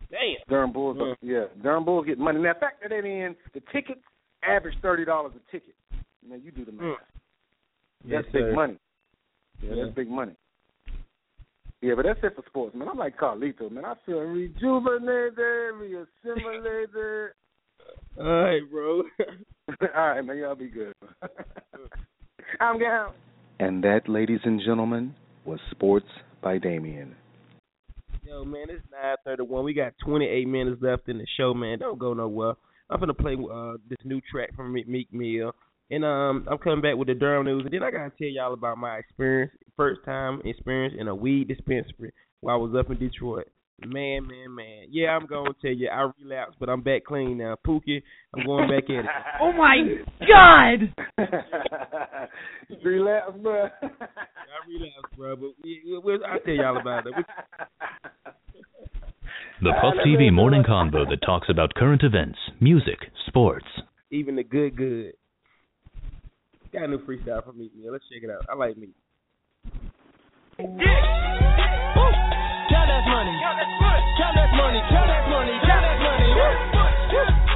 Damn. 0.09 0.35
Durham 0.47 0.71
Bulls, 0.71 0.97
yeah, 1.21 1.45
Durham 1.61 1.83
Bulls 1.85 2.05
get 2.05 2.17
money. 2.17 2.39
Now 2.41 2.53
factor 2.59 2.87
that 2.89 3.05
in, 3.05 3.35
the 3.53 3.59
tickets 3.73 3.99
average 4.43 4.75
thirty 4.81 5.03
dollars 5.05 5.33
a 5.35 5.51
ticket. 5.51 5.75
Now 6.27 6.35
you 6.35 6.51
do 6.51 6.65
the 6.65 6.71
math. 6.71 6.81
Mm. 6.83 6.95
Yes, 8.05 8.23
That's 8.23 8.33
big 8.33 8.41
sir. 8.43 8.53
money. 8.53 8.77
Yeah, 9.61 9.73
Yeah. 9.73 9.83
that's 9.83 9.95
big 9.95 10.09
money. 10.09 10.33
Yeah, 11.81 11.93
but 11.95 12.05
that's 12.05 12.19
it 12.23 12.35
for 12.35 12.43
sports, 12.47 12.75
man. 12.75 12.87
I'm 12.87 12.97
like 12.97 13.17
Carlito, 13.17 13.69
man. 13.69 13.85
I 13.85 13.93
feel 14.05 14.19
rejuvenated, 14.19 15.35
reassimilated. 15.75 17.33
All 18.17 18.25
right, 18.25 18.61
bro. 18.71 19.03
All 19.95 20.07
right, 20.09 20.21
man. 20.21 20.37
Y'all 20.37 20.55
be 20.55 20.69
good. 20.69 20.93
I'm 22.59 22.79
down. 22.79 23.13
And 23.59 23.83
that, 23.83 24.07
ladies 24.07 24.39
and 24.43 24.61
gentlemen, 24.63 25.13
was 25.45 25.59
Sports 25.71 26.07
by 26.41 26.57
Damien. 26.57 27.15
Yo, 28.23 28.45
man, 28.45 28.67
it's 28.69 28.83
nine 28.91 29.15
thirty 29.25 29.43
one. 29.43 29.63
We 29.63 29.73
got 29.73 29.93
twenty 30.03 30.25
eight 30.25 30.47
minutes 30.47 30.81
left 30.81 31.09
in 31.09 31.17
the 31.17 31.25
show, 31.37 31.53
man. 31.53 31.79
Don't 31.79 31.99
go 31.99 32.13
nowhere. 32.13 32.53
I'm 32.89 32.99
gonna 32.99 33.13
play 33.13 33.33
uh 33.33 33.73
this 33.89 33.97
new 34.03 34.21
track 34.31 34.55
from 34.55 34.73
Meek 34.73 34.87
Meek 34.87 35.11
Mill. 35.13 35.53
And 35.89 36.03
um 36.03 36.45
I'm 36.49 36.57
coming 36.57 36.81
back 36.81 36.95
with 36.95 37.07
the 37.07 37.13
Durham 37.13 37.45
news 37.45 37.63
and 37.63 37.73
then 37.73 37.83
I 37.83 37.91
gotta 37.91 38.11
tell 38.17 38.27
y'all 38.27 38.53
about 38.53 38.77
my 38.77 38.97
experience 38.97 39.51
first 39.75 40.01
time 40.05 40.41
experience 40.43 40.95
in 40.97 41.07
a 41.07 41.15
weed 41.15 41.47
dispensary 41.47 42.11
while 42.41 42.55
I 42.55 42.59
was 42.59 42.75
up 42.77 42.91
in 42.91 42.99
Detroit. 42.99 43.47
Man, 43.85 44.25
man, 44.27 44.55
man. 44.55 44.85
Yeah, 44.89 45.09
I'm 45.09 45.27
gonna 45.27 45.51
tell 45.61 45.71
you, 45.71 45.87
I 45.87 46.09
relapsed, 46.19 46.57
but 46.59 46.67
I'm 46.67 46.81
back 46.81 47.05
clean 47.05 47.37
now. 47.37 47.57
Pookie, 47.65 48.01
I'm 48.33 48.43
going 48.43 48.67
back 48.67 48.85
at 48.85 48.89
it. 49.05 49.05
Oh 49.39 49.51
my 49.51 49.77
God! 50.27 51.19
Relax, 52.83 53.31
bro. 53.41 53.65
I 53.65 54.67
relapsed, 54.67 55.15
bro, 55.15 55.35
but 55.35 55.49
we, 55.63 55.83
we, 55.85 55.99
we, 55.99 56.13
I'll 56.25 56.39
tell 56.39 56.53
y'all 56.55 56.79
about 56.79 57.05
it. 57.07 57.13
The 59.59 59.71
Puff 59.81 59.95
TV 60.05 60.31
morning 60.31 60.61
convo 60.61 61.09
that 61.09 61.25
talks 61.25 61.47
about 61.49 61.73
current 61.73 62.03
events, 62.03 62.37
music, 62.61 62.99
sports. 63.25 63.65
Even 64.11 64.35
the 64.35 64.43
good, 64.43 64.77
good. 64.77 65.13
Got 66.71 66.83
a 66.83 66.87
new 66.89 66.99
freestyle 66.99 67.43
from 67.43 67.57
Meek 67.57 67.71
Mill. 67.75 67.91
Let's 67.91 68.03
check 68.07 68.21
it 68.21 68.29
out. 68.29 68.45
I 68.47 68.53
like 68.53 68.77
Meek. 68.77 68.93
Count 72.97 73.05
that 73.05 73.13
money. 73.13 73.37
Count 74.17 74.33
that 74.33 74.51
money. 74.57 74.81
Count 74.89 75.07
that 75.07 75.29
money. 75.29 75.53
Count 75.69 75.83
that 75.85 75.99
money. 76.01 76.33
Woo. 76.33 76.49
Woo. 77.13 77.29
Woo. 77.29 77.46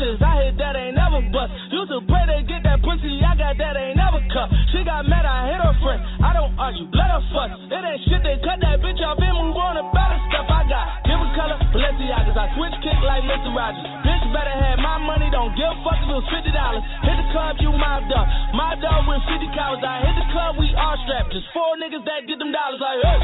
Pictures 0.00 0.20
I 0.24 0.48
hit 0.48 0.56
that 0.56 0.76
ain't 0.76 0.96
never 0.96 1.20
bust. 1.28 1.52
Used 1.68 1.92
to 1.92 2.00
pray 2.08 2.24
they 2.24 2.40
get 2.48 2.64
that 2.64 2.80
pussy, 2.80 3.20
I 3.20 3.36
got 3.36 3.60
that 3.60 3.76
ain't 3.76 4.00
never 4.00 4.24
cut. 4.32 4.48
She 4.72 4.80
got 4.80 5.04
mad, 5.04 5.28
I 5.28 5.52
hit 5.52 5.60
her 5.60 5.76
friend. 5.84 6.00
I 6.24 6.32
don't 6.32 6.56
argue, 6.56 6.88
let 6.96 7.12
her 7.12 7.22
fuss. 7.28 7.52
It 7.68 7.82
ain't 7.84 8.00
shit, 8.08 8.24
they 8.24 8.40
cut 8.40 8.64
that 8.64 8.80
bitch 8.80 9.00
off 9.04 9.20
and 9.20 9.36
move 9.36 9.60
on 9.60 9.76
to 9.76 9.84
better 9.92 10.18
stuff. 10.32 10.48
I 10.48 10.64
got 10.64 10.84
different 11.04 11.36
color 11.36 11.56
Balenciagas. 11.76 12.32
I 12.32 12.48
switch 12.56 12.76
kick 12.80 12.96
like 13.04 13.28
Mr. 13.28 13.52
Rogers. 13.52 13.84
Bitch 14.00 14.24
better 14.32 14.56
have 14.56 14.80
my 14.80 14.96
money, 15.04 15.28
don't 15.28 15.52
give 15.52 15.68
a 15.68 15.76
fuck 15.84 16.00
if 16.00 16.08
it 16.08 16.16
was 16.16 16.26
fifty 16.32 16.52
dollars. 16.56 16.84
Hit 17.04 17.16
the 17.20 17.26
club, 17.36 17.60
you 17.60 17.70
mobbed 17.76 18.08
up. 18.16 18.26
Mobbed 18.56 18.84
up 18.88 19.04
with 19.04 19.20
fifty 19.28 19.52
cowards. 19.52 19.84
I 19.84 20.00
hit 20.00 20.16
the 20.16 20.26
club, 20.32 20.56
we 20.56 20.72
all 20.80 20.96
strapped. 21.04 21.28
Just 21.36 21.44
four 21.52 21.76
niggas 21.76 22.04
that 22.08 22.24
get 22.24 22.40
them 22.40 22.56
dollars 22.56 22.80
like 22.80 22.98
hey. 23.04 23.20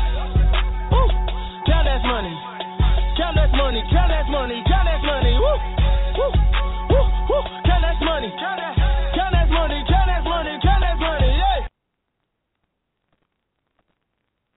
Woo. 0.93 1.09
Count 1.65 1.89
that 1.89 2.05
money. 2.05 2.35
Count 3.17 3.33
that 3.41 3.49
money. 3.57 3.81
Count 3.89 4.13
that 4.13 4.29
money. 4.29 4.61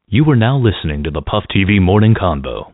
You 0.09 0.25
are 0.33 0.35
now 0.35 0.57
listening 0.57 1.05
to 1.05 1.13
the 1.13 1.21
Puff 1.21 1.45
TV 1.53 1.77
morning 1.77 2.17
Convo. 2.17 2.73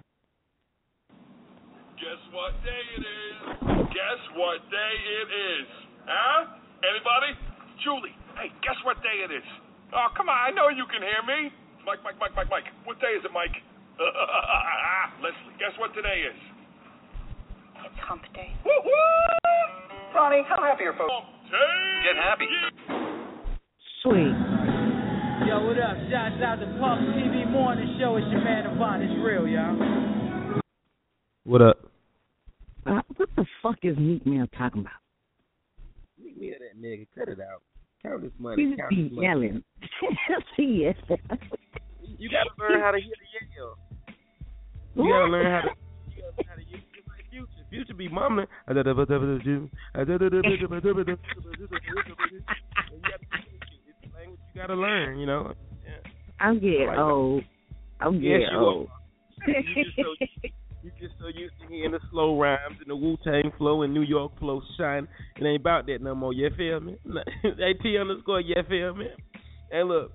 Guess 1.99 2.21
what 2.31 2.55
day 2.63 2.83
it 2.95 3.03
is? 3.03 3.35
Guess 3.91 4.21
what 4.39 4.63
day 4.71 4.95
it 5.19 5.27
is? 5.59 5.67
Huh? 6.07 6.47
Anybody? 6.79 7.35
Julie, 7.83 8.15
hey, 8.39 8.55
guess 8.63 8.79
what 8.87 9.03
day 9.03 9.19
it 9.19 9.35
is? 9.35 9.43
Oh, 9.91 10.15
come 10.15 10.31
on, 10.31 10.39
I 10.47 10.55
know 10.55 10.71
you 10.71 10.87
can 10.87 11.03
hear 11.03 11.19
me. 11.27 11.51
Mike, 11.83 11.99
Mike, 12.07 12.15
Mike, 12.23 12.31
Mike, 12.39 12.47
Mike. 12.47 12.71
What 12.87 13.03
day 13.03 13.19
is 13.19 13.27
it, 13.27 13.35
Mike? 13.35 13.59
Leslie, 15.19 15.59
guess 15.59 15.75
what 15.75 15.91
today 15.91 16.23
is? 16.31 16.39
It's 17.83 17.99
hump 17.99 18.23
day. 18.31 18.55
Woo-hoo! 18.63 20.15
Ronnie, 20.15 20.47
how 20.47 20.63
happy 20.63 20.87
are 20.87 20.95
folks? 20.95 21.11
Get 21.99 22.15
happy. 22.15 22.47
Sweet. 23.99 24.64
Yo, 25.47 25.63
what 25.63 25.77
up? 25.77 25.95
Shouts 26.09 26.41
out 26.43 26.55
to 26.55 26.65
Puff 26.79 26.97
TV 27.13 27.47
Morning 27.51 27.95
Show. 27.99 28.15
It's 28.17 28.25
your 28.31 28.41
man 28.43 28.65
Avant. 28.65 29.03
It's 29.03 29.13
real, 29.23 29.47
y'all. 29.47 30.59
What 31.43 31.61
up? 31.61 31.77
Uh, 32.87 33.01
what 33.15 33.29
the 33.35 33.45
fuck 33.61 33.75
is 33.83 33.95
Meek 33.95 34.25
Mill 34.25 34.47
talking 34.57 34.81
about? 34.81 34.93
Meek 36.17 36.35
Mill, 36.41 36.53
that 36.59 36.75
nigga. 36.81 37.05
Cut 37.15 37.29
it 37.29 37.39
out. 37.39 37.61
Count 38.01 38.23
this 38.23 38.31
money. 38.39 38.71
He 38.71 38.75
Count 38.75 38.89
this 38.89 38.97
be 38.97 39.09
money. 39.15 39.27
yelling. 39.27 39.63
See. 40.57 40.89
You 42.01 42.29
gotta 42.29 42.49
learn 42.57 42.81
how 42.81 42.89
to 42.89 42.97
hear 42.99 43.13
the 43.13 43.47
yell. 43.55 43.77
You 44.95 45.03
gotta 45.11 45.25
learn 45.31 45.45
how 45.45 45.61
to. 45.61 45.69
You 46.15 46.23
gotta 46.23 46.37
learn 46.37 46.47
how 46.49 46.55
to 46.55 46.61
use 46.61 46.81
it 46.97 47.03
like 47.07 47.29
Future. 47.29 47.65
Future 47.69 47.93
be 47.93 48.09
mumbling. 48.09 48.47
It's 54.55 54.67
the 54.67 54.75
language 54.75 54.75
you 54.75 54.75
gotta 54.75 54.75
learn. 54.75 55.19
You 55.19 55.25
know. 55.25 55.53
I'm 56.39 56.59
getting 56.59 56.87
Like- 56.87 56.97
old. 56.97 57.43
I'm 58.01 58.15
Yes, 58.15 58.39
getting 58.41 58.55
you 58.55 58.59
old. 58.59 58.89
You 59.47 59.53
just 59.83 59.95
so 59.95 60.15
you 60.83 60.91
just 60.99 61.13
so 61.19 61.27
used 61.27 61.53
to 61.61 61.67
hearing 61.67 61.91
the 61.91 61.99
slow 62.11 62.39
rhymes 62.39 62.77
and 62.79 62.87
the 62.89 62.95
Wu 62.95 63.17
Tang 63.23 63.51
flow 63.57 63.81
and 63.83 63.93
New 63.93 64.01
York 64.01 64.37
flow 64.37 64.61
shine. 64.77 65.07
It 65.37 65.45
ain't 65.45 65.61
about 65.61 65.87
that 65.87 66.01
no 66.01 66.13
more. 66.13 66.33
You 66.33 66.49
feel 66.57 66.79
me? 66.79 66.97
AT 67.43 67.85
underscore. 67.99 68.41
You 68.41 68.55
feel 68.67 68.93
me? 68.95 69.07
Hey, 69.71 69.83
look. 69.83 70.11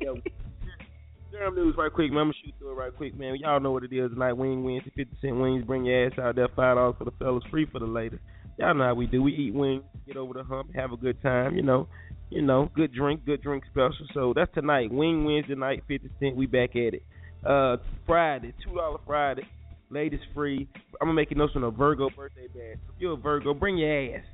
Yo, 0.00 0.16
Durham 1.32 1.54
news 1.54 1.74
right 1.76 1.92
quick, 1.92 2.10
man. 2.10 2.20
I'm 2.20 2.24
gonna 2.28 2.34
shoot 2.44 2.54
through 2.58 2.72
it 2.72 2.74
right 2.74 2.94
quick, 2.96 3.18
man. 3.18 3.36
Y'all 3.36 3.60
know 3.60 3.72
what 3.72 3.84
it 3.84 3.92
is 3.92 4.10
tonight. 4.10 4.34
Wing 4.34 4.64
wings, 4.64 4.82
fifty 4.84 5.16
cent 5.20 5.36
wings. 5.36 5.64
Bring 5.64 5.84
your 5.84 6.06
ass 6.06 6.18
out 6.18 6.36
there. 6.36 6.48
Five 6.48 6.76
dollars 6.76 6.96
for 6.98 7.04
the 7.04 7.10
fellas, 7.12 7.44
free 7.50 7.66
for 7.70 7.78
the 7.78 7.86
ladies. 7.86 8.20
Y'all 8.58 8.74
know 8.74 8.84
how 8.84 8.94
we 8.94 9.06
do. 9.06 9.22
We 9.22 9.32
eat 9.34 9.54
wings, 9.54 9.82
get 10.06 10.16
over 10.16 10.34
the 10.34 10.44
hump, 10.44 10.74
have 10.74 10.92
a 10.92 10.96
good 10.96 11.20
time. 11.22 11.56
You 11.56 11.62
know, 11.62 11.88
you 12.34 12.42
know, 12.42 12.68
good 12.74 12.92
drink, 12.92 13.24
good 13.24 13.42
drink 13.42 13.62
special. 13.70 14.06
So 14.12 14.32
that's 14.34 14.52
tonight. 14.54 14.92
Wing 14.92 15.24
Wednesday 15.24 15.54
night, 15.54 15.84
fifty 15.86 16.10
cent. 16.18 16.34
We 16.34 16.46
back 16.46 16.70
at 16.70 16.94
it. 16.94 17.02
Uh, 17.46 17.76
Friday, 18.06 18.52
two 18.64 18.74
dollar 18.74 18.98
Friday, 19.06 19.46
ladies 19.88 20.20
free. 20.34 20.68
I'm 21.00 21.06
gonna 21.06 21.14
make 21.14 21.30
it 21.30 21.38
notice 21.38 21.54
on 21.54 21.62
a 21.62 21.70
Virgo 21.70 22.10
birthday 22.10 22.48
bash. 22.48 22.78
If 22.94 23.00
you're 23.00 23.12
a 23.12 23.16
Virgo, 23.16 23.54
bring 23.54 23.78
your 23.78 24.16
ass. 24.16 24.24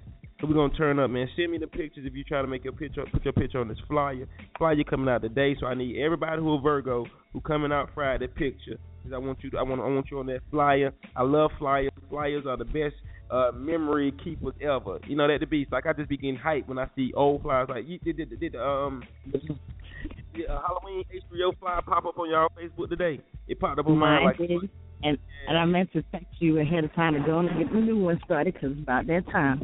So 0.40 0.46
we're 0.46 0.54
gonna 0.54 0.72
turn 0.72 0.98
up, 0.98 1.10
man. 1.10 1.28
Send 1.36 1.52
me 1.52 1.58
the 1.58 1.66
pictures 1.66 2.06
if 2.06 2.14
you 2.14 2.24
try 2.24 2.40
to 2.40 2.48
make 2.48 2.64
your 2.64 2.72
picture, 2.72 3.04
put 3.12 3.22
your 3.22 3.34
picture 3.34 3.60
on 3.60 3.68
this 3.68 3.78
flyer. 3.86 4.26
Flyer 4.56 4.82
coming 4.88 5.08
out 5.10 5.20
today, 5.20 5.54
so 5.60 5.66
I 5.66 5.74
need 5.74 6.00
everybody 6.00 6.40
who 6.40 6.54
a 6.54 6.60
Virgo 6.60 7.04
who 7.34 7.42
coming 7.42 7.70
out 7.70 7.90
Friday 7.94 8.28
picture. 8.28 8.78
Cause 9.02 9.12
I 9.14 9.18
want 9.18 9.38
you, 9.42 9.50
to, 9.50 9.58
I 9.58 9.62
want, 9.62 9.80
I 9.82 9.84
want 9.84 10.06
you 10.10 10.18
on 10.20 10.26
that 10.26 10.40
flyer. 10.50 10.92
I 11.16 11.22
love 11.22 11.50
flyers. 11.58 11.90
Flyers 12.08 12.44
are 12.46 12.56
the 12.56 12.64
best 12.64 12.94
uh, 13.30 13.50
memory 13.54 14.12
keepers 14.22 14.54
ever. 14.60 14.98
You 15.06 15.16
know 15.16 15.28
that 15.28 15.40
the 15.40 15.46
beast. 15.46 15.72
Like 15.72 15.86
I 15.86 15.92
just 15.92 16.08
be 16.08 16.16
getting 16.16 16.38
hyped 16.38 16.68
when 16.68 16.78
I 16.78 16.86
see 16.96 17.12
old 17.14 17.42
flyers. 17.42 17.68
Like 17.68 17.86
you 17.86 17.98
did, 17.98 18.16
did, 18.16 18.38
did 18.38 18.56
um. 18.56 19.02
Did, 19.32 20.48
uh, 20.48 20.60
Halloween 20.66 21.04
H3O 21.12 21.58
flyer 21.58 21.82
pop 21.82 22.06
up 22.06 22.18
on 22.18 22.30
y'all 22.30 22.48
Facebook 22.56 22.88
today? 22.88 23.20
It 23.48 23.58
popped 23.58 23.78
up 23.78 23.86
on 23.86 23.98
mine. 23.98 24.24
Like, 24.24 24.38
did. 24.38 24.70
And 25.02 25.18
and 25.48 25.58
I 25.58 25.64
meant 25.64 25.92
to 25.92 26.02
text 26.12 26.26
you 26.38 26.60
ahead 26.60 26.84
of 26.84 26.94
time 26.94 27.14
to 27.14 27.20
go 27.20 27.38
and 27.38 27.48
get 27.58 27.72
the 27.72 27.80
new 27.80 27.98
one 27.98 28.20
started 28.24 28.54
because 28.54 28.72
it's 28.72 28.82
about 28.82 29.06
that 29.06 29.24
time. 29.32 29.60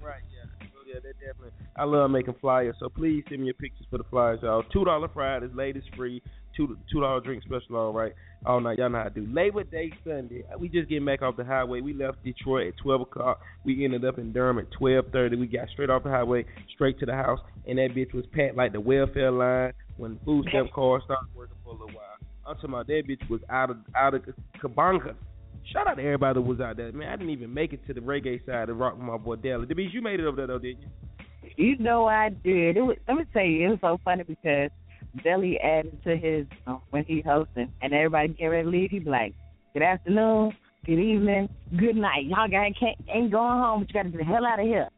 Right, 0.00 0.22
yeah. 0.32 0.66
So, 0.72 0.78
yeah, 0.86 1.00
that 1.02 1.14
definitely. 1.18 1.50
I 1.76 1.84
love 1.84 2.10
making 2.10 2.34
flyers, 2.40 2.76
so 2.78 2.88
please 2.88 3.24
send 3.28 3.40
me 3.40 3.46
your 3.46 3.54
pictures 3.54 3.86
for 3.90 3.98
the 3.98 4.04
flyers, 4.04 4.40
y'all. 4.42 4.62
Two 4.72 4.84
dollar 4.84 5.08
Fridays, 5.08 5.50
ladies 5.54 5.82
free. 5.96 6.22
Two 6.56 6.76
two 6.90 7.00
dollar 7.00 7.20
drink 7.20 7.42
special, 7.42 7.76
all 7.76 7.92
right. 7.92 8.12
Oh, 8.44 8.54
all 8.54 8.60
night, 8.60 8.78
y'all 8.78 8.90
know 8.90 8.98
how 8.98 9.04
to 9.04 9.10
do. 9.10 9.26
Labor 9.32 9.62
Day 9.62 9.92
Sunday, 10.04 10.44
we 10.58 10.68
just 10.68 10.88
getting 10.88 11.04
back 11.04 11.22
off 11.22 11.36
the 11.36 11.44
highway. 11.44 11.80
We 11.80 11.94
left 11.94 12.22
Detroit 12.24 12.68
at 12.68 12.76
twelve 12.82 13.02
o'clock. 13.02 13.40
We 13.64 13.84
ended 13.84 14.04
up 14.04 14.18
in 14.18 14.32
Durham 14.32 14.58
at 14.58 14.70
twelve 14.72 15.06
thirty. 15.12 15.36
We 15.36 15.46
got 15.46 15.68
straight 15.72 15.90
off 15.90 16.02
the 16.02 16.10
highway, 16.10 16.44
straight 16.74 16.98
to 17.00 17.06
the 17.06 17.14
house, 17.14 17.38
and 17.66 17.78
that 17.78 17.94
bitch 17.94 18.12
was 18.12 18.24
packed 18.32 18.56
like 18.56 18.72
the 18.72 18.80
welfare 18.80 19.30
line 19.30 19.72
when 19.96 20.18
food 20.24 20.46
stamp 20.48 20.72
cars 20.72 21.02
started 21.04 21.28
working 21.34 21.56
for 21.64 21.70
a 21.70 21.72
little 21.72 21.86
while. 21.88 22.16
I'm 22.46 22.56
talking 22.56 22.70
about 22.70 22.86
that 22.88 23.02
bitch 23.08 23.30
was 23.30 23.40
out 23.48 23.70
of 23.70 23.76
out 23.96 24.14
of 24.14 24.22
Kabanga. 24.62 25.14
Shout 25.72 25.86
out 25.86 25.94
to 25.94 26.02
everybody 26.02 26.34
that 26.34 26.40
was 26.40 26.60
out 26.60 26.76
there, 26.76 26.90
man. 26.92 27.08
I 27.08 27.16
didn't 27.16 27.30
even 27.30 27.54
make 27.54 27.72
it 27.72 27.86
to 27.86 27.94
the 27.94 28.00
reggae 28.00 28.44
side 28.44 28.68
of 28.68 28.76
rock 28.76 28.96
with 28.96 29.06
my 29.06 29.16
boy 29.16 29.36
Della. 29.36 29.64
The 29.64 29.74
beach, 29.74 29.92
you 29.92 30.02
made 30.02 30.18
it 30.18 30.26
over 30.26 30.36
there 30.36 30.48
though, 30.48 30.58
didn't 30.58 30.82
you? 30.82 30.88
You 31.56 31.78
know 31.78 32.06
I 32.06 32.30
did. 32.30 32.76
It 32.76 32.82
was, 32.82 32.96
let 33.06 33.16
me 33.16 33.24
tell 33.32 33.44
you, 33.44 33.66
it 33.66 33.70
was 33.70 33.78
so 33.80 34.00
funny 34.04 34.24
because 34.24 34.70
Deli 35.22 35.58
added 35.60 35.98
to 36.04 36.16
his 36.16 36.46
uh, 36.66 36.78
when 36.90 37.04
he 37.04 37.22
hosting, 37.24 37.72
and 37.82 37.92
everybody 37.92 38.28
get 38.28 38.46
ready 38.46 38.64
to 38.64 38.70
leave. 38.70 38.90
He 38.90 39.00
like, 39.00 39.34
"Good 39.74 39.82
afternoon, 39.82 40.52
good 40.86 40.98
evening, 40.98 41.48
good 41.78 41.96
night. 41.96 42.26
Y'all 42.26 42.48
guys 42.48 42.72
can't 42.78 42.96
ain't 43.08 43.30
going 43.30 43.58
home, 43.58 43.80
but 43.80 43.88
you 43.88 43.94
got 43.94 44.02
to 44.04 44.10
get 44.10 44.18
the 44.18 44.24
hell 44.24 44.46
out 44.46 44.60
of 44.60 44.66
here." 44.66 44.88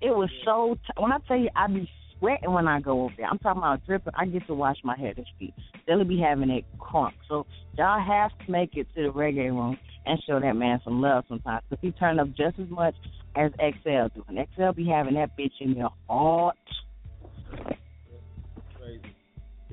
It 0.00 0.10
was 0.10 0.30
so. 0.44 0.76
T- 0.86 1.02
when 1.02 1.12
I 1.12 1.18
tell 1.26 1.38
you, 1.38 1.48
I 1.56 1.68
be 1.68 1.88
sweating 2.18 2.52
when 2.52 2.68
I 2.68 2.80
go 2.80 3.02
over 3.02 3.14
there. 3.16 3.26
I'm 3.26 3.38
talking 3.38 3.58
about 3.58 3.84
dripping. 3.86 4.12
I 4.16 4.26
get 4.26 4.46
to 4.46 4.54
wash 4.54 4.76
my 4.84 4.96
head 4.96 5.16
and 5.16 5.26
feet. 5.38 5.54
Deli 5.86 6.04
be 6.04 6.20
having 6.20 6.50
it 6.50 6.64
crunk. 6.78 7.12
So 7.28 7.46
y'all 7.76 8.04
have 8.04 8.30
to 8.46 8.52
make 8.52 8.76
it 8.76 8.86
to 8.94 9.02
the 9.04 9.08
reggae 9.08 9.50
room 9.50 9.78
and 10.06 10.18
show 10.26 10.40
that 10.40 10.54
man 10.54 10.80
some 10.84 11.00
love 11.00 11.24
sometimes. 11.28 11.62
Cause 11.68 11.78
he 11.80 11.92
turned 11.92 12.20
up 12.20 12.28
just 12.28 12.58
as 12.58 12.68
much 12.68 12.94
as 13.36 13.50
XL 13.52 14.08
doing. 14.14 14.46
XL 14.56 14.72
be 14.74 14.86
having 14.86 15.14
that 15.14 15.36
bitch 15.38 15.52
in 15.60 15.74
there 15.74 15.88
hot. 16.08 16.56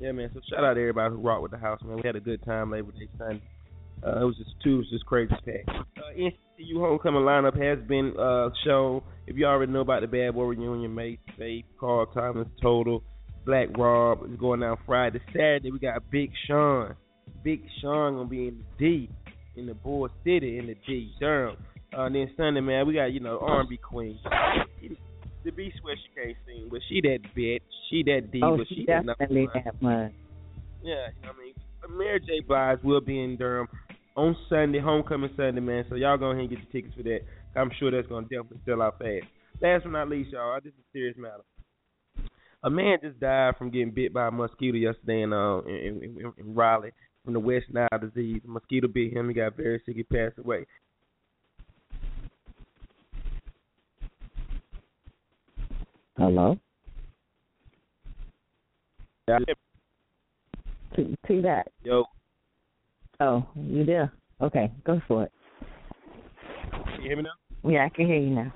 Yeah, 0.00 0.12
man. 0.12 0.30
So 0.32 0.40
shout 0.48 0.64
out 0.64 0.74
to 0.74 0.80
everybody 0.80 1.14
who 1.14 1.20
rocked 1.20 1.42
with 1.42 1.50
the 1.50 1.58
house, 1.58 1.78
man. 1.84 1.96
We 1.96 2.02
had 2.04 2.16
a 2.16 2.20
good 2.20 2.42
time 2.44 2.70
Labor 2.70 2.90
Day 2.92 3.06
Sunday. 3.18 3.42
Uh, 4.02 4.22
it 4.22 4.24
was 4.24 4.36
just 4.38 4.52
two, 4.64 4.76
it 4.76 4.78
was 4.78 4.90
just 4.90 5.04
crazy 5.04 5.34
packed. 5.44 5.68
Uh, 5.68 6.16
NCU 6.16 6.76
homecoming 6.76 7.20
lineup 7.20 7.54
has 7.60 7.86
been 7.86 8.14
uh, 8.18 8.48
shown. 8.64 9.02
If 9.26 9.36
you 9.36 9.44
already 9.44 9.70
know 9.70 9.80
about 9.80 10.00
the 10.00 10.06
Bad 10.06 10.34
Boy 10.34 10.44
reunion, 10.44 10.94
Mase, 10.94 11.18
Faith, 11.36 11.66
Carl 11.78 12.06
Thomas, 12.06 12.48
Total, 12.62 13.02
Black 13.44 13.76
Rob 13.76 14.24
is 14.24 14.38
going 14.40 14.60
down 14.60 14.78
Friday. 14.86 15.20
Saturday 15.34 15.70
we 15.70 15.78
got 15.78 16.10
Big 16.10 16.30
Sean. 16.46 16.94
Big 17.44 17.62
Sean 17.82 18.14
gonna 18.14 18.28
be 18.28 18.48
in 18.48 18.64
the 18.78 18.84
D, 18.86 19.10
in 19.56 19.66
the 19.66 19.74
Bull 19.74 20.08
City, 20.24 20.56
in 20.56 20.66
the 20.68 20.76
D, 20.86 21.12
Durham. 21.20 21.58
Uh, 21.92 22.04
and 22.04 22.14
then 22.14 22.30
Sunday, 22.38 22.60
man, 22.60 22.86
we 22.86 22.94
got 22.94 23.12
you 23.12 23.20
know 23.20 23.38
R&B 23.42 23.76
queen. 23.76 24.18
The 25.44 25.52
B 25.52 25.72
swear 25.80 25.96
she 25.96 26.20
can't 26.20 26.36
sing, 26.46 26.68
but 26.70 26.80
she 26.88 27.00
that 27.00 27.20
bitch. 27.36 27.60
She 27.88 28.02
that 28.04 28.30
diva. 28.30 28.46
Oh, 28.46 28.58
she, 28.68 28.74
she 28.74 28.84
definitely 28.84 29.48
that 29.54 29.64
that 29.64 29.82
much. 29.82 30.12
Yeah, 30.82 31.08
you 31.16 31.22
know 31.22 31.32
I 31.34 31.42
mean. 31.42 31.54
Mary 31.96 32.20
J. 32.20 32.40
Blige 32.46 32.78
will 32.82 33.00
be 33.00 33.22
in 33.22 33.36
Durham 33.36 33.68
on 34.16 34.36
Sunday, 34.48 34.80
homecoming 34.80 35.30
Sunday, 35.36 35.60
man. 35.60 35.84
So 35.88 35.94
y'all 35.94 36.18
go 36.18 36.26
ahead 36.26 36.40
and 36.40 36.50
get 36.50 36.58
your 36.58 36.70
tickets 36.70 36.94
for 36.94 37.02
that. 37.04 37.20
I'm 37.56 37.70
sure 37.78 37.90
that's 37.90 38.06
gonna 38.06 38.26
definitely 38.26 38.60
sell 38.66 38.82
out 38.82 38.98
fast. 38.98 39.24
Last 39.60 39.84
but 39.84 39.92
not 39.92 40.08
least, 40.08 40.30
y'all, 40.32 40.58
this 40.62 40.72
is 40.72 40.78
a 40.78 40.92
serious 40.92 41.16
matter. 41.16 41.42
A 42.62 42.70
man 42.70 42.98
just 43.02 43.18
died 43.18 43.56
from 43.56 43.70
getting 43.70 43.90
bit 43.90 44.12
by 44.12 44.28
a 44.28 44.30
mosquito 44.30 44.76
yesterday 44.76 45.22
in 45.22 45.32
uh 45.32 45.60
in, 45.60 46.02
in, 46.02 46.32
in 46.36 46.54
Raleigh 46.54 46.92
from 47.24 47.32
the 47.32 47.40
West 47.40 47.66
Nile 47.72 47.88
disease. 48.00 48.42
A 48.44 48.48
mosquito 48.48 48.88
bit 48.88 49.12
him. 49.12 49.28
He 49.28 49.34
got 49.34 49.56
very 49.56 49.82
sick. 49.86 49.96
He 49.96 50.02
passed 50.02 50.38
away. 50.38 50.66
Hello. 56.20 56.54
Yeah. 59.26 59.38
To, 60.96 61.16
to 61.26 61.40
that. 61.40 61.68
Yo. 61.82 62.04
Oh, 63.20 63.46
you 63.54 63.86
there? 63.86 64.12
Okay, 64.42 64.70
go 64.84 65.00
for 65.08 65.24
it. 65.24 65.32
Can 66.72 67.02
you 67.02 67.08
hear 67.08 67.16
me 67.16 67.22
now? 67.22 67.70
Yeah, 67.70 67.86
I 67.86 67.88
can 67.88 68.06
hear 68.06 68.18
you 68.18 68.34
now. 68.34 68.52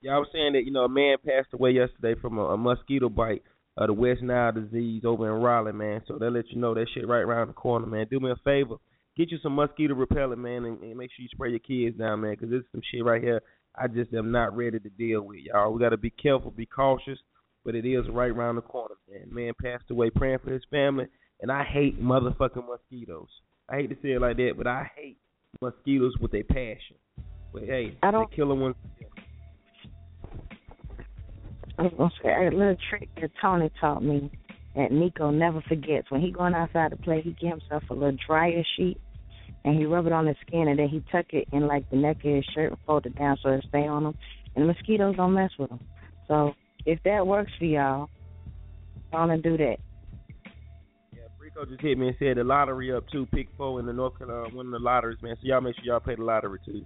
Yeah, 0.00 0.12
I 0.12 0.18
was 0.18 0.28
saying 0.32 0.54
that 0.54 0.64
you 0.64 0.72
know 0.72 0.84
a 0.84 0.88
man 0.88 1.18
passed 1.22 1.52
away 1.52 1.72
yesterday 1.72 2.18
from 2.18 2.38
a, 2.38 2.44
a 2.46 2.56
mosquito 2.56 3.10
bite, 3.10 3.42
of 3.76 3.88
the 3.88 3.92
West 3.92 4.22
Nile 4.22 4.52
disease 4.52 5.02
over 5.04 5.26
in 5.26 5.42
Raleigh, 5.42 5.74
man. 5.74 6.00
So 6.08 6.16
they 6.16 6.30
let 6.30 6.48
you 6.48 6.58
know 6.58 6.72
that 6.72 6.86
shit 6.94 7.06
right 7.06 7.20
around 7.20 7.48
the 7.48 7.52
corner, 7.52 7.84
man. 7.84 8.06
Do 8.10 8.20
me 8.20 8.30
a 8.30 8.36
favor, 8.36 8.76
get 9.18 9.30
you 9.30 9.36
some 9.42 9.54
mosquito 9.54 9.92
repellent, 9.94 10.40
man, 10.40 10.64
and, 10.64 10.80
and 10.80 10.96
make 10.96 11.10
sure 11.14 11.22
you 11.22 11.28
spray 11.30 11.50
your 11.50 11.58
kids 11.58 11.98
down, 11.98 12.22
man, 12.22 12.32
because 12.32 12.48
this 12.48 12.60
is 12.60 12.66
some 12.72 12.80
shit 12.90 13.04
right 13.04 13.22
here. 13.22 13.42
I 13.78 13.88
just 13.88 14.12
am 14.14 14.32
not 14.32 14.56
ready 14.56 14.78
to 14.78 14.88
deal 14.90 15.22
with, 15.22 15.40
y'all. 15.40 15.72
We 15.72 15.80
got 15.80 15.90
to 15.90 15.96
be 15.96 16.10
careful, 16.10 16.50
be 16.50 16.66
cautious, 16.66 17.18
but 17.64 17.74
it 17.74 17.84
is 17.84 18.08
right 18.10 18.30
around 18.30 18.56
the 18.56 18.62
corner, 18.62 18.94
man. 19.10 19.32
Man 19.32 19.52
passed 19.62 19.90
away, 19.90 20.10
praying 20.10 20.38
for 20.42 20.50
his 20.52 20.62
family, 20.70 21.06
and 21.40 21.52
I 21.52 21.64
hate 21.64 22.02
motherfucking 22.02 22.66
mosquitoes. 22.66 23.28
I 23.68 23.76
hate 23.76 23.90
to 23.90 23.96
say 23.96 24.12
it 24.12 24.20
like 24.20 24.36
that, 24.36 24.54
but 24.56 24.66
I 24.66 24.90
hate 24.96 25.18
mosquitoes 25.60 26.14
with 26.20 26.34
a 26.34 26.42
passion. 26.42 26.96
But 27.52 27.64
hey, 27.64 27.98
I 28.02 28.10
don't- 28.10 28.30
the 28.30 28.36
killer 28.36 28.54
ones. 28.54 28.76
I 31.78 31.82
was 31.82 31.92
gonna 31.98 32.10
say 32.22 32.46
a 32.46 32.50
little 32.50 32.76
trick 32.88 33.10
that 33.20 33.30
Tony 33.40 33.70
taught 33.80 34.02
me 34.02 34.30
that 34.74 34.92
Nico 34.92 35.30
never 35.30 35.60
forgets. 35.62 36.10
When 36.10 36.22
he 36.22 36.30
going 36.30 36.54
outside 36.54 36.90
to 36.90 36.96
play, 36.96 37.20
he 37.20 37.32
get 37.32 37.50
himself 37.50 37.82
a 37.90 37.94
little 37.94 38.16
dryer 38.26 38.62
sheet 38.76 38.98
and 39.66 39.76
he 39.76 39.84
rub 39.84 40.06
it 40.06 40.12
on 40.12 40.26
his 40.26 40.36
skin 40.46 40.68
and 40.68 40.78
then 40.78 40.88
he 40.88 41.04
tuck 41.10 41.26
it 41.30 41.48
in 41.52 41.66
like 41.66 41.90
the 41.90 41.96
neck 41.96 42.18
of 42.24 42.34
his 42.36 42.44
shirt 42.54 42.70
and 42.70 42.80
fold 42.86 43.04
down 43.18 43.36
so 43.42 43.50
it 43.50 43.64
stay 43.68 43.86
on 43.86 44.06
him. 44.06 44.14
And 44.54 44.62
the 44.62 44.72
mosquitoes 44.72 45.16
don't 45.16 45.34
mess 45.34 45.50
with 45.58 45.70
him. 45.70 45.80
So 46.28 46.54
if 46.86 47.00
that 47.04 47.26
works 47.26 47.50
for 47.58 47.64
y'all, 47.64 48.08
gonna 49.10 49.38
do 49.38 49.56
that. 49.56 49.76
Yeah, 51.12 51.22
Rico 51.38 51.66
just 51.66 51.80
hit 51.80 51.98
me 51.98 52.08
and 52.08 52.16
said 52.18 52.36
the 52.36 52.44
lottery 52.44 52.94
up 52.94 53.04
too. 53.10 53.26
Pick 53.26 53.48
four 53.56 53.80
in 53.80 53.86
the 53.86 53.92
North 53.92 54.16
Carolina 54.16 54.54
winning 54.54 54.72
the 54.72 54.78
lotteries, 54.78 55.18
man. 55.20 55.34
So 55.36 55.48
y'all 55.48 55.60
make 55.60 55.74
sure 55.76 55.84
y'all 55.84 56.00
pay 56.00 56.14
the 56.14 56.22
lottery 56.22 56.60
too. 56.64 56.82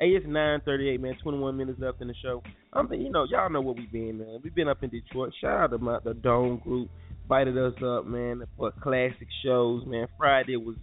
Hey, 0.00 0.08
it's 0.08 0.26
nine 0.28 0.60
thirty 0.64 0.88
eight, 0.88 1.00
man. 1.00 1.14
Twenty 1.22 1.38
one 1.38 1.56
minutes 1.56 1.78
left 1.80 2.02
in 2.02 2.08
the 2.08 2.14
show. 2.20 2.42
I'm, 2.72 2.92
you 2.92 3.10
know, 3.10 3.26
y'all 3.30 3.48
know 3.48 3.60
what 3.60 3.76
we 3.76 3.86
been, 3.86 4.18
man. 4.18 4.40
We 4.42 4.50
been 4.50 4.68
up 4.68 4.82
in 4.82 4.90
Detroit. 4.90 5.32
Shout 5.40 5.60
out 5.60 5.70
to 5.70 5.78
my, 5.78 5.98
the 6.04 6.14
Dome 6.14 6.60
Group, 6.64 6.90
invited 7.22 7.56
us 7.56 7.74
up, 7.80 8.06
man, 8.06 8.42
for 8.56 8.72
classic 8.82 9.28
shows, 9.44 9.84
man. 9.86 10.08
Friday 10.18 10.56
was 10.56 10.74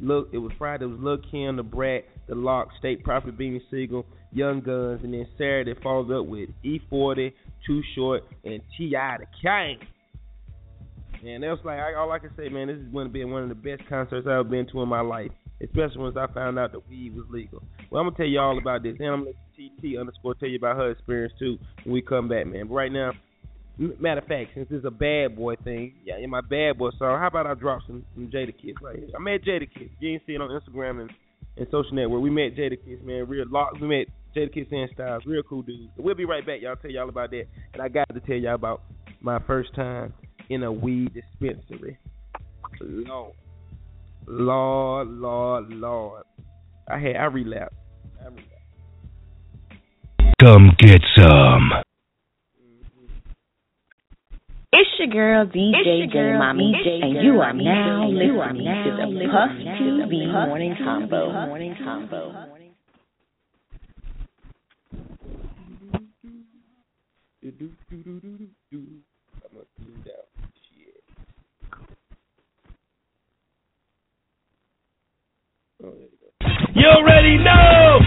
look, 0.00 0.28
it 0.32 0.38
was 0.38 0.52
Friday. 0.58 0.84
It 0.84 0.88
was 0.88 0.98
Lil 1.00 1.18
Kim, 1.30 1.56
the 1.56 1.62
Brat, 1.62 2.04
the 2.28 2.34
Lock, 2.34 2.68
State 2.78 3.02
Property, 3.04 3.36
Beanie 3.36 3.60
Sigel, 3.70 4.06
Young 4.32 4.60
Guns, 4.60 5.00
and 5.02 5.12
then 5.12 5.26
Saturday 5.36 5.74
follows 5.82 6.10
up 6.12 6.26
with 6.26 6.50
E40, 6.64 7.32
Too 7.66 7.82
Short, 7.94 8.24
and 8.44 8.60
T.I. 8.76 9.16
the 9.18 9.26
King. 9.42 9.78
And 11.26 11.42
that 11.42 11.48
was 11.48 11.58
like 11.64 11.78
I, 11.78 11.94
all 11.94 12.12
I 12.12 12.18
can 12.18 12.30
say, 12.36 12.48
man. 12.48 12.68
This 12.68 12.76
is 12.76 12.92
going 12.92 13.08
to 13.08 13.12
be 13.12 13.24
one 13.24 13.42
of 13.42 13.48
the 13.48 13.54
best 13.54 13.88
concerts 13.88 14.26
I've 14.28 14.50
been 14.50 14.68
to 14.68 14.82
in 14.82 14.88
my 14.88 15.00
life, 15.00 15.32
especially 15.62 15.98
once 15.98 16.16
I 16.16 16.32
found 16.32 16.58
out 16.58 16.72
that 16.72 16.88
weed 16.88 17.16
was 17.16 17.24
legal. 17.30 17.62
Well, 17.90 18.00
I'm 18.00 18.06
gonna 18.06 18.16
tell 18.16 18.26
you 18.26 18.38
all 18.38 18.56
about 18.56 18.84
this, 18.84 18.94
and 19.00 19.08
I'm 19.08 19.24
gonna 19.24 19.30
let 19.30 19.82
TT 19.82 19.98
underscore 19.98 20.34
tell 20.34 20.48
you 20.48 20.58
about 20.58 20.76
her 20.76 20.90
experience 20.90 21.32
too 21.38 21.58
when 21.84 21.94
we 21.94 22.02
come 22.02 22.28
back, 22.28 22.46
man. 22.46 22.68
But 22.68 22.74
right 22.74 22.92
now, 22.92 23.12
matter 23.78 24.20
of 24.20 24.26
fact, 24.26 24.50
since 24.54 24.68
it's 24.70 24.84
a 24.84 24.90
bad 24.90 25.36
boy 25.36 25.56
thing, 25.56 25.94
yeah, 26.04 26.18
in 26.18 26.30
my 26.30 26.40
bad 26.40 26.78
boy 26.78 26.90
song, 26.98 27.18
how 27.20 27.28
about 27.28 27.46
I 27.46 27.54
drop 27.54 27.82
some 27.86 28.04
some 28.14 28.28
Jadakiss 28.28 28.80
right 28.82 28.96
here? 28.96 29.08
I 29.14 29.20
met 29.20 29.44
Jadakiss. 29.44 29.90
You 30.00 30.10
ain't 30.10 30.22
see 30.26 30.34
it 30.34 30.40
on 30.40 30.50
Instagram 30.50 31.00
and, 31.02 31.10
and 31.56 31.66
social 31.70 31.92
network. 31.92 32.22
We 32.22 32.30
met 32.30 32.56
Jadakiss, 32.56 33.02
man. 33.02 33.28
Real 33.28 33.46
lock. 33.48 33.74
We 33.80 33.86
met 33.86 34.06
Jadakiss 34.36 34.72
and 34.72 34.90
Styles. 34.94 35.22
Real 35.26 35.42
cool 35.42 35.62
dudes. 35.62 35.90
We'll 35.96 36.14
be 36.14 36.24
right 36.24 36.44
back. 36.44 36.60
Y'all 36.60 36.76
tell 36.76 36.90
y'all 36.90 37.08
about 37.08 37.30
that, 37.30 37.44
and 37.72 37.82
I 37.82 37.88
got 37.88 38.08
to 38.12 38.20
tell 38.20 38.36
y'all 38.36 38.54
about 38.54 38.82
my 39.20 39.38
first 39.46 39.74
time 39.74 40.12
in 40.48 40.62
a 40.62 40.72
weed 40.72 41.12
dispensary. 41.14 41.98
Lord, 42.80 43.34
Lord, 44.26 45.08
Lord, 45.08 45.68
Lord. 45.70 46.24
I 46.90 46.98
had 46.98 47.16
I 47.16 47.24
relapsed. 47.24 47.76
I 48.20 48.28
relapsed. 48.28 48.48
Come 50.40 50.70
get 50.78 51.00
some. 51.16 51.72
It's 54.80 54.90
your 54.96 55.08
girl 55.08 55.44
DJ 55.44 56.08
J 56.12 56.38
Mommy, 56.38 56.72
and 57.02 57.20
you 57.20 57.40
are 57.40 57.52
now 57.52 58.06
listening 58.06 58.64
to 58.64 58.90
the 59.10 59.26
Puff 59.26 59.50
TV 59.74 60.30
Morning 60.30 60.76
Convo. 60.80 61.48
Morning 61.48 61.74
Convo. 61.82 62.46
You 76.78 76.86
already 76.86 77.42
know. 77.42 77.98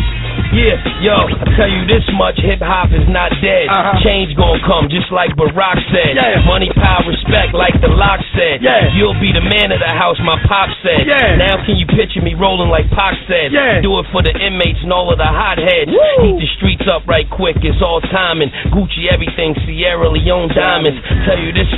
Yeah, 0.51 0.75
yo, 0.99 1.15
I 1.31 1.47
tell 1.55 1.71
you 1.71 1.87
this 1.87 2.03
much, 2.15 2.35
hip 2.39 2.59
hop 2.59 2.91
is 2.91 3.07
not 3.07 3.31
dead. 3.39 3.71
Uh-huh. 3.71 4.03
Change 4.03 4.35
gonna 4.35 4.59
come, 4.67 4.91
just 4.91 5.07
like 5.07 5.31
Barack 5.39 5.79
said. 5.95 6.15
Yeah. 6.15 6.43
Money, 6.43 6.67
power, 6.75 7.07
respect, 7.07 7.55
like 7.55 7.75
the 7.79 7.87
lock 7.87 8.19
said. 8.35 8.59
Yeah. 8.59 8.91
You'll 8.91 9.15
be 9.15 9.31
the 9.31 9.43
man 9.43 9.71
of 9.71 9.79
the 9.79 9.91
house, 9.91 10.19
my 10.23 10.35
pop 10.47 10.67
said. 10.83 11.07
Yeah. 11.07 11.39
Now 11.39 11.63
can 11.63 11.79
you 11.79 11.87
picture 11.87 12.19
me 12.19 12.35
rolling 12.35 12.67
like 12.67 12.87
Pac 12.91 13.15
said? 13.31 13.55
Yeah. 13.55 13.79
Do 13.79 13.95
it 14.03 14.07
for 14.11 14.23
the 14.23 14.35
inmates 14.35 14.83
and 14.83 14.91
all 14.91 15.07
of 15.07 15.19
the 15.19 15.27
hotheads. 15.27 15.91
Heat 15.91 16.39
the 16.39 16.49
streets 16.59 16.87
up 16.87 17.07
right 17.07 17.27
quick, 17.27 17.59
it's 17.63 17.79
all 17.79 18.03
timing. 18.11 18.51
Gucci 18.75 19.07
everything, 19.07 19.55
Sierra 19.63 20.11
Leone 20.11 20.51
diamonds. 20.51 20.99
Tell 21.27 21.39
you 21.39 21.55
this. 21.55 21.71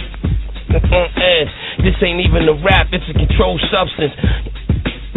eh, 0.73 1.45
this 1.85 1.93
ain't 2.01 2.25
even 2.25 2.49
a 2.49 2.57
rap, 2.65 2.89
it's 2.89 3.05
a 3.05 3.13
controlled 3.13 3.61
substance. 3.69 4.13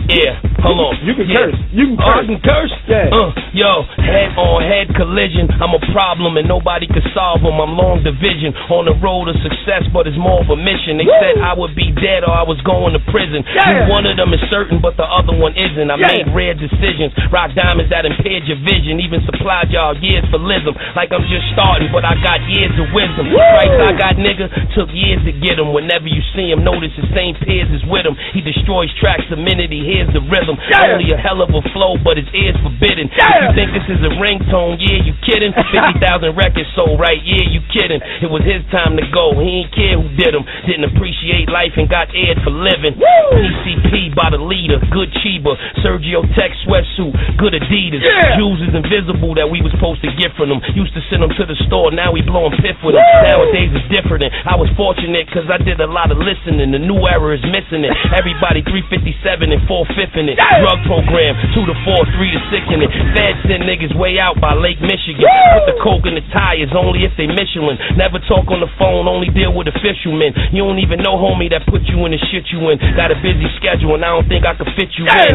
Yeah, 0.06 0.38
hold 0.62 0.78
on. 0.78 0.94
You 1.02 1.14
can 1.18 1.26
Yeah. 1.28 1.50
curse. 1.50 1.58
You 1.74 1.84
can 1.90 1.98
Oh, 1.98 2.06
I 2.06 2.14
curse. 2.22 2.26
can 2.26 2.40
curse? 2.40 2.74
Yeah. 2.86 3.10
Uh, 3.10 3.32
yo, 3.52 3.82
head 3.98 4.30
on 4.38 4.62
head 4.62 4.94
collision. 4.94 5.50
I'm 5.60 5.74
a 5.74 5.82
problem 5.90 6.36
and 6.38 6.46
nobody 6.46 6.86
can 6.86 7.02
solve 7.10 7.42
them. 7.42 7.58
I'm 7.60 7.74
long 7.76 8.02
division 8.06 8.54
on 8.70 8.86
the 8.86 8.94
road 9.02 9.26
to 9.26 9.34
success, 9.42 9.82
but 9.90 10.06
it's 10.06 10.16
more 10.16 10.40
of 10.40 10.50
a 10.50 10.54
mission. 10.56 10.98
They 10.98 11.10
said 11.18 11.42
I 11.42 11.54
would 11.58 11.74
be 11.74 11.90
dead 11.98 12.22
or 12.22 12.30
I 12.30 12.42
was 12.46 12.60
going 12.62 12.92
to 12.94 13.02
prison. 13.10 13.42
Yeah. 13.54 13.88
One 13.90 14.06
of 14.06 14.16
them 14.16 14.32
is 14.32 14.40
certain, 14.48 14.78
but 14.78 14.96
the 14.96 15.04
other 15.10 15.34
one 15.34 15.54
isn't. 15.58 15.90
I 15.90 15.96
Yeah. 15.98 16.06
made 16.06 16.28
rare 16.30 16.54
decisions. 16.54 17.10
Rock 17.34 17.54
diamonds 17.58 17.90
that 17.90 18.06
impaired 18.06 18.46
your 18.46 18.58
vision. 18.62 19.00
Even 19.00 19.26
supplied 19.26 19.70
y'all 19.74 19.96
years 19.98 20.24
for 20.30 20.38
lism. 20.38 20.76
Like 20.94 21.10
I'm 21.12 21.26
just 21.26 21.50
starting, 21.50 21.90
but 21.90 22.04
I 22.04 22.14
got 22.22 22.40
years 22.46 22.78
of 22.78 22.92
wisdom. 22.94 23.26
Price 23.34 23.74
I 23.74 23.92
got, 23.92 24.14
nigga, 24.16 24.46
took 24.74 24.92
years 24.94 25.18
to 25.24 25.32
get 25.32 25.58
him. 25.58 25.72
Whenever 25.72 26.06
you 26.06 26.22
see 26.34 26.50
him, 26.50 26.62
notice 26.62 26.94
the 26.96 27.06
same 27.12 27.34
peers 27.42 27.68
is 27.74 27.82
with 27.86 28.06
him. 28.06 28.14
He 28.32 28.40
destroys 28.40 28.92
tracks 28.94 29.24
the 29.30 29.36
minute 29.36 29.70
he 29.72 29.82
hears 29.96 30.12
the 30.12 30.20
rhythm. 30.28 30.60
Yeah. 30.68 30.92
Only 30.92 31.08
a 31.08 31.16
hell 31.16 31.40
of 31.40 31.48
a 31.48 31.62
flow, 31.72 31.96
but 32.04 32.20
his 32.20 32.28
ears 32.36 32.56
forbidden. 32.60 33.08
Yeah. 33.16 33.24
If 33.24 33.36
you 33.40 33.50
think 33.56 33.68
this 33.72 33.88
is 33.88 34.00
a 34.04 34.12
ringtone, 34.20 34.76
yeah, 34.76 35.00
you 35.00 35.16
kidding? 35.24 35.56
50,000 35.72 36.36
records 36.36 36.68
sold, 36.76 37.00
right? 37.00 37.18
Yeah, 37.24 37.48
you 37.48 37.64
kidding. 37.72 38.04
It 38.20 38.28
was 38.28 38.44
his 38.44 38.60
time 38.68 39.00
to 39.00 39.04
go. 39.08 39.32
He 39.40 39.64
ain't 39.64 39.72
care 39.72 39.96
who 39.96 40.06
did 40.20 40.36
him. 40.36 40.44
Didn't 40.68 40.92
appreciate 40.92 41.48
life 41.48 41.72
and 41.80 41.88
got 41.88 42.12
aired 42.12 42.44
for 42.44 42.52
living. 42.52 43.00
PCP 43.00 44.12
by 44.12 44.28
the 44.30 44.40
leader, 44.40 44.76
good 44.92 45.08
Chiba. 45.24 45.56
Sergio 45.80 46.22
Tech 46.36 46.52
sweatsuit, 46.66 47.14
good 47.40 47.56
Adidas. 47.56 48.04
Yeah. 48.04 48.36
Jewels 48.36 48.60
is 48.60 48.72
invisible 48.76 49.32
that 49.40 49.48
we 49.48 49.62
was 49.64 49.72
supposed 49.72 50.02
to 50.04 50.10
get 50.20 50.34
from 50.36 50.52
them. 50.52 50.60
Used 50.76 50.92
to 50.94 51.02
send 51.08 51.22
them 51.24 51.32
to 51.36 51.44
the 51.48 51.56
store, 51.66 51.88
now 51.94 52.12
we 52.12 52.20
blowing 52.20 52.52
piff 52.60 52.76
with 52.84 52.94
them. 52.98 53.04
Nowadays 53.24 53.72
it's 53.72 53.88
different. 53.88 54.26
And 54.28 54.32
I 54.44 54.56
was 54.58 54.68
fortunate 54.76 55.26
because 55.30 55.48
I 55.48 55.56
did 55.62 55.80
a 55.80 55.88
lot 55.88 56.10
of 56.12 56.18
listening. 56.18 56.72
The 56.74 56.82
new 56.82 56.98
era 57.06 57.36
is 57.36 57.44
missing 57.46 57.84
it. 57.86 57.92
Everybody 58.12 58.60
357 58.66 59.52
and 59.52 59.62
4 59.68 59.85
5 59.92 60.18
in 60.18 60.32
it. 60.32 60.36
Drug 60.38 60.80
program, 60.86 61.34
2 61.54 61.66
to 61.66 61.74
4, 61.86 62.18
3 62.18 62.36
to 62.36 62.40
6 62.50 62.74
in 62.74 62.78
it. 62.82 62.90
Feds 63.14 63.38
send 63.46 63.62
niggas 63.66 63.94
way 63.94 64.18
out 64.18 64.40
by 64.40 64.54
Lake 64.54 64.80
Michigan. 64.82 65.26
Put 65.26 65.64
the 65.70 65.76
coke 65.82 66.04
in 66.08 66.18
the 66.18 66.24
tires 66.32 66.72
only 66.74 67.06
if 67.06 67.12
they 67.14 67.26
Michelin. 67.26 67.78
Never 67.94 68.18
talk 68.24 68.48
on 68.50 68.60
the 68.62 68.70
phone, 68.78 69.06
only 69.06 69.30
deal 69.30 69.54
with 69.54 69.68
official 69.70 70.14
men. 70.16 70.34
You 70.50 70.66
don't 70.66 70.80
even 70.82 71.02
know 71.02 71.18
homie 71.18 71.50
that 71.52 71.66
put 71.68 71.84
you 71.86 72.02
in 72.06 72.14
the 72.14 72.20
shit 72.30 72.48
you 72.50 72.62
in. 72.72 72.78
Got 72.96 73.12
a 73.12 73.18
busy 73.20 73.46
schedule 73.60 73.94
and 73.94 74.02
I 74.02 74.10
don't 74.14 74.28
think 74.28 74.46
I 74.46 74.56
could 74.56 74.70
fit 74.74 74.90
you 74.96 75.06
in. 75.06 75.34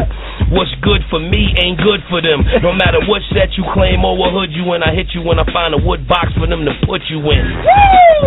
What's 0.52 0.72
good 0.82 1.00
for 1.08 1.20
me 1.22 1.52
ain't 1.56 1.78
good 1.80 2.02
for 2.10 2.20
them. 2.20 2.44
No 2.60 2.72
matter 2.82 3.00
what 3.06 3.22
set 3.32 3.54
you 3.56 3.64
claim 3.72 4.04
or 4.04 4.16
what 4.18 4.34
hood 4.34 4.52
you 4.52 4.66
in, 4.74 4.82
I 4.82 4.92
hit 4.92 5.14
you 5.14 5.22
when 5.22 5.38
I 5.38 5.46
find 5.52 5.72
a 5.74 5.80
wood 5.80 6.08
box 6.08 6.34
for 6.36 6.46
them 6.48 6.64
to 6.66 6.74
put 6.84 7.04
you 7.08 7.22
in. 7.22 7.44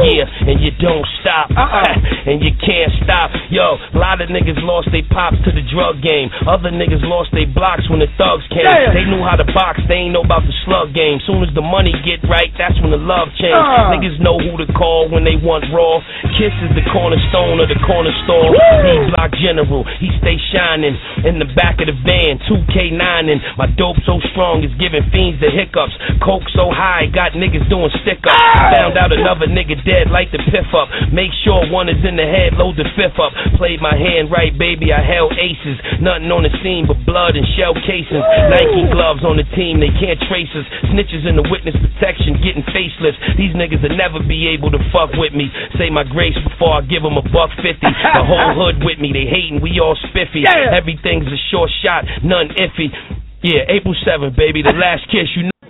Yeah, 0.05 0.25
and 0.25 0.61
you 0.61 0.71
don't 0.79 1.05
stop. 1.21 1.51
Uh-uh. 1.51 1.93
and 2.29 2.41
you 2.41 2.51
can't 2.57 2.91
stop. 3.03 3.31
Yo, 3.49 3.77
a 3.77 3.97
lot 3.97 4.21
of 4.21 4.29
niggas 4.29 4.59
lost 4.63 4.89
they 4.91 5.03
pops 5.03 5.37
to 5.45 5.51
the 5.51 5.63
drug 5.67 6.01
game. 6.01 6.14
Other 6.47 6.71
niggas 6.71 7.03
lost 7.03 7.31
their 7.35 7.47
blocks 7.47 7.85
when 7.91 7.99
the 7.99 8.09
thugs 8.15 8.45
came. 8.51 8.63
Yeah. 8.65 8.95
They 8.95 9.05
knew 9.07 9.21
how 9.23 9.35
to 9.35 9.47
box, 9.51 9.83
they 9.87 10.07
ain't 10.07 10.13
know 10.15 10.23
about 10.23 10.43
the 10.47 10.55
slug 10.63 10.95
game. 10.95 11.19
Soon 11.27 11.43
as 11.43 11.51
the 11.53 11.63
money 11.65 11.91
get 12.07 12.23
right, 12.27 12.51
that's 12.55 12.77
when 12.79 12.91
the 12.95 13.01
love 13.01 13.29
change. 13.39 13.55
Uh. 13.55 13.91
Niggas 13.91 14.17
know 14.23 14.39
who 14.39 14.55
to 14.61 14.67
call 14.73 15.11
when 15.11 15.23
they 15.27 15.35
want 15.35 15.67
raw. 15.75 15.99
Kiss 16.39 16.55
is 16.65 16.71
the 16.75 16.85
cornerstone 16.91 17.59
of 17.59 17.67
the 17.67 17.79
corner 17.83 18.13
store. 18.23 18.55
D 18.55 18.87
block 19.11 19.31
general, 19.41 19.83
he 19.99 20.07
stay 20.21 20.37
shining 20.51 20.95
in 21.27 21.39
the 21.39 21.49
back 21.57 21.79
of 21.83 21.87
the 21.91 21.97
van. 22.07 22.39
2K9 22.47 23.31
and 23.31 23.39
my 23.57 23.67
dope 23.75 23.99
so 24.05 24.19
strong 24.31 24.63
it's 24.63 24.73
giving 24.79 25.03
fiends 25.11 25.39
the 25.41 25.49
hiccups. 25.51 25.95
Coke 26.23 26.47
so 26.55 26.69
high, 26.71 27.07
got 27.11 27.33
niggas 27.35 27.65
doing 27.69 27.91
stick 28.03 28.21
ups. 28.23 28.35
Found 28.75 28.95
out 28.99 29.11
another 29.11 29.47
nigga 29.47 29.77
dead, 29.85 30.11
light 30.11 30.29
the 30.31 30.39
piff 30.51 30.69
up. 30.75 30.87
Make 31.11 31.31
sure 31.43 31.65
one 31.71 31.89
is 31.89 31.99
in 32.03 32.15
the 32.15 32.27
head, 32.27 32.53
load 32.59 32.75
the 32.77 32.87
fifth 32.95 33.17
up. 33.19 33.33
Played 33.57 33.81
my 33.81 33.95
hand 33.95 34.29
right, 34.31 34.53
baby, 34.55 34.91
I 34.93 35.01
held 35.01 35.33
aces. 35.35 35.77
Nothing 36.05 36.29
on 36.29 36.45
the 36.45 36.53
scene 36.61 36.85
but 36.85 37.01
blood 37.01 37.33
and 37.33 37.41
shell 37.57 37.73
casings. 37.73 38.21
Nike 38.53 38.85
gloves 38.93 39.25
on 39.25 39.41
the 39.41 39.47
team, 39.57 39.81
they 39.81 39.89
can't 39.97 40.21
trace 40.29 40.53
us. 40.53 40.69
Snitches 40.93 41.25
in 41.25 41.33
the 41.33 41.45
witness 41.49 41.73
protection, 41.81 42.37
getting 42.45 42.61
faceless. 42.69 43.17
These 43.33 43.57
niggas 43.57 43.81
will 43.81 43.97
never 43.97 44.21
be 44.21 44.45
able 44.53 44.69
to 44.69 44.77
fuck 44.93 45.17
with 45.17 45.33
me. 45.33 45.49
Say 45.81 45.89
my 45.89 46.05
grace 46.05 46.37
before 46.45 46.77
I 46.77 46.85
give 46.85 47.01
them 47.01 47.17
a 47.17 47.25
buck 47.25 47.49
fifty. 47.57 47.89
The 48.15 48.21
whole 48.21 48.53
hood 48.53 48.85
with 48.85 49.01
me, 49.01 49.11
they 49.11 49.25
hating, 49.25 49.65
we 49.65 49.81
all 49.81 49.97
spiffy. 49.97 50.45
Yeah. 50.45 50.77
Everything's 50.77 51.27
a 51.27 51.41
short 51.49 51.73
shot, 51.83 52.05
none 52.23 52.53
iffy. 52.53 52.93
Yeah, 53.41 53.65
April 53.67 53.93
7th, 53.97 54.37
baby, 54.37 54.61
the 54.61 54.73
last 54.77 55.09
kiss, 55.09 55.27
you 55.35 55.49
know. 55.49 55.69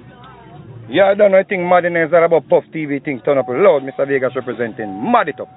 Yeah, 0.90 1.12
I 1.12 1.16
don't 1.16 1.32
know. 1.32 1.40
I 1.40 1.44
think 1.44 1.64
Madden 1.64 1.96
is 1.96 2.14
all 2.14 2.24
about 2.24 2.48
Puff 2.48 2.64
TV 2.74 3.04
things 3.04 3.22
turn 3.26 3.38
up 3.38 3.48
loud. 3.50 3.82
Mr. 3.82 4.08
Vegas 4.08 4.36
representing 4.36 5.12
Mad 5.12 5.30
It 5.30 5.40
Up. 5.40 5.50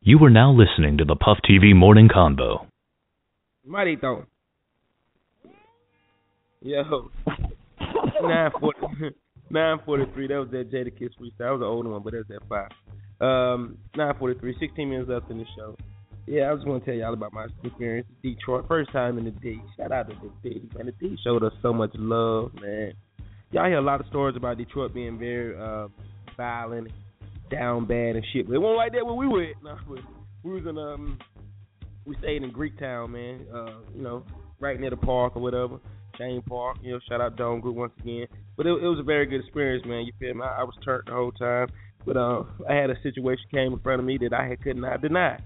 You 0.00 0.22
are 0.24 0.30
now 0.30 0.52
listening 0.52 0.98
to 0.98 1.04
the 1.04 1.16
Puff 1.16 1.38
TV 1.48 1.74
Morning 1.74 2.08
Convo. 3.70 3.72
Mighty 3.72 3.96
though. 3.96 4.24
Yo. 6.62 7.10
940, 8.22 9.16
943. 9.50 10.26
That 10.28 10.34
was 10.34 10.48
that 10.50 10.70
Jadakiss 10.70 11.10
freestyle. 11.18 11.38
That 11.38 11.52
was 11.52 11.60
an 11.60 11.66
older 11.66 11.88
one, 11.90 12.02
but 12.02 12.12
that's 12.12 12.28
that 12.28 12.42
five. 12.48 12.68
Um, 13.20 13.78
943, 13.96 14.56
16 14.60 14.88
minutes 14.88 15.08
left 15.08 15.30
in 15.30 15.38
the 15.38 15.44
show. 15.56 15.76
Yeah, 16.26 16.42
I 16.42 16.52
was 16.52 16.62
going 16.64 16.80
to 16.80 16.86
tell 16.86 16.94
y'all 16.94 17.14
about 17.14 17.32
my 17.32 17.46
experience 17.64 18.06
in 18.22 18.34
Detroit. 18.34 18.66
First 18.68 18.92
time 18.92 19.18
in 19.18 19.24
the 19.24 19.30
D. 19.30 19.60
Shout 19.76 19.90
out 19.90 20.08
to 20.08 20.14
the 20.22 20.48
D. 20.48 20.68
Man, 20.76 20.86
the 20.86 20.92
D 20.92 21.16
showed 21.24 21.42
us 21.42 21.52
so 21.62 21.72
much 21.72 21.90
love, 21.94 22.52
man. 22.60 22.92
Y'all 23.52 23.66
hear 23.66 23.78
a 23.78 23.82
lot 23.82 24.00
of 24.00 24.06
stories 24.06 24.36
about 24.36 24.58
Detroit 24.58 24.94
being 24.94 25.18
very 25.18 25.58
uh, 25.58 25.88
violent, 26.36 26.88
down 27.50 27.86
bad 27.86 28.16
and 28.16 28.24
shit. 28.32 28.46
But 28.46 28.54
it 28.54 28.58
wasn't 28.58 28.76
like 28.76 28.92
that 28.92 29.06
when 29.06 29.16
we 29.16 29.26
went. 29.26 29.56
No, 29.64 29.76
but 29.88 29.98
we 30.44 30.52
was 30.52 30.66
in 30.66 30.78
um, 30.78 31.18
we 32.06 32.16
stayed 32.18 32.42
in 32.42 32.52
Greektown, 32.52 33.10
man. 33.10 33.46
Uh, 33.52 33.80
you 33.94 34.02
know, 34.02 34.24
right 34.58 34.78
near 34.78 34.90
the 34.90 34.96
park 34.96 35.36
or 35.36 35.42
whatever. 35.42 35.78
Chene 36.18 36.44
Park. 36.44 36.78
You 36.82 36.92
know, 36.92 37.00
shout 37.08 37.20
out 37.20 37.36
Dome 37.36 37.60
Group 37.60 37.76
once 37.76 37.92
again. 38.00 38.26
But 38.56 38.66
it, 38.66 38.70
it 38.70 38.86
was 38.86 38.98
a 38.98 39.04
very 39.04 39.26
good 39.26 39.40
experience, 39.40 39.84
man. 39.86 40.04
You 40.04 40.12
feel 40.18 40.34
me? 40.34 40.42
I, 40.42 40.60
I 40.60 40.64
was 40.64 40.74
turned 40.84 41.04
the 41.06 41.12
whole 41.12 41.32
time. 41.32 41.68
But 42.04 42.16
uh, 42.16 42.44
I 42.68 42.74
had 42.74 42.90
a 42.90 43.00
situation 43.02 43.44
came 43.50 43.72
in 43.72 43.78
front 43.80 44.00
of 44.00 44.06
me 44.06 44.18
that 44.18 44.32
I 44.32 44.48
had, 44.48 44.62
could 44.62 44.76
not 44.76 45.02
deny. 45.02 45.38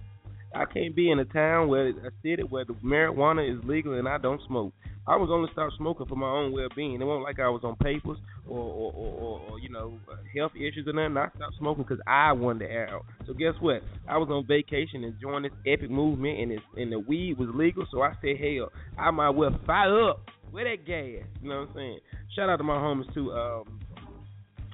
I 0.54 0.64
can't 0.66 0.94
be 0.94 1.10
in 1.10 1.18
a 1.18 1.24
town 1.24 1.68
where 1.68 1.88
a 1.88 2.10
city 2.22 2.42
where 2.42 2.64
the 2.64 2.74
marijuana 2.74 3.58
is 3.58 3.64
legal 3.64 3.98
and 3.98 4.08
I 4.08 4.18
don't 4.18 4.40
smoke. 4.46 4.72
I 5.06 5.16
was 5.16 5.28
only 5.30 5.50
stopped 5.52 5.74
smoking 5.76 6.06
for 6.06 6.14
my 6.16 6.30
own 6.30 6.52
well 6.52 6.68
being. 6.74 7.00
It 7.00 7.04
wasn't 7.04 7.24
like 7.24 7.38
I 7.38 7.48
was 7.48 7.62
on 7.64 7.76
papers 7.76 8.16
or 8.48 8.58
or, 8.58 8.92
or, 8.92 9.40
or, 9.50 9.58
you 9.58 9.68
know 9.68 9.98
health 10.34 10.52
issues 10.56 10.86
or 10.86 10.92
nothing. 10.92 11.16
I 11.16 11.28
stopped 11.36 11.56
smoking 11.58 11.84
because 11.84 12.02
I 12.06 12.32
wanted 12.32 12.68
to 12.68 12.78
out. 12.84 13.04
So 13.26 13.34
guess 13.34 13.54
what? 13.60 13.82
I 14.08 14.16
was 14.16 14.28
on 14.30 14.46
vacation 14.46 15.04
enjoying 15.04 15.42
this 15.42 15.52
epic 15.66 15.90
movement 15.90 16.38
and 16.38 16.52
it's, 16.52 16.62
and 16.76 16.92
the 16.92 17.00
weed 17.00 17.36
was 17.38 17.48
legal. 17.52 17.84
So 17.90 18.02
I 18.02 18.12
said, 18.22 18.36
hell, 18.38 18.70
I 18.96 19.10
might 19.10 19.30
well 19.30 19.58
fire 19.66 20.08
up 20.08 20.22
with 20.52 20.64
that 20.64 20.86
gas. 20.86 21.26
You 21.42 21.48
know 21.48 21.60
what 21.60 21.68
I'm 21.70 21.74
saying? 21.74 21.98
Shout 22.34 22.48
out 22.48 22.56
to 22.56 22.64
my 22.64 22.76
homies 22.76 23.12
too, 23.12 23.32
um, 23.32 23.80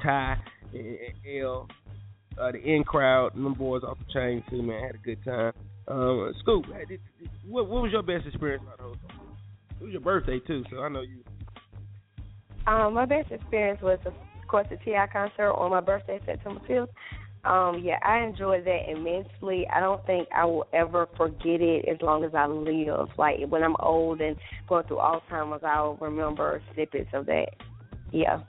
Ty 0.02 0.36
and 0.74 0.98
L. 1.42 1.68
Uh, 2.40 2.52
the 2.52 2.58
in 2.58 2.84
crowd, 2.84 3.34
and 3.34 3.44
them 3.44 3.54
boys 3.54 3.82
off 3.82 3.98
the 3.98 4.12
chain 4.14 4.42
too, 4.48 4.62
man. 4.62 4.82
Had 4.82 4.94
a 4.94 4.98
good 4.98 5.22
time. 5.24 5.52
Um, 5.88 6.34
Scoop, 6.40 6.66
hey, 6.66 6.84
did- 6.86 7.00
did- 7.18 7.30
what, 7.46 7.68
what 7.68 7.82
was 7.82 7.92
your 7.92 8.02
best 8.02 8.26
experience 8.26 8.62
about 8.62 8.76
the 8.78 8.84
whole 8.84 8.94
thing? 8.94 9.16
It 9.80 9.84
was 9.84 9.92
your 9.92 10.00
birthday 10.00 10.38
too, 10.40 10.64
so 10.70 10.82
I 10.82 10.88
know 10.88 11.00
you. 11.00 11.24
Um, 12.66 12.94
my 12.94 13.06
best 13.06 13.32
experience 13.32 13.80
was, 13.82 13.98
of 14.04 14.12
course, 14.46 14.66
the 14.70 14.76
T.I. 14.84 15.06
concert 15.06 15.50
on 15.52 15.70
my 15.70 15.80
birthday, 15.80 16.20
September 16.26 16.60
fifth. 16.66 16.90
Um, 17.44 17.80
yeah, 17.82 17.96
I 18.04 18.18
enjoyed 18.18 18.66
that 18.66 18.90
immensely. 18.90 19.66
I 19.74 19.80
don't 19.80 20.04
think 20.04 20.28
I 20.34 20.44
will 20.44 20.66
ever 20.74 21.08
forget 21.16 21.62
it 21.62 21.88
as 21.88 21.96
long 22.02 22.22
as 22.22 22.34
I 22.34 22.46
live. 22.46 23.08
Like 23.16 23.38
when 23.48 23.62
I'm 23.62 23.76
old 23.80 24.20
and 24.20 24.36
going 24.68 24.86
through 24.86 24.98
Alzheimer's, 24.98 25.62
I'll 25.64 25.96
remember 25.96 26.62
snippets 26.74 27.08
of 27.14 27.24
that. 27.26 27.48
Yeah. 28.12 28.40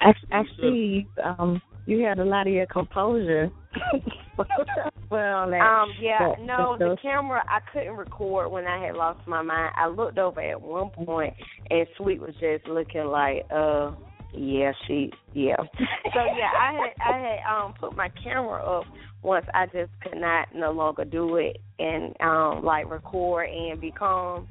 I, 0.00 0.12
I 0.30 0.42
see. 0.60 1.08
Um, 1.24 1.60
you 1.86 2.04
had 2.04 2.20
a 2.20 2.24
lot 2.24 2.46
of 2.46 2.52
your 2.52 2.66
composure. 2.66 3.50
well, 5.10 5.42
Um, 5.42 5.90
yeah, 6.00 6.34
no, 6.40 6.76
the 6.78 6.96
camera 7.02 7.42
I 7.48 7.60
couldn't 7.72 7.96
record 7.96 8.50
when 8.50 8.66
I 8.66 8.84
had 8.84 8.96
lost 8.96 9.26
my 9.26 9.42
mind. 9.42 9.72
I 9.76 9.88
looked 9.88 10.18
over 10.18 10.40
at 10.40 10.60
one 10.60 10.90
point 10.90 11.34
and 11.70 11.86
Sweet 11.96 12.20
was 12.20 12.34
just 12.40 12.66
looking 12.66 13.04
like, 13.06 13.46
uh, 13.50 13.92
yeah, 14.32 14.72
she, 14.86 15.10
yeah. 15.32 15.56
so 16.14 16.20
yeah, 16.36 16.50
I 16.58 16.72
had 16.72 17.14
I 17.14 17.18
had 17.18 17.64
um 17.64 17.74
put 17.78 17.96
my 17.96 18.10
camera 18.22 18.62
up 18.62 18.84
once 19.22 19.46
I 19.54 19.66
just 19.66 19.90
could 20.02 20.20
not 20.20 20.48
no 20.54 20.72
longer 20.72 21.04
do 21.04 21.36
it 21.36 21.58
and 21.78 22.14
um 22.20 22.64
like 22.64 22.90
record 22.90 23.48
and 23.48 23.80
be 23.80 23.90
calm. 23.90 24.46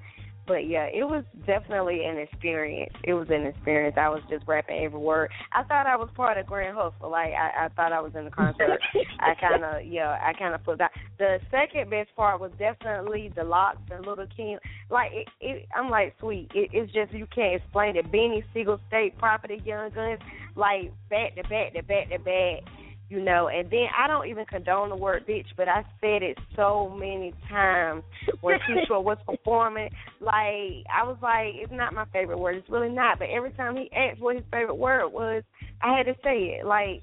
But 0.47 0.67
yeah, 0.67 0.85
it 0.85 1.03
was 1.03 1.23
definitely 1.47 2.05
an 2.05 2.17
experience. 2.17 2.93
It 3.03 3.13
was 3.13 3.27
an 3.29 3.45
experience. 3.45 3.95
I 3.99 4.09
was 4.09 4.21
just 4.29 4.45
rapping 4.47 4.83
every 4.83 4.99
word. 4.99 5.31
I 5.53 5.63
thought 5.63 5.87
I 5.87 5.95
was 5.95 6.09
part 6.15 6.37
of 6.37 6.45
Grand 6.45 6.77
Hustle. 6.77 7.09
Like 7.09 7.33
I, 7.33 7.65
I 7.65 7.69
thought 7.69 7.91
I 7.91 8.01
was 8.01 8.11
in 8.15 8.25
the 8.25 8.31
concert. 8.31 8.79
I 9.19 9.33
kind 9.35 9.63
of, 9.63 9.85
yeah, 9.87 10.19
I 10.21 10.33
kind 10.33 10.53
of 10.53 10.63
put 10.63 10.77
that. 10.77 10.91
The 11.17 11.39
second 11.49 11.89
best 11.89 12.15
part 12.15 12.39
was 12.39 12.51
definitely 12.59 13.31
the 13.35 13.43
LOX 13.43 13.77
and 13.89 14.05
Little 14.05 14.27
Kim. 14.35 14.59
Like 14.89 15.11
it, 15.13 15.27
it 15.41 15.67
I'm 15.75 15.89
like 15.89 16.13
sweet. 16.19 16.51
It, 16.53 16.69
it's 16.73 16.93
just 16.93 17.11
you 17.13 17.27
can't 17.33 17.61
explain 17.61 17.97
it. 17.97 18.11
Beanie 18.11 18.43
Sigel 18.53 18.79
State 18.87 19.17
Property, 19.17 19.61
Young 19.65 19.89
Guns, 19.91 20.19
like 20.55 20.91
back 21.09 21.35
to 21.35 21.43
back 21.43 21.73
to 21.73 21.81
back 21.83 22.09
to 22.09 22.19
back 22.19 22.63
you 23.09 23.23
know, 23.23 23.49
and 23.49 23.69
then 23.69 23.85
I 23.97 24.07
don't 24.07 24.27
even 24.27 24.45
condone 24.45 24.89
the 24.89 24.95
word 24.95 25.27
bitch, 25.27 25.45
but 25.55 25.67
I 25.67 25.83
said 26.01 26.23
it 26.23 26.37
so 26.55 26.89
many 26.97 27.33
times 27.49 28.03
when 28.41 28.57
Short 28.87 29.03
was 29.05 29.17
performing. 29.25 29.89
Like 30.19 30.85
I 30.91 31.03
was 31.03 31.17
like, 31.21 31.53
it's 31.55 31.71
not 31.71 31.93
my 31.93 32.05
favorite 32.11 32.39
word. 32.39 32.55
It's 32.55 32.69
really 32.69 32.89
not. 32.89 33.19
But 33.19 33.29
every 33.29 33.51
time 33.51 33.75
he 33.75 33.89
asked 33.95 34.21
what 34.21 34.35
his 34.35 34.45
favorite 34.51 34.75
word 34.75 35.09
was, 35.09 35.43
I 35.81 35.95
had 35.95 36.07
to 36.07 36.15
say 36.23 36.57
it. 36.59 36.65
Like 36.65 37.01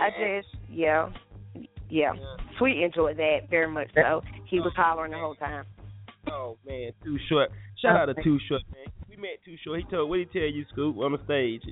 I 0.00 0.10
just, 0.10 0.48
yeah, 0.70 1.10
yeah. 1.88 2.12
Sweet 2.58 2.82
enjoyed 2.82 3.16
that 3.16 3.48
very 3.50 3.70
much. 3.70 3.88
So 3.94 4.22
he 4.46 4.60
was 4.60 4.72
oh, 4.78 4.82
hollering 4.82 5.12
the 5.12 5.18
whole 5.18 5.34
time. 5.34 5.64
Oh 6.30 6.56
man, 6.66 6.92
too 7.02 7.18
short. 7.28 7.50
Shout 7.80 7.96
oh, 7.96 8.10
out 8.10 8.14
to 8.14 8.22
Too 8.22 8.38
Short, 8.46 8.62
man. 8.74 8.92
We 9.08 9.16
met 9.16 9.40
Too 9.44 9.56
Short. 9.64 9.80
He 9.80 9.90
told 9.90 10.10
what 10.10 10.18
he 10.18 10.26
tell 10.26 10.42
you, 10.42 10.64
Scoop, 10.70 10.98
on 10.98 11.12
the 11.12 11.18
stage? 11.24 11.62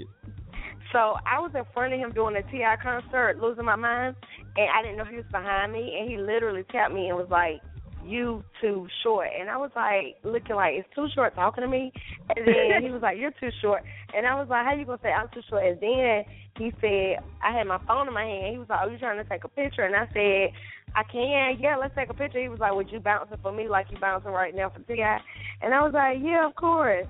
So 0.93 1.17
I 1.27 1.39
was 1.41 1.53
in 1.55 1.65
front 1.75 1.93
of 1.93 2.01
him 2.01 2.13
doing 2.13 2.37
a 2.37 2.43
T.I. 2.43 2.77
concert, 2.83 3.39
losing 3.41 3.65
my 3.65 3.77
mind, 3.77 4.17
and 4.57 4.69
I 4.75 4.83
didn't 4.83 4.97
know 4.97 5.05
he 5.05 5.17
was 5.17 5.27
behind 5.31 5.73
me, 5.73 5.97
and 5.99 6.09
he 6.09 6.17
literally 6.17 6.65
tapped 6.73 6.95
me 6.95 7.09
and 7.09 7.17
was 7.17 7.29
like, 7.31 7.61
"You 8.03 8.43
too 8.61 8.89
short," 9.03 9.29
and 9.39 9.51
I 9.51 9.59
was 9.59 9.71
like, 9.77 10.17
looking 10.25 10.57
like, 10.57 10.75
it's 10.77 10.89
too 10.95 11.09
short 11.15 11.35
talking 11.35 11.63
to 11.63 11.69
me?" 11.69 11.93
And 12.35 12.47
then 12.47 12.83
he 12.83 12.91
was 12.91 13.03
like, 13.03 13.19
"You're 13.19 13.33
too 13.33 13.51
short," 13.61 13.83
and 14.15 14.27
I 14.27 14.35
was 14.35 14.49
like, 14.49 14.65
"How 14.65 14.73
you 14.73 14.87
gonna 14.87 14.99
say 15.03 15.13
I'm 15.13 15.29
too 15.29 15.43
short?" 15.51 15.65
And 15.65 15.81
then 15.81 16.25
he 16.57 16.73
said, 16.81 17.19
I 17.43 17.53
had 17.53 17.67
my 17.67 17.79
phone 17.87 18.09
in 18.09 18.15
my 18.15 18.25
hand. 18.25 18.53
He 18.53 18.59
was 18.59 18.69
like, 18.69 18.81
"Are 18.81 18.91
you 18.91 18.99
trying 18.99 19.23
to 19.23 19.29
take 19.29 19.45
a 19.45 19.49
picture?" 19.49 19.85
And 19.85 19.95
I 19.95 20.09
said, 20.15 20.51
"I 20.95 21.03
can. 21.05 21.59
Yeah, 21.61 21.77
let's 21.77 21.95
take 21.95 22.09
a 22.09 22.15
picture." 22.15 22.41
He 22.41 22.49
was 22.49 22.61
like, 22.61 22.75
"Would 22.75 22.91
you 22.91 23.01
bouncing 23.01 23.37
for 23.43 23.53
me 23.53 23.69
like 23.69 23.91
you 23.91 23.99
bouncing 23.99 24.33
right 24.33 24.55
now 24.55 24.71
for 24.71 24.81
T.I.?" 24.81 25.21
And 25.61 25.75
I 25.75 25.83
was 25.83 25.93
like, 25.93 26.19
"Yeah, 26.23 26.47
of 26.47 26.55
course." 26.57 27.07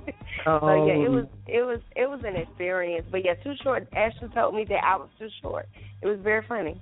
Oh. 0.44 0.58
So 0.60 0.86
yeah, 0.86 0.94
it 0.94 1.08
was 1.08 1.26
it 1.46 1.62
was 1.62 1.80
it 1.94 2.10
was 2.10 2.20
an 2.26 2.34
experience. 2.34 3.06
But 3.12 3.24
yeah, 3.24 3.34
too 3.44 3.52
short. 3.62 3.86
Ashley 3.94 4.28
told 4.34 4.56
me 4.56 4.64
that 4.68 4.82
I 4.82 4.96
was 4.96 5.08
too 5.16 5.28
short. 5.40 5.68
It 6.02 6.06
was 6.08 6.18
very 6.20 6.44
funny. 6.48 6.80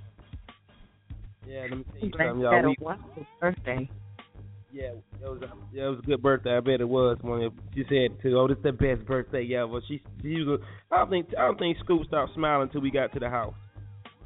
Yeah, 1.47 1.67
let 1.69 1.77
me 1.77 1.83
tell 1.83 2.01
you 2.01 2.09
Glad 2.09 2.25
something, 2.25 2.39
you 2.39 2.45
y'all. 2.45 2.55
had 2.55 2.65
We, 2.65 2.75
wonderful 2.79 3.25
birthday. 3.39 3.89
yeah, 4.71 4.83
it 4.83 5.03
was 5.21 5.41
a, 5.43 5.51
yeah, 5.71 5.85
it 5.85 5.89
was 5.89 5.99
a 5.99 6.07
good 6.07 6.23
birthday. 6.23 6.57
I 6.57 6.59
bet 6.59 6.81
it 6.81 6.89
was. 6.89 7.17
When 7.21 7.51
she 7.75 7.83
said 7.83 8.19
to, 8.23 8.39
"Oh, 8.39 8.47
this 8.47 8.57
is 8.57 8.63
the 8.63 8.71
best 8.71 9.05
birthday 9.05 9.47
ever." 9.53 9.79
She, 9.87 10.01
she 10.23 10.41
was. 10.41 10.59
A, 10.59 10.95
I 10.95 10.97
don't 10.99 11.09
think 11.11 11.27
I 11.37 11.41
don't 11.45 11.59
think 11.59 11.77
Scoop 11.83 12.07
stopped 12.07 12.33
smiling 12.33 12.67
until 12.67 12.81
we 12.81 12.89
got 12.89 13.13
to 13.13 13.19
the 13.19 13.29
house. 13.29 13.53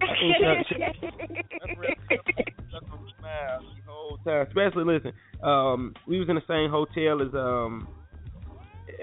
I 0.01 0.05
think 0.05 0.67
she, 0.69 0.75
she, 0.75 1.09
smile 3.25 3.61
the 3.61 3.91
whole 3.91 4.17
time. 4.23 4.47
Especially 4.47 4.83
listen, 4.86 5.13
um, 5.43 5.93
we 6.07 6.19
was 6.19 6.29
in 6.29 6.36
the 6.36 6.41
same 6.47 6.69
hotel 6.69 7.21
as 7.21 7.33
um, 7.33 7.88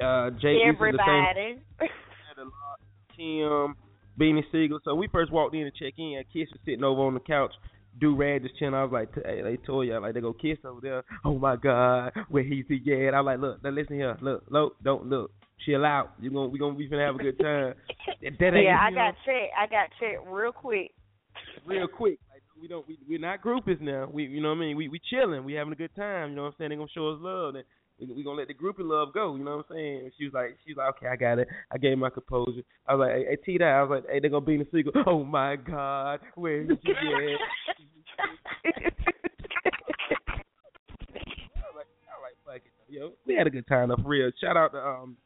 uh, 0.02 0.30
Jay. 0.40 0.54
we 0.54 0.72
the 0.72 0.98
same- 1.06 1.26
Everybody. 1.30 1.60
had 1.80 2.38
a 2.38 2.44
lot, 2.44 2.80
Kim, 3.16 3.74
Beanie 4.18 4.44
Sigel. 4.52 4.80
So 4.84 4.94
we 4.94 5.08
first 5.08 5.32
walked 5.32 5.54
in 5.54 5.64
to 5.64 5.70
check 5.70 5.94
in. 5.98 6.22
Kiss 6.32 6.48
was 6.52 6.60
sitting 6.64 6.84
over 6.84 7.02
on 7.02 7.14
the 7.14 7.20
couch. 7.20 7.52
Do 8.00 8.16
rad 8.16 8.42
just 8.42 8.56
chilling. 8.58 8.74
I 8.74 8.84
was 8.84 8.92
like, 8.92 9.10
hey, 9.14 9.42
they 9.42 9.58
told 9.58 9.86
you 9.86 9.98
like 10.00 10.14
they 10.14 10.20
go 10.22 10.32
kiss 10.32 10.56
over 10.64 10.80
there. 10.80 11.02
Oh 11.26 11.38
my 11.38 11.56
God, 11.56 12.12
where 12.30 12.42
he's 12.42 12.64
he 12.66 12.76
at? 13.06 13.12
I 13.14 13.20
was 13.20 13.26
like, 13.26 13.38
look, 13.40 13.62
now 13.62 13.68
listen 13.70 13.96
here, 13.96 14.16
look, 14.22 14.44
look, 14.48 14.76
don't 14.82 15.06
look, 15.10 15.30
chill 15.66 15.84
out. 15.84 16.12
You 16.18 16.30
gonna 16.30 16.48
we 16.48 16.58
gonna 16.58 16.72
we 16.74 16.88
finna 16.88 17.04
have 17.06 17.16
a 17.16 17.22
good 17.22 17.38
time. 17.38 17.74
That, 18.22 18.38
that 18.38 18.52
yeah, 18.62 18.78
I 18.80 18.90
got 18.90 19.10
know, 19.10 19.12
checked. 19.26 19.52
I 19.58 19.66
got 19.66 19.88
checked 19.98 20.26
real 20.28 20.52
quick. 20.52 20.92
real 21.66 21.88
quick. 21.88 22.18
Like 22.32 22.42
we 22.60 22.68
don't 22.68 22.86
we 22.86 22.98
we're 23.08 23.18
not 23.18 23.42
groupies 23.42 23.80
now. 23.80 24.08
We 24.10 24.24
you 24.24 24.40
know 24.40 24.50
what 24.50 24.58
I 24.58 24.60
mean. 24.60 24.76
We 24.76 24.88
we 24.88 25.00
chilling. 25.10 25.44
We 25.44 25.54
having 25.54 25.72
a 25.72 25.76
good 25.76 25.94
time. 25.96 26.30
You 26.30 26.36
know 26.36 26.42
what 26.42 26.48
I'm 26.48 26.54
saying. 26.58 26.70
They 26.70 26.76
gonna 26.76 26.88
show 26.94 27.10
us 27.10 27.18
love. 27.20 27.56
And 27.56 27.64
we, 28.02 28.14
we 28.14 28.24
gonna 28.24 28.36
let 28.36 28.48
the 28.48 28.54
groupie 28.54 28.80
love 28.80 29.14
go. 29.14 29.36
You 29.36 29.44
know 29.44 29.58
what 29.58 29.66
I'm 29.70 29.76
saying. 29.76 30.00
And 30.04 30.12
she 30.18 30.24
was 30.24 30.34
like 30.34 30.56
she 30.64 30.72
was 30.72 30.78
like 30.78 30.94
okay 30.96 31.06
I 31.06 31.16
got 31.16 31.38
it. 31.38 31.48
I 31.70 31.78
gave 31.78 31.96
my 31.98 32.10
composure. 32.10 32.62
I 32.86 32.94
was 32.94 33.06
like 33.06 33.16
hey, 33.16 33.26
hey 33.30 33.36
T 33.44 33.58
Dot. 33.58 33.68
I 33.68 33.82
was 33.82 33.90
like 34.02 34.12
hey 34.12 34.20
they 34.20 34.28
gonna 34.28 34.44
be 34.44 34.54
in 34.54 34.60
the 34.60 34.66
sequel. 34.72 34.92
Oh 35.06 35.24
my 35.24 35.56
God, 35.56 36.20
where 36.34 36.62
is 36.62 36.68
she 36.84 36.92
at? 36.92 37.38
Yo, 42.92 43.12
we 43.26 43.34
had 43.34 43.46
a 43.46 43.50
good 43.50 43.66
time 43.66 43.88
though, 43.88 43.96
for 43.96 44.08
real. 44.08 44.30
Shout 44.38 44.54
out 44.54 44.72
to 44.72 44.78
um, 44.78 45.16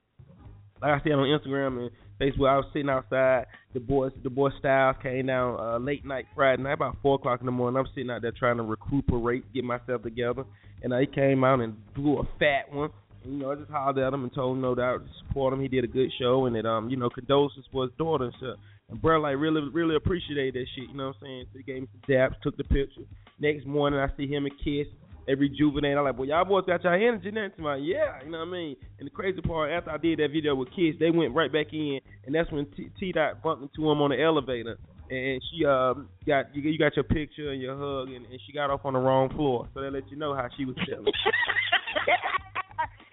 like 0.81 0.93
I 0.93 1.03
said 1.03 1.13
on 1.15 1.27
Instagram 1.27 1.81
and 1.81 1.91
Facebook. 2.21 2.49
I 2.49 2.57
was 2.57 2.67
sitting 2.73 2.89
outside. 2.89 3.47
The 3.75 3.81
boys, 3.81 4.13
the 4.23 4.31
boy 4.31 4.51
Styles 4.59 4.97
came 5.03 5.27
down 5.27 5.61
uh, 5.61 5.79
late 5.79 6.05
night 6.05 6.27
Friday 6.35 6.63
night, 6.63 6.75
about 6.75 6.97
four 7.03 7.17
o'clock 7.17 7.41
in 7.41 7.47
the 7.47 7.53
morning. 7.53 7.79
I'm 7.79 7.87
sitting 7.95 8.11
out 8.11 8.23
there 8.23 8.33
trying 8.33 8.57
to 8.57 8.63
recuperate, 8.63 9.53
get 9.53 9.65
myself 9.65 10.03
together, 10.03 10.45
and 10.83 10.93
uh, 10.93 10.99
he 10.99 11.07
came 11.07 11.45
out 11.45 11.61
and 11.61 11.77
blew 11.95 12.19
a 12.19 12.25
fat 12.39 12.73
one. 12.73 12.91
And, 13.23 13.35
you 13.35 13.39
know, 13.41 13.53
I 13.53 13.55
just 13.57 13.71
hollered 13.71 13.99
at 13.99 14.15
him 14.15 14.25
and 14.25 14.33
told 14.33 14.57
him 14.57 14.63
no 14.63 14.75
doubt 14.75 15.05
to 15.05 15.11
support 15.27 15.53
him. 15.53 15.61
He 15.61 15.69
did 15.69 15.85
a 15.85 15.89
good 15.89 16.11
show, 16.19 16.47
and 16.47 16.57
that 16.57 16.67
um, 16.67 16.89
you 16.89 16.97
know, 16.97 17.11
condolences 17.11 17.65
for 17.71 17.85
his 17.85 17.93
daughter 17.99 18.25
and 18.25 18.35
stuff. 18.39 18.59
And 18.89 19.03
bro, 19.03 19.21
like 19.21 19.37
really, 19.37 19.63
really 19.73 19.97
appreciated 19.97 20.55
that 20.55 20.67
shit. 20.75 20.89
You 20.91 20.97
know 20.97 21.09
what 21.09 21.17
I'm 21.17 21.27
saying? 21.27 21.45
So 21.53 21.59
he 21.59 21.65
gave 21.65 21.83
me 21.83 21.89
some 21.93 22.15
daps, 22.15 22.41
took 22.43 22.57
the 22.57 22.65
picture. 22.65 23.03
Next 23.39 23.67
morning, 23.67 24.01
I 24.01 24.09
see 24.17 24.27
him 24.27 24.47
and 24.47 24.55
Kiss. 24.65 24.87
They 25.27 25.35
rejuvenate. 25.35 25.97
I'm 25.97 26.05
like, 26.05 26.17
well, 26.17 26.29
y'all 26.29 26.45
boys 26.45 26.65
got 26.67 26.85
y'all 26.85 26.95
energy 26.95 27.33
now. 27.33 27.49
To 27.49 27.63
my, 27.63 27.77
yeah, 27.77 28.23
you 28.25 28.31
know 28.31 28.39
what 28.39 28.49
I 28.49 28.51
mean. 28.51 28.77
And 28.99 29.07
the 29.07 29.11
crazy 29.11 29.41
part, 29.41 29.73
after 29.73 29.91
I 29.91 29.99
did 29.99 30.21
that 30.21 30.29
video 30.33 30.55
with 30.55 30.71
Kiss, 30.71 30.95
they 31.01 31.11
went 31.11 31.35
right 31.35 31.53
back 31.53 31.73
in, 31.73 31.99
and 32.25 32.35
that's 32.35 32.51
when 32.53 32.67
T, 32.77 32.91
T 32.99 33.13
Dot 33.13 33.43
bumped 33.43 33.63
into 33.63 33.91
him 33.91 34.01
on 34.01 34.11
the 34.11 34.23
elevator, 34.23 34.79
and 35.11 35.43
she 35.51 35.65
um 35.65 36.09
got 36.27 36.55
you, 36.55 36.63
you 36.63 36.79
got 36.79 36.95
your 36.95 37.05
picture 37.05 37.51
and 37.51 37.61
your 37.61 37.77
hug, 37.77 38.15
and, 38.15 38.25
and 38.27 38.41
she 38.47 38.53
got 38.53 38.71
off 38.71 38.85
on 38.85 38.93
the 38.93 39.01
wrong 39.01 39.29
floor. 39.31 39.69
So 39.75 39.81
that 39.81 39.93
let 39.93 40.09
you 40.11 40.17
know 40.17 40.35
how 40.35 40.49
she 40.57 40.65
was 40.65 40.77
feeling. 40.87 41.07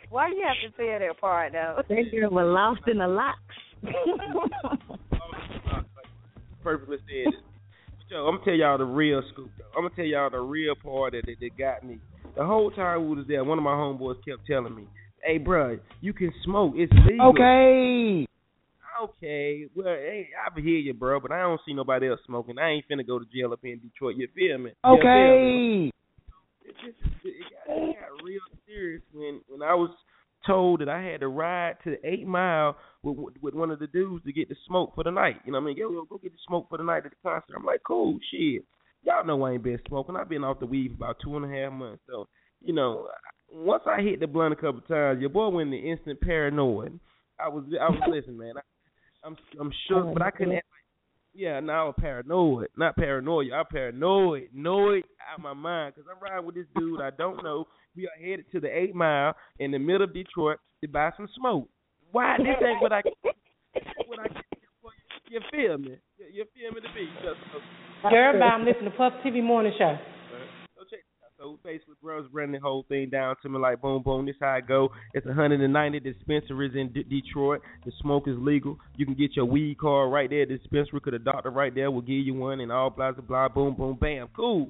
Why 0.10 0.30
do 0.30 0.36
you 0.36 0.46
have 0.46 0.58
to 0.72 0.78
tell 0.78 1.00
that 1.00 1.20
part 1.20 1.54
though? 1.54 1.82
That 1.90 2.12
girl 2.12 2.30
was 2.30 2.46
lost 2.46 2.88
in 2.88 3.00
the 3.00 3.08
LOX. 3.08 3.40
Perfectly 6.64 6.98
said. 7.08 7.34
I'm 8.12 8.36
gonna 8.36 8.46
tell 8.46 8.54
y'all 8.54 8.78
the 8.78 8.86
real 8.86 9.22
scoop. 9.32 9.52
Though. 9.58 9.66
I'm 9.76 9.84
gonna 9.84 9.96
tell 9.96 10.06
y'all 10.06 10.30
the 10.30 10.40
real 10.40 10.76
part 10.76 11.14
that, 11.14 11.26
that 11.26 11.36
that 11.40 11.58
got 11.58 11.84
me. 11.84 12.00
The 12.36 12.46
whole 12.46 12.72
time 12.72 13.10
we 13.10 13.16
was 13.16 13.26
there, 13.28 13.44
one 13.44 13.58
of 13.58 13.64
my 13.64 13.72
homeboys 13.72 14.18
kept 14.28 14.46
telling 14.48 14.76
me, 14.76 14.88
"Hey, 15.24 15.38
bro, 15.38 15.80
you 16.02 16.14
can 16.14 16.32
smoke. 16.44 16.74
It's 16.76 16.92
legal." 16.94 17.30
Okay. 17.30 18.28
Okay. 19.02 19.66
Well, 19.76 19.86
hey, 19.88 20.30
I 20.38 20.60
hear 20.60 20.78
you, 20.78 20.94
bro, 20.94 21.20
but 21.20 21.32
I 21.32 21.42
don't 21.42 21.60
see 21.66 21.74
nobody 21.74 22.10
else 22.10 22.20
smoking. 22.26 22.60
I 22.60 22.70
ain't 22.70 22.86
finna 22.90 23.06
go 23.06 23.20
to 23.20 23.26
jail 23.26 23.52
up 23.52 23.60
here 23.62 23.74
in 23.74 23.80
Detroit. 23.80 24.16
You 24.18 24.28
feel 24.36 24.58
me? 24.58 24.72
You 24.86 24.98
feel 24.98 24.98
me? 24.98 25.92
Okay. 25.92 25.92
it, 26.66 26.76
just, 26.82 27.26
it, 27.26 27.34
got, 27.68 27.76
it 27.76 27.96
got 28.00 28.24
real 28.24 28.42
serious 28.66 29.02
when 29.14 29.42
when 29.48 29.62
I 29.62 29.74
was 29.74 29.90
told 30.46 30.82
that 30.82 30.90
I 30.90 31.02
had 31.02 31.22
to 31.22 31.28
ride 31.28 31.76
to 31.84 31.92
the 31.92 32.08
Eight 32.08 32.28
Mile 32.28 32.76
with 33.02 33.36
with 33.42 33.54
one 33.54 33.72
of 33.72 33.80
the 33.80 33.88
dudes 33.88 34.24
to 34.26 34.34
get 34.34 34.50
the 34.50 34.56
smoke 34.68 34.94
for 34.96 35.04
the 35.04 35.12
night. 35.12 35.38
You 35.46 35.52
know 35.52 35.60
what 35.60 35.66
I 35.66 35.74
mean? 35.74 35.78
Go 35.80 36.06
go 36.10 36.18
get 36.18 36.32
the 36.32 36.40
smoke 36.48 36.68
for 36.70 36.78
the 36.78 36.84
night 36.84 37.06
at 37.06 37.12
the 37.12 37.18
concert. 37.24 37.56
I'm 37.56 37.66
like, 37.66 37.82
cool, 37.86 38.18
shit. 38.32 38.64
Y'all 39.04 39.26
know 39.26 39.44
I 39.44 39.54
ain't 39.54 39.64
been 39.64 39.80
smoking. 39.88 40.16
I've 40.16 40.30
been 40.30 40.44
off 40.44 40.60
the 40.60 40.66
weed 40.66 40.96
for 40.98 41.06
about 41.06 41.18
two 41.24 41.36
and 41.36 41.46
a 41.46 41.56
half 41.56 41.74
months. 41.74 42.04
So 42.10 42.28
you 42.62 42.74
know, 42.74 43.08
once 43.52 43.84
I 43.86 44.02
hit 44.02 44.20
the 44.20 44.28
blunt 44.28 44.54
a 44.54 44.56
couple 44.56 44.82
times, 44.82 45.20
your 45.20 45.30
boy 45.30 45.50
went 45.50 45.74
into 45.74 45.88
instant 45.88 46.22
paranoid. 46.22 47.00
I 47.40 47.50
was 47.50 47.66
I 47.80 47.90
was 47.90 48.00
listen, 48.10 48.38
man. 48.38 48.54
I, 48.58 49.28
I'm 49.28 49.38
I'm 49.60 49.72
shook, 49.88 50.14
but 50.14 50.22
I 50.22 50.32
couldn't. 50.32 50.56
Act 50.56 50.68
like, 50.72 50.84
yeah, 51.34 51.60
now 51.60 51.88
I'm 51.88 51.94
paranoid, 51.94 52.68
not 52.78 52.96
paranoia. 52.96 53.54
I'm 53.56 53.66
paranoid, 53.66 54.50
annoyed 54.56 55.04
out 55.32 55.42
my 55.42 55.54
mind 55.54 55.96
because 55.96 56.10
I'm 56.12 56.22
riding 56.22 56.46
with 56.46 56.56
this 56.56 56.68
dude 56.78 57.02
I 57.02 57.10
don't 57.10 57.44
know. 57.44 57.66
We 57.96 58.08
are 58.08 58.20
headed 58.20 58.46
to 58.52 58.60
the 58.60 58.76
Eight 58.76 58.96
Mile 58.96 59.36
in 59.60 59.72
the 59.72 59.80
middle 59.80 60.04
of 60.04 60.14
Detroit 60.14 60.58
to 60.82 60.88
buy 60.88 61.12
some 61.16 61.30
smoke. 61.36 61.70
Why 62.12 62.38
this 62.38 62.48
ain't 62.66 62.82
what 62.82 62.92
I 62.92 63.02
what 64.08 64.20
I 64.20 64.28
you 65.34 65.40
feel 65.50 65.80
me? 65.80 65.98
You, 66.32 66.46
feel 66.54 66.72
me 66.72 66.82
to 66.82 66.94
be? 66.94 67.10
Just, 67.24 67.40
I'm 68.06 68.66
listening 68.66 68.92
to 68.92 68.96
Puff 68.96 69.14
TV 69.26 69.42
Morning 69.42 69.74
Show. 69.80 69.98
So 70.78 70.84
check 70.92 71.00
out. 71.24 71.32
So 71.40 71.58
basically 71.64 71.96
bros 72.04 72.28
running 72.32 72.52
the 72.52 72.60
whole 72.60 72.86
thing 72.88 73.10
down 73.10 73.36
to 73.42 73.50
me 73.50 73.58
like 73.58 73.82
boom 73.82 74.04
boom. 74.04 74.28
This 74.28 74.36
how 74.40 74.50
I 74.50 74.62
go. 74.62 74.90
It's 75.16 75.26
190 75.26 76.00
dispensaries 76.02 76.74
in 76.76 76.94
D- 76.94 77.04
Detroit. 77.04 77.62
The 77.84 77.92
smoke 78.00 78.28
is 78.28 78.36
legal. 78.38 78.78
You 78.96 79.08
can 79.08 79.16
get 79.16 79.36
your 79.36 79.46
weed 79.46 79.80
card 79.80 80.12
right 80.12 80.30
there. 80.30 80.46
The 80.46 80.58
dispensary, 80.58 81.02
could 81.02 81.14
the 81.14 81.20
doctor 81.20 81.50
right 81.50 81.74
there 81.74 81.90
will 81.90 82.02
give 82.02 82.18
you 82.18 82.36
one 82.36 82.60
and 82.60 82.72
all 82.72 82.92
blah 82.92 83.12
blah 83.12 83.26
blah. 83.26 83.48
Boom 83.48 83.74
boom 83.76 83.98
bam. 84.00 84.28
Cool. 84.36 84.70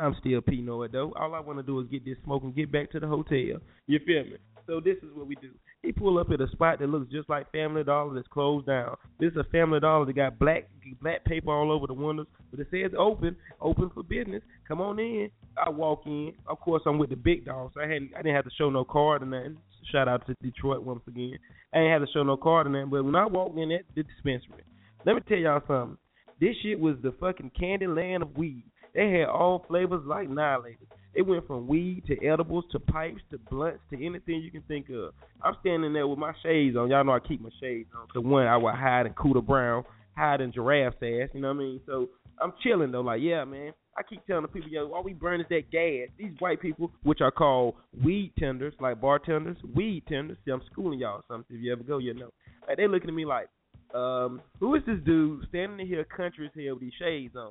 I'm 0.00 0.16
still 0.20 0.40
Pino 0.40 0.86
though. 0.88 1.12
All 1.18 1.34
I 1.34 1.40
want 1.40 1.58
to 1.58 1.62
do 1.62 1.78
is 1.80 1.86
get 1.88 2.04
this 2.04 2.16
smoke 2.24 2.42
and 2.42 2.54
get 2.54 2.72
back 2.72 2.90
to 2.92 3.00
the 3.00 3.06
hotel. 3.06 3.60
You 3.86 4.00
feel 4.06 4.24
me? 4.24 4.36
So 4.66 4.80
this 4.80 4.96
is 4.98 5.10
what 5.14 5.26
we 5.26 5.34
do. 5.36 5.50
He 5.82 5.92
pull 5.92 6.18
up 6.18 6.30
at 6.30 6.40
a 6.40 6.48
spot 6.48 6.78
that 6.78 6.88
looks 6.88 7.10
just 7.10 7.28
like 7.28 7.50
Family 7.52 7.82
Dollar 7.82 8.14
that's 8.14 8.28
closed 8.28 8.66
down. 8.66 8.96
This 9.18 9.32
is 9.32 9.38
a 9.38 9.44
Family 9.44 9.80
Dollar 9.80 10.06
that 10.06 10.14
got 10.14 10.38
black 10.38 10.68
black 11.00 11.24
paper 11.24 11.50
all 11.50 11.72
over 11.72 11.86
the 11.86 11.94
windows, 11.94 12.26
but 12.50 12.60
it 12.60 12.68
says 12.70 12.92
open, 12.98 13.36
open 13.60 13.90
for 13.94 14.02
business. 14.02 14.42
Come 14.68 14.80
on 14.80 14.98
in. 14.98 15.30
I 15.64 15.70
walk 15.70 16.02
in. 16.06 16.32
Of 16.46 16.60
course, 16.60 16.82
I'm 16.86 16.98
with 16.98 17.10
the 17.10 17.16
big 17.16 17.46
dog, 17.46 17.72
so 17.74 17.80
I 17.80 17.84
hadn't 17.84 18.12
I 18.14 18.22
didn't 18.22 18.36
have 18.36 18.44
to 18.44 18.50
show 18.56 18.70
no 18.70 18.84
card 18.84 19.22
or 19.22 19.26
nothing. 19.26 19.56
Shout 19.90 20.08
out 20.08 20.26
to 20.26 20.34
Detroit 20.42 20.82
once 20.82 21.02
again. 21.08 21.38
I 21.74 21.78
ain't 21.78 21.92
have 21.92 22.06
to 22.06 22.12
show 22.12 22.22
no 22.22 22.36
card 22.36 22.66
or 22.66 22.70
nothing. 22.70 22.90
But 22.90 23.04
when 23.04 23.16
I 23.16 23.26
walked 23.26 23.58
in 23.58 23.72
at 23.72 23.82
the 23.96 24.02
dispensary, 24.02 24.64
let 25.04 25.14
me 25.14 25.22
tell 25.26 25.38
y'all 25.38 25.62
something. 25.66 25.98
This 26.40 26.56
shit 26.62 26.78
was 26.78 26.96
the 27.02 27.12
fucking 27.20 27.52
candy 27.58 27.86
land 27.86 28.22
of 28.22 28.36
weed. 28.36 28.64
They 28.94 29.10
had 29.10 29.28
all 29.28 29.64
flavors 29.68 30.02
like 30.06 30.28
annihilators. 30.28 30.76
It 31.12 31.22
went 31.22 31.46
from 31.46 31.66
weed 31.66 32.04
to 32.06 32.24
edibles 32.24 32.64
to 32.72 32.78
pipes 32.78 33.20
to 33.30 33.38
blunts 33.38 33.80
to 33.90 33.96
anything 34.04 34.40
you 34.42 34.50
can 34.50 34.62
think 34.62 34.88
of. 34.90 35.12
I'm 35.42 35.56
standing 35.60 35.92
there 35.92 36.06
with 36.06 36.18
my 36.18 36.32
shades 36.42 36.76
on. 36.76 36.90
Y'all 36.90 37.04
know 37.04 37.12
I 37.12 37.20
keep 37.20 37.40
my 37.40 37.50
shades 37.60 37.90
on. 37.96 38.06
The 38.14 38.20
one 38.20 38.46
I 38.46 38.56
would 38.56 38.74
hide 38.74 39.06
in 39.06 39.12
Cooter 39.14 39.44
Brown, 39.44 39.84
hide 40.16 40.40
in 40.40 40.52
giraffe's 40.52 40.96
ass. 40.96 41.30
You 41.34 41.40
know 41.40 41.48
what 41.48 41.56
I 41.56 41.58
mean? 41.58 41.80
So 41.86 42.08
I'm 42.40 42.52
chilling 42.62 42.92
though. 42.92 43.00
Like 43.00 43.20
yeah, 43.22 43.44
man. 43.44 43.72
I 43.98 44.02
keep 44.02 44.24
telling 44.26 44.42
the 44.42 44.48
people, 44.48 44.70
yo, 44.70 44.90
all 44.92 45.02
we 45.02 45.12
burn 45.12 45.40
is 45.40 45.46
that 45.50 45.70
gas. 45.70 46.08
These 46.16 46.32
white 46.38 46.62
people, 46.62 46.92
which 47.02 47.20
are 47.20 47.32
called 47.32 47.74
weed 48.04 48.32
tenders, 48.38 48.72
like 48.80 49.00
bartenders, 49.00 49.56
weed 49.74 50.04
tenders. 50.08 50.38
See, 50.44 50.52
I'm 50.52 50.62
schooling 50.70 51.00
y'all 51.00 51.22
something. 51.28 51.56
If 51.56 51.62
you 51.62 51.72
ever 51.72 51.82
go, 51.82 51.98
you 51.98 52.14
know. 52.14 52.30
Like 52.66 52.76
they 52.76 52.86
looking 52.86 53.10
at 53.10 53.14
me 53.14 53.26
like, 53.26 53.48
um, 53.94 54.40
who 54.60 54.74
is 54.76 54.82
this 54.86 54.98
dude 55.04 55.44
standing 55.48 55.80
in 55.80 55.86
here 55.86 56.04
country 56.04 56.46
as 56.46 56.52
hell 56.54 56.74
with 56.74 56.82
these 56.82 56.92
shades 56.98 57.34
on? 57.34 57.50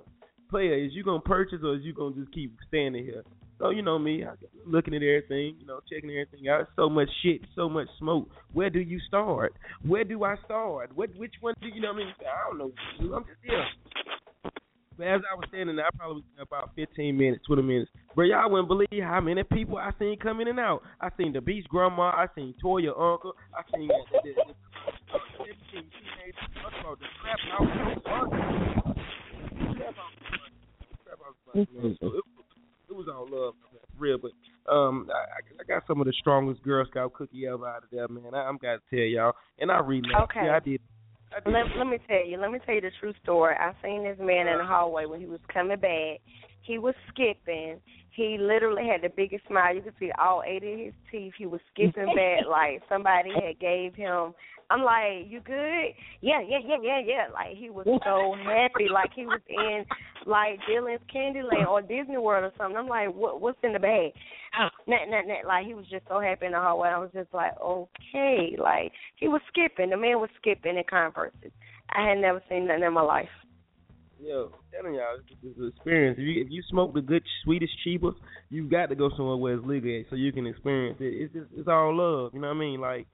Player, 0.50 0.74
is 0.74 0.94
you 0.94 1.04
gonna 1.04 1.22
purchase 1.22 1.60
or 1.64 1.76
is 1.76 1.84
you 1.84 1.94
gonna 1.94 2.16
just 2.16 2.32
keep 2.34 2.56
standing 2.68 3.06
here? 3.06 3.24
So 3.60 3.72
you 3.72 3.82
know 3.82 4.00
me, 4.00 4.24
I 4.24 4.32
looking 4.66 4.94
at 4.94 5.04
everything, 5.04 5.58
you 5.60 5.68
know, 5.68 5.82
checking 5.92 6.10
everything 6.10 6.48
out. 6.48 6.68
So 6.76 6.90
much 6.90 7.10
shit, 7.22 7.42
so 7.56 7.68
much 7.68 7.88
smoke. 8.00 8.30
Where 8.54 8.70
do 8.70 8.80
you 8.80 9.00
start? 9.08 9.54
Where 9.86 10.06
do 10.06 10.24
I 10.24 10.36
start? 10.46 10.96
What 10.96 11.10
which 11.18 11.34
one 11.42 11.54
do 11.62 11.68
you 11.68 11.82
know? 11.82 11.90
what 11.90 12.02
I 12.02 12.06
mean, 12.06 12.14
I 12.22 12.48
don't 12.48 12.58
know. 12.58 13.16
I'm 13.16 13.26
just 13.26 13.40
here. 13.44 13.66
But 14.98 15.08
as 15.08 15.22
I 15.32 15.36
was 15.36 15.46
standing 15.48 15.76
there, 15.76 15.86
I 15.86 15.90
probably 15.96 16.24
was 16.24 16.48
about 16.48 16.72
15 16.76 17.18
minutes, 17.18 17.46
20 17.48 17.62
minutes. 17.62 17.92
But 18.16 18.24
y'all 18.24 18.50
wouldn't 18.52 18.68
believe 18.68 19.04
how 19.04 19.22
many 19.22 19.44
people 19.44 19.78
I 19.78 19.92
seen 19.98 20.18
come 20.20 20.42
in 20.42 20.50
and 20.50 20.60
out. 20.60 20.82
I 21.00 21.10
seen 21.18 21.32
the 21.32 21.40
beach 21.40 21.66
Grandma, 21.70 22.12
I 22.12 22.28
seen 22.36 22.54
Toya 22.64 22.90
Uncle, 22.90 23.34
I 23.56 23.62
seen 23.74 23.88
the, 23.88 24.20
the, 24.24 24.34
the, 24.36 24.44
the, 24.44 24.56
crap 27.22 27.40
out. 27.54 27.68
So 28.76 28.79
it, 31.54 32.24
it 32.90 32.96
was 32.96 33.08
all 33.08 33.24
love, 33.30 33.54
man, 33.56 33.82
for 33.96 34.00
real. 34.00 34.18
But 34.18 34.32
um, 34.72 35.10
I, 35.14 35.62
I 35.62 35.64
got 35.66 35.84
some 35.88 36.00
of 36.00 36.08
the 36.08 36.14
strongest 36.20 36.64
Girl 36.64 36.86
Scout 36.90 37.14
cookie 37.14 37.48
ever 37.48 37.68
out 37.68 37.84
of 37.84 37.90
there, 37.92 38.08
man. 38.08 38.34
I, 38.34 38.44
I'm 38.44 38.58
got 38.58 38.80
to 38.80 38.82
tell 38.90 39.00
y'all, 39.00 39.34
and 39.60 39.72
I 39.72 39.80
read. 39.80 40.06
Okay. 40.24 40.46
Yeah, 40.46 40.56
I 40.56 40.60
did. 40.60 40.82
I 41.36 41.40
did. 41.40 41.54
Let, 41.54 41.78
let 41.78 41.88
me 41.88 41.98
tell 42.08 42.26
you. 42.26 42.38
Let 42.38 42.52
me 42.52 42.60
tell 42.66 42.76
you 42.76 42.82
the 42.82 42.92
true 43.00 43.14
story. 43.24 43.56
I 43.60 43.74
seen 43.84 44.04
this 44.04 44.18
man 44.20 44.48
in 44.48 44.58
the 44.58 44.66
hallway 44.66 45.06
when 45.06 45.20
he 45.20 45.28
was 45.28 45.40
coming 45.52 45.80
back. 45.80 46.20
He 46.62 46.78
was 46.78 46.96
skipping. 47.10 47.80
He 48.12 48.38
literally 48.40 48.88
had 48.88 49.02
the 49.02 49.14
biggest 49.16 49.48
smile. 49.48 49.74
You 49.74 49.82
could 49.82 49.94
see 50.00 50.12
all 50.20 50.44
eight 50.46 50.64
of 50.64 50.78
his 50.80 50.94
teeth. 51.12 51.34
He 51.38 51.46
was 51.46 51.62
skipping 51.74 52.06
back 52.16 52.46
like 52.50 52.82
somebody 52.90 53.32
had 53.34 53.60
gave 53.60 53.96
him. 53.96 54.34
I'm 54.70 54.84
like, 54.84 55.26
you 55.28 55.40
good? 55.42 55.96
Yeah, 56.22 56.42
yeah, 56.48 56.60
yeah, 56.64 56.78
yeah, 56.82 57.02
yeah. 57.04 57.28
Like 57.34 57.58
he 57.58 57.70
was 57.70 57.86
so 57.86 58.36
happy, 58.44 58.88
like 58.92 59.10
he 59.16 59.26
was 59.26 59.42
in 59.50 59.84
like 60.26 60.60
Dylan's 60.70 61.02
Candyland 61.14 61.68
or 61.68 61.82
Disney 61.82 62.18
World 62.18 62.44
or 62.46 62.54
something. 62.58 62.78
I'm 62.78 62.88
like, 62.88 63.14
what? 63.14 63.42
What's 63.42 63.58
in 63.64 63.74
the 63.74 63.80
bag? 63.80 64.12
Oh. 64.60 64.68
Nah, 64.88 65.06
nah, 65.08 65.22
nah. 65.22 65.48
Like 65.48 65.66
he 65.66 65.74
was 65.74 65.86
just 65.90 66.08
so 66.08 66.20
happy 66.20 66.46
in 66.46 66.52
the 66.52 66.60
hallway. 66.60 66.90
I 66.90 67.00
was 67.00 67.10
just 67.14 67.34
like, 67.34 67.60
okay. 67.60 68.56
Like 68.62 68.92
he 69.16 69.28
was 69.28 69.42
skipping. 69.50 69.90
The 69.90 69.98
man 69.98 70.20
was 70.20 70.30
skipping 70.40 70.78
in 70.78 70.84
Converses. 70.88 71.52
I 71.90 72.08
had 72.08 72.20
never 72.20 72.42
seen 72.48 72.68
that 72.68 72.82
in 72.82 72.94
my 72.94 73.02
life. 73.02 73.30
Yo, 74.22 74.52
telling 74.72 74.96
y'all, 74.96 75.18
it's 75.18 75.58
an 75.58 75.72
experience. 75.76 76.18
If 76.20 76.26
you 76.26 76.42
if 76.44 76.52
you 76.52 76.62
smoke 76.70 76.94
the 76.94 77.02
good 77.02 77.24
Swedish 77.44 77.70
cheapers, 77.84 78.16
you 78.50 78.70
got 78.70 78.88
to 78.88 78.96
go 78.96 79.10
somewhere 79.16 79.38
where 79.38 79.54
it's 79.56 79.66
legal 79.66 79.98
at 79.98 80.10
so 80.10 80.16
you 80.16 80.34
can 80.34 80.46
experience 80.46 80.98
it. 81.00 81.06
It's 81.06 81.34
just 81.34 81.48
it's 81.56 81.70
all 81.70 81.96
love. 81.96 82.34
You 82.34 82.42
know 82.42 82.50
what 82.50 82.58
I 82.58 82.60
mean? 82.60 82.82
Like, 82.82 83.08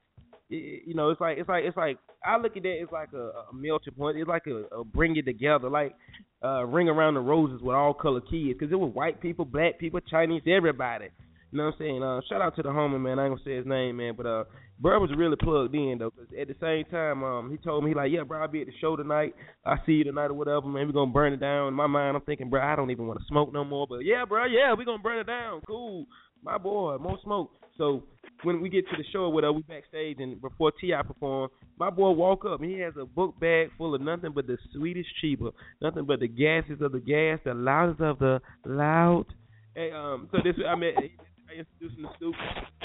you 0.49 0.93
know, 0.93 1.09
it's 1.09 1.21
like 1.21 1.37
it's 1.37 1.49
like 1.49 1.63
it's 1.65 1.77
like 1.77 1.97
I 2.23 2.37
look 2.37 2.55
at 2.57 2.63
that. 2.63 2.81
It's 2.81 2.91
like 2.91 3.13
a, 3.13 3.31
a 3.51 3.53
melting 3.53 3.93
point. 3.93 4.17
It's 4.17 4.27
like 4.27 4.47
a, 4.47 4.75
a 4.75 4.83
bring 4.83 5.15
it 5.15 5.25
together. 5.25 5.69
Like 5.69 5.95
uh 6.43 6.65
ring 6.65 6.89
around 6.89 7.15
the 7.15 7.21
roses 7.21 7.61
with 7.61 7.75
all 7.75 7.93
color 7.93 8.21
kids 8.21 8.57
because 8.59 8.71
it 8.71 8.79
was 8.79 8.93
white 8.93 9.21
people, 9.21 9.45
black 9.45 9.79
people, 9.79 9.99
Chinese, 10.01 10.43
everybody. 10.47 11.09
You 11.51 11.59
know 11.59 11.65
what 11.65 11.75
I'm 11.75 11.79
saying? 11.79 12.03
Uh, 12.03 12.19
shout 12.27 12.41
out 12.41 12.55
to 12.57 12.63
the 12.63 12.69
homie 12.69 12.99
man. 12.99 13.17
I 13.17 13.25
ain't 13.25 13.31
gonna 13.31 13.43
say 13.45 13.55
his 13.55 13.65
name, 13.65 13.97
man, 13.97 14.13
but 14.17 14.25
uh, 14.25 14.43
bro 14.79 14.99
was 14.99 15.11
really 15.15 15.37
plugged 15.37 15.73
in 15.73 15.97
though. 15.99 16.11
Cause 16.11 16.27
at 16.39 16.47
the 16.47 16.55
same 16.59 16.85
time, 16.91 17.23
um, 17.23 17.49
he 17.49 17.57
told 17.57 17.83
me 17.83 17.91
he 17.91 17.95
like, 17.95 18.11
yeah, 18.11 18.23
bro, 18.23 18.41
I'll 18.41 18.47
be 18.47 18.61
at 18.61 18.67
the 18.67 18.73
show 18.81 18.95
tonight. 18.95 19.33
I 19.65 19.77
see 19.85 19.93
you 19.93 20.03
tonight 20.03 20.31
or 20.31 20.33
whatever, 20.33 20.67
man. 20.67 20.85
We 20.85 20.93
gonna 20.93 21.11
burn 21.11 21.33
it 21.33 21.39
down. 21.39 21.69
In 21.69 21.73
my 21.73 21.87
mind, 21.87 22.17
I'm 22.17 22.23
thinking, 22.23 22.49
bro, 22.49 22.61
I 22.61 22.75
don't 22.75 22.91
even 22.91 23.07
want 23.07 23.19
to 23.19 23.25
smoke 23.27 23.53
no 23.53 23.63
more. 23.63 23.87
But 23.87 23.99
yeah, 23.99 24.25
bro, 24.25 24.45
yeah, 24.45 24.73
we 24.73 24.85
gonna 24.85 25.01
burn 25.01 25.19
it 25.19 25.27
down. 25.27 25.61
Cool, 25.65 26.05
my 26.43 26.57
boy, 26.57 26.97
more 26.97 27.17
smoke. 27.23 27.51
So 27.77 28.03
when 28.45 28.61
we 28.61 28.69
get 28.69 28.87
to 28.89 28.97
the 28.97 29.03
show 29.11 29.21
or 29.21 29.31
whatever, 29.33 29.53
we 29.53 29.63
backstage 29.63 30.17
and 30.19 30.39
before 30.39 30.71
T.I. 30.79 31.01
perform, 31.01 31.49
my 31.77 31.89
boy 31.89 32.11
walk 32.11 32.45
up 32.45 32.61
and 32.61 32.71
he 32.71 32.79
has 32.79 32.93
a 32.99 33.05
book 33.05 33.37
bag 33.39 33.69
full 33.77 33.95
of 33.95 34.01
nothing 34.01 34.31
but 34.33 34.47
the 34.47 34.57
sweetest 34.73 35.09
cheaper, 35.19 35.49
nothing 35.81 36.05
but 36.05 36.19
the 36.19 36.27
gases 36.27 36.81
of 36.81 36.91
the 36.91 36.99
gas, 36.99 37.39
the 37.43 37.53
loudest 37.53 38.01
of 38.01 38.19
the 38.19 38.39
loud. 38.65 39.25
Hey, 39.73 39.91
um, 39.91 40.29
so 40.31 40.37
this 40.43 40.55
I 40.65 40.75
met. 40.75 40.93
I 40.97 41.59
introduced 41.59 41.97
him 41.97 42.03
to 42.03 42.09
Snoop. 42.19 42.35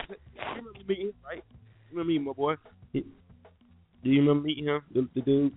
You 0.08 0.40
remember 0.56 0.70
meeting 0.88 1.06
him, 1.06 1.14
right? 1.24 1.44
You 1.90 1.98
remember 1.98 2.08
meeting 2.08 2.24
my 2.24 2.32
boy? 2.32 2.54
He, 2.92 3.04
do 4.02 4.10
you 4.10 4.20
remember 4.20 4.46
meeting 4.46 4.64
him, 4.64 4.80
the, 4.92 5.08
the 5.14 5.20
dude? 5.20 5.52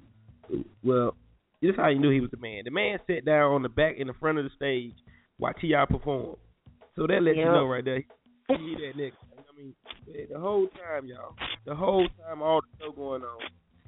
Well, 0.84 1.16
this 1.62 1.72
is 1.72 1.76
how 1.78 1.88
you 1.88 1.99
knew 1.99 2.12
he 2.12 2.20
was 2.20 2.30
the 2.30 2.38
man. 2.38 2.64
The 2.66 2.72
man 2.72 2.99
sat 3.08 3.26
down 3.26 3.54
on 3.54 3.64
the 3.64 3.70
back 3.70 3.95
in 3.97 4.08
the 4.08 4.14
front 4.20 4.38
of 4.38 4.43
the 4.43 4.51
stage 4.56 4.93
while 5.38 5.54
T.I. 5.54 5.86
performed. 5.86 6.38
So 6.95 7.08
that 7.08 7.24
lets 7.24 7.38
you 7.38 7.45
know 7.45 7.66
right 7.66 7.84
there. 7.84 8.04
He 8.49 8.76
that 8.76 8.97
nigga. 8.97 9.12
I 9.54 9.62
mean, 9.62 9.76
the 10.32 10.39
whole 10.39 10.68
time, 10.68 11.06
y'all, 11.06 11.36
the 11.66 11.76
whole 11.76 12.08
time, 12.26 12.41
all 12.41 12.62
the 12.62 12.86
show 12.86 12.91
going 12.91 13.22
on, 13.22 13.39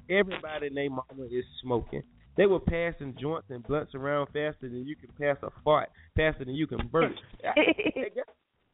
everybody 0.08 0.68
and 0.68 0.76
their 0.76 0.90
mama 0.90 1.24
is 1.30 1.44
smoking. 1.62 2.02
They 2.36 2.46
were 2.46 2.60
passing 2.60 3.16
joints 3.20 3.46
and 3.50 3.66
blunts 3.66 3.94
around 3.94 4.26
faster 4.26 4.56
than 4.62 4.86
you 4.86 4.94
can 4.94 5.08
pass 5.18 5.36
a 5.42 5.48
fart, 5.64 5.88
faster 6.16 6.44
than 6.44 6.54
you 6.54 6.66
can 6.66 6.86
burn. 6.92 7.14
Guess, 7.42 7.54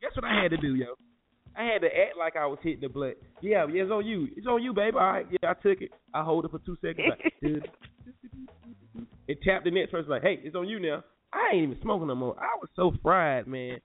guess 0.01 0.11
what 0.17 0.25
I 0.25 0.43
had 0.43 0.51
to 0.51 0.57
do, 0.57 0.75
yo? 0.75 0.95
I 1.57 1.65
had 1.65 1.83
to 1.83 1.87
act 1.87 2.17
like 2.19 2.37
I 2.37 2.47
was 2.47 2.59
hitting 2.63 2.81
the 2.81 2.89
blunt. 2.89 3.17
Yeah, 3.41 3.67
yeah, 3.73 3.83
it's 3.83 3.93
on 3.93 4.07
you. 4.07 4.29
It's 4.37 4.47
on 4.47 4.63
you, 4.63 4.73
baby. 4.73 4.97
All 4.97 5.13
right, 5.13 5.27
yeah, 5.31 5.51
I 5.51 5.55
took 5.55 5.81
it. 5.81 5.91
I 6.13 6.25
hold 6.25 6.45
it 6.45 6.51
for 6.51 6.59
two 6.61 6.77
seconds. 6.81 7.09
Like, 7.09 7.33
dude. 7.43 7.69
It 9.29 9.39
tapped 9.43 9.65
the 9.65 9.71
next 9.71 9.93
person 9.93 10.11
like, 10.11 10.23
hey, 10.23 10.41
it's 10.43 10.57
on 10.57 10.69
you 10.69 10.81
now. 10.81 11.05
I 11.33 11.55
ain't 11.55 11.71
even 11.71 11.79
smoking 11.83 12.09
no 12.09 12.15
more. 12.15 12.37
I 12.39 12.57
was 12.61 12.69
so 12.75 12.93
fried, 13.03 13.47
man. 13.47 13.79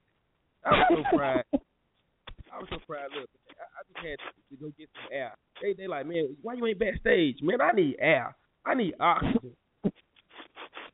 I 0.65 0.71
was 0.71 1.05
so 1.11 1.17
fried. 1.17 1.43
I 2.57 2.59
was 2.59 2.69
so 2.71 2.79
fried. 2.87 3.09
Look, 3.13 3.29
I, 3.49 3.65
I 3.69 3.81
just 3.85 4.01
had 4.01 4.17
to, 4.17 4.57
go 4.59 4.73
get 4.77 4.89
some 4.95 5.13
air. 5.13 5.33
They 5.61 5.73
they 5.73 5.87
like, 5.87 6.07
man, 6.07 6.35
why 6.41 6.55
you 6.55 6.65
ain't 6.65 6.79
backstage? 6.79 7.37
Man, 7.41 7.61
I 7.61 7.71
need 7.71 7.97
air. 7.99 8.35
I 8.65 8.73
need 8.73 8.95
oxygen. 8.99 9.53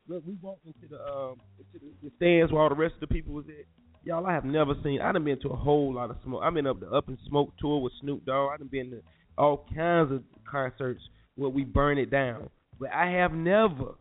Look, 0.06 0.22
we 0.26 0.36
walked 0.42 0.66
into 0.66 0.86
the 0.90 1.00
um 1.00 1.40
into 1.58 1.84
the, 1.84 1.90
the 2.02 2.10
stands 2.16 2.52
where 2.52 2.62
all 2.62 2.68
the 2.68 2.74
rest 2.74 2.94
of 2.94 3.00
the 3.00 3.06
people 3.06 3.32
was 3.32 3.46
at. 3.48 3.64
Y'all, 4.04 4.26
I 4.26 4.34
have 4.34 4.44
never 4.44 4.74
seen. 4.84 5.00
I 5.00 5.12
done 5.12 5.24
been 5.24 5.40
to 5.40 5.48
a 5.48 5.56
whole 5.56 5.94
lot 5.94 6.10
of 6.10 6.16
smoke. 6.22 6.42
I've 6.44 6.52
been 6.52 6.66
up 6.66 6.80
the 6.80 6.90
Up 6.90 7.08
in 7.08 7.16
Smoke 7.26 7.52
tour 7.58 7.80
with 7.80 7.94
Snoop 8.02 8.26
Dogg. 8.26 8.50
I 8.52 8.56
done 8.58 8.68
been 8.70 8.90
to 8.90 9.00
all 9.38 9.66
kinds 9.74 10.12
of 10.12 10.22
concerts 10.50 11.00
where 11.36 11.48
we 11.48 11.64
burn 11.64 11.96
it 11.96 12.10
down. 12.10 12.50
But 12.78 12.92
I 12.92 13.06
have 13.12 13.32
never, 13.32 13.94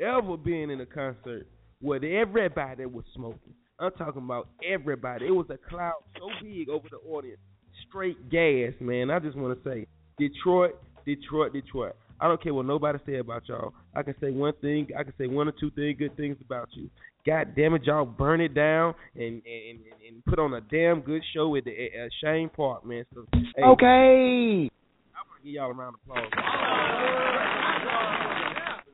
ever 0.00 0.38
been 0.38 0.70
in 0.70 0.80
a 0.80 0.86
concert 0.86 1.46
where 1.82 2.02
everybody 2.02 2.86
was 2.86 3.04
smoking. 3.14 3.52
I'm 3.78 3.92
talking 3.92 4.22
about 4.22 4.48
everybody. 4.66 5.26
It 5.26 5.30
was 5.30 5.46
a 5.50 5.58
cloud 5.68 6.02
so 6.18 6.28
big 6.42 6.68
over 6.68 6.88
the 6.90 6.96
audience, 7.10 7.40
straight 7.88 8.30
gas, 8.30 8.72
man. 8.80 9.10
I 9.10 9.18
just 9.18 9.36
want 9.36 9.62
to 9.62 9.68
say, 9.68 9.86
Detroit, 10.18 10.76
Detroit, 11.04 11.52
Detroit. 11.52 11.94
I 12.18 12.28
don't 12.28 12.42
care 12.42 12.54
what 12.54 12.64
nobody 12.64 12.98
say 13.04 13.16
about 13.16 13.46
y'all. 13.48 13.74
I 13.94 14.02
can 14.02 14.14
say 14.20 14.30
one 14.30 14.54
thing. 14.62 14.88
I 14.98 15.02
can 15.02 15.12
say 15.18 15.26
one 15.26 15.48
or 15.48 15.52
two 15.60 15.70
things, 15.72 15.98
good 15.98 16.16
things 16.16 16.38
about 16.42 16.68
you. 16.72 16.88
God 17.26 17.54
damn 17.54 17.74
it, 17.74 17.84
y'all 17.84 18.06
burn 18.06 18.40
it 18.40 18.54
down 18.54 18.94
and 19.14 19.42
and, 19.44 19.44
and, 19.44 19.80
and 20.08 20.24
put 20.24 20.38
on 20.38 20.54
a 20.54 20.60
damn 20.62 21.00
good 21.00 21.22
show 21.34 21.54
at 21.56 21.64
the 21.64 21.72
uh, 21.72 22.08
Chene 22.24 22.50
Park, 22.52 22.86
man. 22.86 23.04
So, 23.14 23.26
hey, 23.34 23.62
Okay. 23.62 24.70
I'm 25.14 25.26
gonna 25.28 25.44
give 25.44 25.52
y'all 25.52 25.70
a 25.70 25.74
round 25.74 25.96
of 25.96 26.00
applause. 26.06 26.30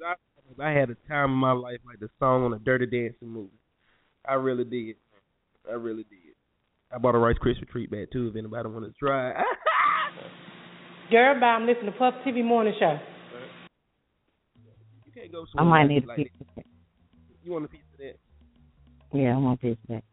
I, 0.04 0.64
I 0.64 0.70
had 0.72 0.90
a 0.90 0.96
time 1.08 1.30
in 1.30 1.36
my 1.36 1.52
life 1.52 1.78
like 1.86 2.00
the 2.00 2.08
song 2.18 2.44
on 2.44 2.52
a 2.54 2.58
Dirty 2.58 2.86
Dancing 2.86 3.28
movie. 3.28 3.50
I 4.26 4.34
really 4.34 4.64
did. 4.64 4.96
I 5.68 5.74
really 5.74 6.04
did. 6.04 6.34
I 6.92 6.98
bought 6.98 7.14
a 7.14 7.18
Rice 7.18 7.36
Krispie 7.42 7.68
treat 7.68 7.90
bag 7.90 8.08
too. 8.12 8.28
If 8.28 8.36
anybody 8.36 8.68
want 8.68 8.84
to 8.84 8.92
try. 8.98 9.32
Girl, 11.10 11.40
bye. 11.40 11.46
I'm 11.46 11.66
listening 11.66 11.92
to 11.92 11.98
Puff 11.98 12.14
TV 12.26 12.44
Morning 12.44 12.74
Show. 12.78 12.98
You 15.06 15.12
can't 15.12 15.32
go. 15.32 15.44
I 15.56 15.64
might 15.64 15.86
need 15.86 16.04
a 16.04 16.06
like 16.06 16.16
piece 16.18 16.28
of 16.40 16.46
that. 16.56 16.64
You 17.44 17.52
want 17.52 17.64
a 17.64 17.68
piece 17.68 17.80
of 17.92 17.98
that? 17.98 19.18
Yeah, 19.18 19.34
I 19.34 19.38
want 19.38 19.58
a 19.58 19.62
piece 19.62 19.76
of 19.88 19.96
that. 19.96 20.04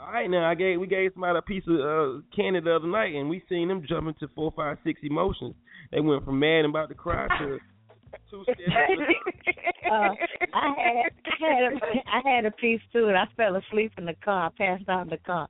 All 0.00 0.10
right, 0.10 0.30
now 0.30 0.48
I 0.48 0.54
gave 0.54 0.80
we 0.80 0.86
gave 0.86 1.12
somebody 1.12 1.38
a 1.38 1.42
piece 1.42 1.62
of 1.68 1.74
uh, 1.74 2.20
candy 2.34 2.60
the 2.60 2.74
other 2.74 2.88
night, 2.88 3.14
and 3.14 3.28
we 3.28 3.42
seen 3.48 3.68
them 3.68 3.84
jump 3.86 4.08
into 4.08 4.32
four, 4.34 4.52
five, 4.56 4.78
six 4.82 5.00
emotions. 5.02 5.54
They 5.92 6.00
went 6.00 6.24
from 6.24 6.38
mad 6.38 6.64
and 6.64 6.70
about 6.70 6.88
to 6.88 6.94
cry 6.94 7.28
to 7.38 7.58
two 8.30 8.42
steps. 8.44 8.60
uh, 9.90 10.14
I 10.54 10.74
had 10.76 11.12
I 11.26 11.36
had 11.40 11.72
a, 11.72 11.76
I 12.06 12.34
had 12.34 12.44
a 12.46 12.50
piece 12.52 12.80
too, 12.92 13.08
and 13.08 13.16
I 13.16 13.26
fell 13.36 13.56
asleep 13.56 13.92
in 13.98 14.06
the 14.06 14.14
car. 14.24 14.46
I 14.46 14.58
passed 14.58 14.88
out 14.88 15.02
in 15.02 15.10
the 15.10 15.18
car. 15.18 15.48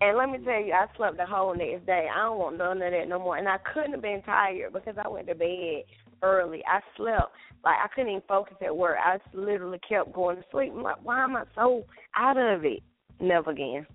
And 0.00 0.18
let 0.18 0.28
me 0.28 0.38
tell 0.44 0.60
you, 0.60 0.72
I 0.72 0.86
slept 0.96 1.16
the 1.16 1.24
whole 1.24 1.54
next 1.54 1.86
day. 1.86 2.08
I 2.14 2.24
don't 2.24 2.38
want 2.38 2.58
none 2.58 2.82
of 2.82 2.92
that 2.92 3.08
no 3.08 3.18
more. 3.18 3.38
And 3.38 3.48
I 3.48 3.56
couldn't 3.72 3.92
have 3.92 4.02
been 4.02 4.22
tired 4.22 4.72
because 4.72 4.96
I 5.02 5.08
went 5.08 5.28
to 5.28 5.34
bed 5.34 5.84
early. 6.22 6.62
I 6.66 6.80
slept 6.96 7.32
like 7.64 7.76
I 7.82 7.88
couldn't 7.94 8.10
even 8.10 8.22
focus 8.28 8.56
at 8.64 8.76
work. 8.76 8.96
I 9.02 9.18
just 9.18 9.34
literally 9.34 9.80
kept 9.88 10.12
going 10.12 10.36
to 10.36 10.44
sleep. 10.50 10.72
I'm 10.74 10.82
like, 10.82 11.02
why 11.02 11.24
am 11.24 11.36
I 11.36 11.44
so 11.54 11.84
out 12.16 12.36
of 12.36 12.64
it? 12.64 12.82
Never 13.20 13.50
again. 13.50 13.86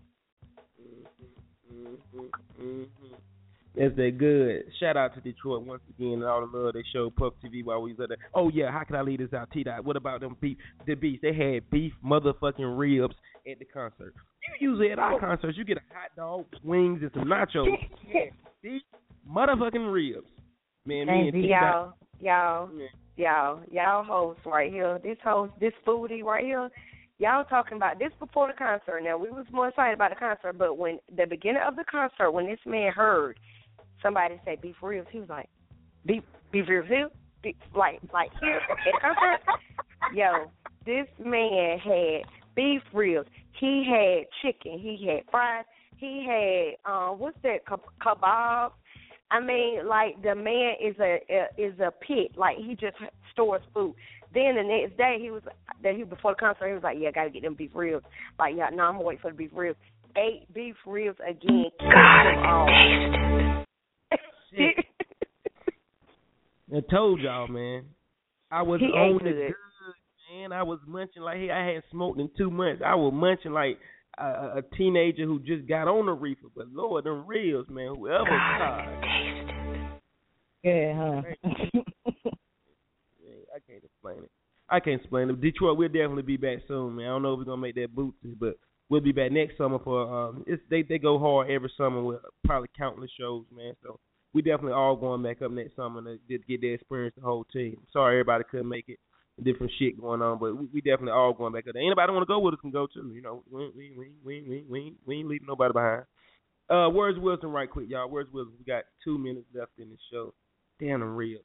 Mm-hmm. 1.71 2.81
That's 3.79 3.95
that 3.95 4.17
good. 4.17 4.65
Shout 4.77 4.97
out 4.97 5.15
to 5.15 5.21
Detroit 5.21 5.65
once 5.65 5.81
again 5.89 6.15
and 6.15 6.25
all 6.25 6.45
the 6.45 6.57
love 6.57 6.73
they 6.73 6.83
showed 6.91 7.15
Puff 7.15 7.31
TV 7.41 7.63
while 7.63 7.81
we 7.81 7.93
was 7.93 8.09
there. 8.09 8.17
Oh 8.35 8.49
yeah, 8.49 8.69
how 8.69 8.83
can 8.83 8.97
I 8.97 9.01
leave 9.01 9.19
this 9.19 9.31
out? 9.31 9.49
T 9.51 9.63
Dot. 9.63 9.85
What 9.85 9.95
about 9.95 10.19
them 10.19 10.35
beef 10.41 10.57
the 10.85 10.95
beef? 10.95 11.21
They 11.21 11.33
had 11.33 11.69
beef 11.69 11.93
motherfucking 12.05 12.77
ribs 12.77 13.15
at 13.49 13.57
the 13.57 13.63
concert. 13.63 14.13
You 14.59 14.71
usually 14.71 14.91
at 14.91 14.99
our 14.99 15.17
concerts 15.17 15.57
you 15.57 15.63
get 15.63 15.77
a 15.77 15.81
hot 15.93 16.13
dog, 16.17 16.45
wings, 16.61 16.99
and 17.01 17.11
some 17.13 17.23
nachos. 17.23 17.67
Yeah, 18.13 18.25
beef 18.61 18.81
motherfucking 19.33 19.93
ribs. 19.93 20.27
Man, 20.85 21.07
me 21.07 21.13
and 21.13 21.31
Thank 21.31 21.45
T 21.45 21.49
y'all, 21.49 21.93
y'all, 22.19 22.69
y'all, 23.15 23.61
y'all 23.71 24.03
hosts 24.03 24.41
right 24.45 24.69
here. 24.69 24.99
This 25.01 25.17
host, 25.23 25.53
this 25.61 25.73
foodie 25.87 26.21
right 26.21 26.43
here. 26.43 26.69
Y'all 27.17 27.45
talking 27.45 27.77
about 27.77 27.97
this 27.97 28.11
before 28.19 28.47
the 28.47 28.53
concert. 28.53 29.03
Now 29.03 29.17
we 29.17 29.29
was 29.29 29.45
more 29.53 29.69
excited 29.69 29.93
about 29.93 30.09
the 30.09 30.17
concert, 30.17 30.57
but 30.57 30.77
when 30.77 30.99
the 31.15 31.25
beginning 31.25 31.61
of 31.65 31.77
the 31.77 31.85
concert, 31.89 32.31
when 32.31 32.45
this 32.45 32.59
man 32.65 32.91
heard 32.91 33.39
somebody 34.01 34.39
say 34.45 34.57
beef 34.61 34.75
ribs, 34.81 35.07
he 35.11 35.19
was 35.19 35.29
like, 35.29 35.49
beef 36.05 36.23
beef 36.51 36.65
ribs 36.67 37.11
beef, 37.43 37.55
like 37.75 37.99
like 38.13 38.31
here 38.41 38.59
at. 38.59 39.39
Yo, 40.13 40.49
this 40.85 41.07
man 41.23 41.77
had 41.79 42.21
beef 42.55 42.81
ribs. 42.93 43.29
He 43.59 43.85
had 43.87 44.25
chicken. 44.41 44.79
He 44.79 45.07
had 45.07 45.29
fries. 45.29 45.65
He 45.97 46.25
had 46.27 46.91
um 46.91 47.19
what's 47.19 47.37
that 47.43 47.65
Keb- 47.65 47.81
kebab. 48.01 48.71
I 49.31 49.39
mean, 49.39 49.87
like 49.87 50.21
the 50.23 50.33
man 50.35 50.75
is 50.81 50.95
a 50.99 51.17
is 51.57 51.79
a 51.79 51.91
pit. 51.91 52.37
Like 52.37 52.57
he 52.57 52.75
just 52.75 52.95
stores 53.31 53.61
food. 53.73 53.95
Then 54.33 54.55
the 54.55 54.63
next 54.63 54.97
day 54.97 55.17
he 55.19 55.31
was 55.31 55.43
that 55.83 55.95
he 55.95 56.03
before 56.03 56.33
the 56.33 56.39
concert 56.39 56.67
he 56.67 56.73
was 56.73 56.83
like, 56.83 56.97
yeah, 56.99 57.09
I 57.09 57.11
gotta 57.11 57.29
get 57.29 57.43
them 57.43 57.55
beef 57.55 57.71
ribs. 57.73 58.05
Like 58.37 58.55
yeah, 58.57 58.69
no, 58.73 58.83
I'm 58.83 58.93
gonna 58.93 59.03
wait 59.03 59.21
for 59.21 59.31
the 59.31 59.37
beef 59.37 59.51
ribs. 59.53 59.77
Ate 60.15 60.51
beef 60.53 60.75
ribs 60.87 61.19
again. 61.27 61.69
God, 61.79 63.65
Shit. 64.51 64.85
I 66.75 66.81
told 66.91 67.19
y'all, 67.21 67.47
man. 67.47 67.85
I 68.51 68.61
was 68.61 68.79
He 68.79 68.87
on 68.87 69.15
the 69.17 69.23
good. 69.31 69.47
good, 69.47 69.55
man. 70.31 70.51
I 70.51 70.63
was 70.63 70.79
munching 70.87 71.21
like 71.23 71.37
hey, 71.37 71.49
I 71.51 71.65
hadn't 71.65 71.85
smoked 71.91 72.19
in 72.19 72.29
two 72.37 72.51
months. 72.51 72.81
I 72.85 72.95
was 72.95 73.11
munching 73.13 73.51
like 73.53 73.77
a, 74.17 74.23
a 74.25 74.57
a 74.57 74.61
teenager 74.75 75.25
who 75.25 75.39
just 75.39 75.67
got 75.67 75.87
on 75.87 76.05
the 76.05 76.13
reefer. 76.13 76.47
But 76.55 76.67
Lord, 76.69 77.05
them 77.05 77.25
reels, 77.27 77.67
man. 77.69 77.95
Whoever 77.95 78.25
God, 78.25 79.89
Yeah, 80.63 80.93
huh? 80.95 81.21
I 83.55 83.59
can't 83.67 83.83
explain 83.83 84.23
it. 84.23 84.31
I 84.69 84.79
can't 84.79 85.01
explain 85.01 85.29
it. 85.29 85.41
Detroit, 85.41 85.77
we'll 85.77 85.87
definitely 85.87 86.21
be 86.23 86.37
back 86.37 86.59
soon, 86.67 86.95
man. 86.97 87.05
I 87.05 87.09
don't 87.09 87.23
know 87.23 87.33
if 87.33 87.39
we're 87.39 87.45
gonna 87.45 87.61
make 87.61 87.75
that 87.75 87.95
boots, 87.95 88.17
but 88.39 88.55
we'll 88.89 89.01
be 89.01 89.11
back 89.11 89.31
next 89.31 89.57
summer 89.57 89.79
for 89.83 90.01
um. 90.27 90.43
It's 90.47 90.61
they 90.69 90.83
they 90.83 90.99
go 90.99 91.17
hard 91.17 91.49
every 91.49 91.71
summer 91.77 92.03
with 92.03 92.19
probably 92.45 92.69
countless 92.77 93.09
shows, 93.19 93.45
man. 93.55 93.73
So 93.83 93.99
we 94.33 94.41
definitely 94.41 94.73
all 94.73 94.95
going 94.95 95.23
back 95.23 95.41
up 95.41 95.51
next 95.51 95.75
summer 95.75 96.01
to 96.03 96.19
just 96.29 96.47
get 96.47 96.61
the 96.61 96.69
experience 96.69 97.15
the 97.15 97.23
whole 97.23 97.45
team. 97.45 97.77
Sorry 97.91 98.15
everybody 98.15 98.43
couldn't 98.49 98.69
make 98.69 98.89
it. 98.89 98.99
Different 99.41 99.71
shit 99.79 99.99
going 99.99 100.21
on, 100.21 100.37
but 100.37 100.57
we, 100.57 100.67
we 100.73 100.81
definitely 100.81 101.13
all 101.13 101.31
going 101.31 101.53
back 101.53 101.65
up 101.65 101.73
there. 101.73 101.81
Anybody 101.81 102.11
want 102.11 102.23
to 102.23 102.25
go 102.25 102.39
with 102.39 102.55
us 102.55 102.59
can 102.59 102.71
go 102.71 102.87
too. 102.93 103.09
You 103.15 103.21
know, 103.21 103.41
we 103.49 103.71
we 103.75 103.93
we 103.97 104.11
we 104.23 104.41
we 104.41 104.65
we, 104.69 104.93
we 105.05 105.15
ain't 105.15 105.29
leaving 105.29 105.47
nobody 105.47 105.71
behind. 105.71 106.03
Uh, 106.69 106.89
where's 106.89 107.17
Wilson? 107.17 107.49
Right 107.49 107.69
quick, 107.69 107.89
y'all. 107.89 108.09
Where's 108.09 108.27
Wilson? 108.33 108.53
We 108.59 108.65
got 108.65 108.83
two 109.03 109.17
minutes 109.17 109.47
left 109.55 109.71
in 109.77 109.89
the 109.89 109.97
show. 110.11 110.33
Damn, 110.79 111.01
I'm 111.01 111.15
real. 111.15 111.39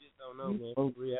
Just 0.00 0.18
don't 0.18 0.38
know, 0.38 0.52
man. 0.52 0.72
For 0.74 0.90
real. 0.96 1.18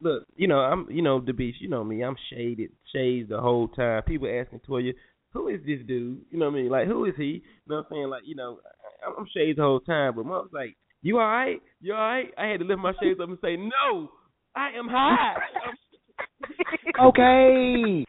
Look, 0.00 0.26
you 0.36 0.48
know, 0.48 0.58
I'm, 0.58 0.86
you 0.90 1.02
know, 1.02 1.20
the 1.20 1.32
beast. 1.32 1.60
You 1.60 1.68
know 1.68 1.84
me. 1.84 2.02
I'm 2.02 2.16
shaded, 2.30 2.70
shades 2.92 3.28
the 3.28 3.40
whole 3.40 3.68
time. 3.68 4.02
People 4.02 4.28
asking 4.28 4.60
Toya, 4.68 4.92
who 5.32 5.48
is 5.48 5.60
this 5.66 5.78
dude? 5.86 6.22
You 6.30 6.38
know 6.38 6.46
what 6.50 6.58
I 6.58 6.62
mean? 6.62 6.70
Like, 6.70 6.86
who 6.88 7.04
is 7.04 7.14
he? 7.16 7.24
You 7.24 7.40
know 7.68 7.76
what 7.76 7.86
I'm 7.86 7.92
saying? 7.92 8.08
Like, 8.08 8.22
you 8.26 8.34
know, 8.34 8.58
I- 9.06 9.12
I'm 9.18 9.26
shades 9.34 9.56
the 9.56 9.62
whole 9.62 9.80
time. 9.80 10.14
But 10.16 10.26
mom's 10.26 10.52
like, 10.52 10.76
you 11.02 11.18
all 11.18 11.26
right? 11.26 11.60
You 11.80 11.94
all 11.94 12.00
right? 12.00 12.28
I 12.36 12.46
had 12.46 12.60
to 12.60 12.66
lift 12.66 12.80
my 12.80 12.92
shades 13.00 13.20
up 13.20 13.28
and 13.28 13.38
say, 13.42 13.56
no, 13.56 14.10
I 14.56 14.70
am 14.78 14.88
high. 14.88 15.34
Okay. 17.00 18.04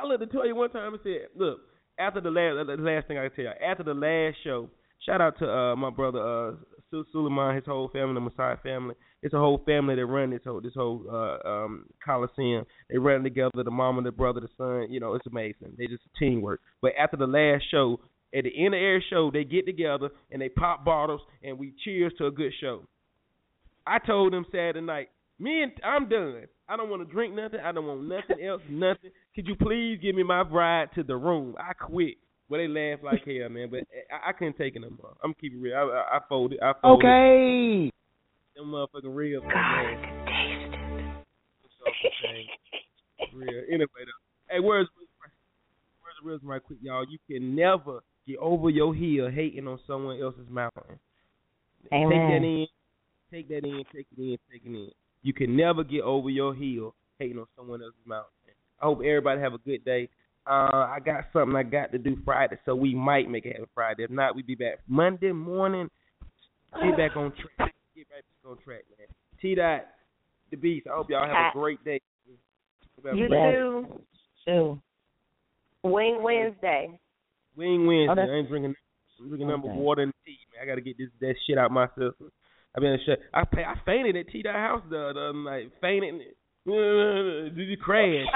I 0.00 0.06
looked 0.06 0.22
at 0.22 0.30
Toya 0.32 0.54
one 0.54 0.70
time 0.70 0.94
and 0.94 1.02
said, 1.02 1.26
"Look, 1.36 1.58
after 1.98 2.20
the 2.20 2.30
last, 2.30 2.66
the 2.66 2.76
last 2.82 3.08
thing 3.08 3.18
I 3.18 3.28
can 3.28 3.36
tell 3.36 3.44
you, 3.44 3.50
after 3.66 3.82
the 3.82 3.94
last 3.94 4.36
show, 4.44 4.70
shout 5.04 5.20
out 5.20 5.38
to 5.40 5.50
uh 5.50 5.76
my 5.76 5.90
brother 5.90 6.18
uh 6.20 6.52
Su- 6.52 6.79
Suleiman, 7.12 7.56
his 7.56 7.64
whole 7.66 7.88
family, 7.88 8.14
the 8.14 8.20
Messiah 8.20 8.56
family. 8.62 8.94
It's 9.22 9.34
a 9.34 9.38
whole 9.38 9.62
family 9.66 9.94
that 9.96 10.06
run 10.06 10.30
this 10.30 10.40
whole 10.44 10.60
this 10.60 10.74
whole 10.74 11.04
uh 11.10 11.48
um 11.48 11.86
Coliseum. 12.04 12.64
They 12.88 12.98
run 12.98 13.22
together, 13.22 13.62
the 13.62 13.70
mom 13.70 13.98
and 13.98 14.06
the 14.06 14.12
brother, 14.12 14.40
the 14.40 14.48
son. 14.56 14.92
You 14.92 15.00
know, 15.00 15.14
it's 15.14 15.26
amazing. 15.26 15.74
They 15.78 15.86
just 15.86 16.02
teamwork. 16.18 16.60
But 16.80 16.92
after 16.98 17.16
the 17.16 17.26
last 17.26 17.64
show, 17.70 18.00
at 18.34 18.44
the 18.44 18.52
end 18.56 18.74
of 18.74 18.78
every 18.78 19.04
show, 19.10 19.30
they 19.30 19.44
get 19.44 19.66
together 19.66 20.10
and 20.30 20.40
they 20.40 20.48
pop 20.48 20.84
bottles 20.84 21.20
and 21.42 21.58
we 21.58 21.74
cheers 21.84 22.12
to 22.18 22.26
a 22.26 22.30
good 22.30 22.52
show. 22.60 22.82
I 23.86 23.98
told 23.98 24.32
them 24.32 24.46
Saturday 24.52 24.80
night, 24.80 25.08
me 25.38 25.62
and 25.62 25.72
I'm 25.84 26.08
done. 26.08 26.44
I 26.68 26.76
don't 26.76 26.90
want 26.90 27.06
to 27.06 27.12
drink 27.12 27.34
nothing. 27.34 27.60
I 27.60 27.72
don't 27.72 27.86
want 27.86 28.06
nothing 28.06 28.44
else, 28.46 28.62
nothing. 28.70 29.10
Could 29.34 29.48
you 29.48 29.56
please 29.56 29.98
give 30.00 30.14
me 30.14 30.22
my 30.22 30.42
ride 30.42 30.88
to 30.94 31.02
the 31.02 31.16
room? 31.16 31.56
I 31.58 31.72
quit. 31.72 32.16
Well, 32.50 32.60
they 32.60 32.66
laugh 32.66 32.98
like 33.04 33.24
hell, 33.24 33.48
man, 33.48 33.68
but 33.70 33.84
I, 34.10 34.30
I 34.30 34.32
couldn't 34.32 34.58
take 34.58 34.74
it 34.74 34.80
no 34.80 34.90
more. 34.90 35.14
I'm 35.22 35.34
keeping 35.34 35.62
real. 35.62 35.76
I, 35.76 35.82
I, 35.82 36.16
I 36.16 36.20
folded. 36.28 36.58
I 36.60 36.72
folded. 36.82 37.06
Okay. 37.06 37.92
Them 38.56 38.72
motherfucking 38.72 39.14
real. 39.14 39.40
man. 39.42 41.14
Real. 43.32 43.62
Anyway, 43.68 43.86
though. 44.04 44.52
Hey, 44.52 44.58
where's 44.58 44.88
where's 46.02 46.20
the 46.20 46.28
real 46.28 46.40
right 46.42 46.62
quick, 46.62 46.80
y'all? 46.82 47.06
You 47.08 47.18
can 47.28 47.54
never 47.54 48.00
get 48.26 48.38
over 48.38 48.68
your 48.68 48.96
heel 48.96 49.30
hating 49.30 49.68
on 49.68 49.78
someone 49.86 50.20
else's 50.20 50.50
mountain. 50.50 50.98
Amen. 51.92 52.66
Take 53.30 53.48
that 53.48 53.64
in. 53.64 53.64
Take 53.64 53.64
that 53.64 53.64
in. 53.64 53.84
Take 53.94 54.06
it 54.10 54.20
in. 54.20 54.38
Take 54.50 54.62
it 54.64 54.68
in. 54.68 54.90
You 55.22 55.32
can 55.32 55.56
never 55.56 55.84
get 55.84 56.00
over 56.00 56.28
your 56.28 56.52
heel 56.52 56.96
hating 57.20 57.38
on 57.38 57.46
someone 57.56 57.80
else's 57.80 58.00
mountain. 58.04 58.32
I 58.82 58.86
hope 58.86 58.98
everybody 58.98 59.40
have 59.40 59.54
a 59.54 59.58
good 59.58 59.84
day. 59.84 60.08
Uh, 60.50 60.88
I 60.90 60.98
got 61.04 61.26
something 61.32 61.54
I 61.54 61.62
got 61.62 61.92
to 61.92 61.98
do 61.98 62.16
Friday, 62.24 62.56
so 62.64 62.74
we 62.74 62.92
might 62.92 63.30
make 63.30 63.46
it 63.46 63.52
happen 63.52 63.68
Friday. 63.72 64.02
If 64.02 64.10
not, 64.10 64.34
we 64.34 64.42
be 64.42 64.56
back 64.56 64.80
Monday 64.88 65.30
morning. 65.30 65.88
Get 66.74 66.96
back 66.96 67.16
on 67.16 67.30
track. 67.30 67.72
Get 67.94 68.06
right 68.12 68.24
back 68.24 68.50
on 68.50 68.56
track, 68.64 68.82
man. 68.98 69.06
T 69.40 69.54
dot 69.54 69.86
the 70.50 70.56
beast. 70.56 70.88
I 70.90 70.96
hope 70.96 71.08
y'all 71.08 71.24
have 71.24 71.54
a 71.54 71.58
great 71.58 71.84
day. 71.84 72.00
You 73.14 73.28
too. 73.28 74.02
Too. 74.44 74.80
Wing 75.84 76.20
Wednesday. 76.20 76.98
Wing 77.56 77.86
Wednesday. 77.86 78.26
Oh, 78.28 78.32
I 78.32 78.36
ain't 78.38 78.48
drinking. 78.48 78.74
I'm 79.20 79.28
drinking 79.28 79.48
number 79.48 79.68
Okay. 79.68 79.76
water 79.78 80.02
and 80.02 80.12
tea, 80.26 80.38
man. 80.52 80.64
I 80.64 80.66
gotta 80.66 80.80
get 80.80 80.98
this 80.98 81.10
that 81.20 81.34
shit 81.46 81.58
out 81.58 81.70
my 81.70 81.86
system. 81.88 82.32
I 82.76 82.80
been 82.80 82.98
shit. 83.06 83.20
I 83.32 83.42
I 83.42 83.74
fainted 83.86 84.16
at 84.16 84.28
T 84.32 84.42
dot 84.42 84.56
house 84.56 84.82
the 84.90 85.10
other 85.10 85.32
night. 85.32 85.70
Fainted. 85.80 86.34
Did 86.66 87.68
you 87.68 87.76
crash? 87.76 88.26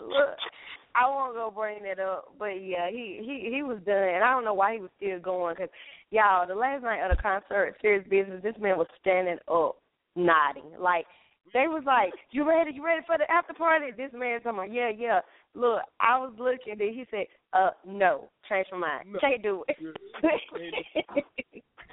Look, 0.00 0.36
I 0.94 1.08
won't 1.08 1.34
go 1.34 1.52
bring 1.54 1.82
that 1.84 1.98
up, 1.98 2.34
but 2.38 2.62
yeah, 2.62 2.90
he 2.90 3.20
he 3.22 3.50
he 3.54 3.62
was 3.62 3.78
done, 3.86 3.96
and 3.96 4.24
I 4.24 4.32
don't 4.32 4.44
know 4.44 4.54
why 4.54 4.74
he 4.74 4.80
was 4.80 4.90
still 4.96 5.18
going. 5.20 5.56
Cause 5.56 5.68
y'all, 6.10 6.46
the 6.46 6.54
last 6.54 6.82
night 6.82 7.02
of 7.02 7.16
the 7.16 7.22
concert, 7.22 7.76
serious 7.80 8.06
business, 8.08 8.42
this 8.42 8.56
man 8.60 8.76
was 8.76 8.88
standing 9.00 9.38
up, 9.50 9.76
nodding. 10.16 10.72
Like 10.78 11.06
they 11.54 11.66
was 11.68 11.82
like, 11.86 12.12
"You 12.30 12.46
ready? 12.46 12.72
You 12.74 12.84
ready 12.84 13.02
for 13.06 13.16
the 13.16 13.30
after 13.30 13.54
party?" 13.54 13.86
This 13.96 14.10
man 14.12 14.40
talking, 14.42 14.58
about, 14.58 14.72
"Yeah, 14.72 14.90
yeah." 14.90 15.20
Look, 15.54 15.82
I 16.00 16.18
was 16.18 16.32
looking, 16.38 16.76
then 16.78 16.92
he 16.94 17.06
said, 17.10 17.26
"Uh, 17.52 17.70
no, 17.86 18.28
change 18.48 18.66
my 18.72 18.78
mind. 18.78 19.12
No. 19.12 19.18
Can't 19.20 19.42
do 19.42 19.64
it." 19.68 19.76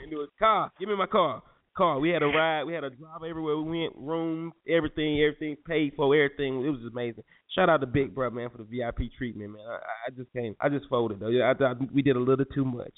Into 0.04 0.20
his 0.20 0.30
car. 0.40 0.72
Give 0.80 0.90
me 0.90 0.96
my 0.96 1.06
car. 1.06 1.42
Car. 1.76 2.00
We 2.00 2.10
had 2.10 2.24
a 2.24 2.28
ride. 2.28 2.64
We 2.64 2.74
had 2.74 2.84
a 2.84 2.90
drive 2.90 3.24
everywhere 3.28 3.58
we 3.58 3.82
went. 3.82 3.96
Rooms, 3.96 4.54
everything, 4.68 5.22
everything 5.22 5.56
paid 5.68 5.94
for, 5.96 6.14
everything. 6.16 6.66
It 6.66 6.70
was 6.70 6.82
amazing. 6.92 7.24
Shout 7.56 7.70
out 7.70 7.82
to 7.82 7.88
Big 7.88 8.14
Bro 8.14 8.32
man 8.32 8.50
for 8.50 8.58
the 8.58 8.64
VIP 8.64 9.12
treatment, 9.18 9.52
man. 9.52 9.62
I, 9.68 10.08
I 10.08 10.10
just 10.16 10.32
came. 10.34 10.56
I 10.60 10.70
just 10.70 10.88
folded 10.90 11.20
though. 11.20 11.28
I, 11.28 11.52
I, 11.64 11.74
we 11.94 12.02
did 12.02 12.16
a 12.16 12.20
little 12.20 12.46
too 12.46 12.66
much. 12.66 12.94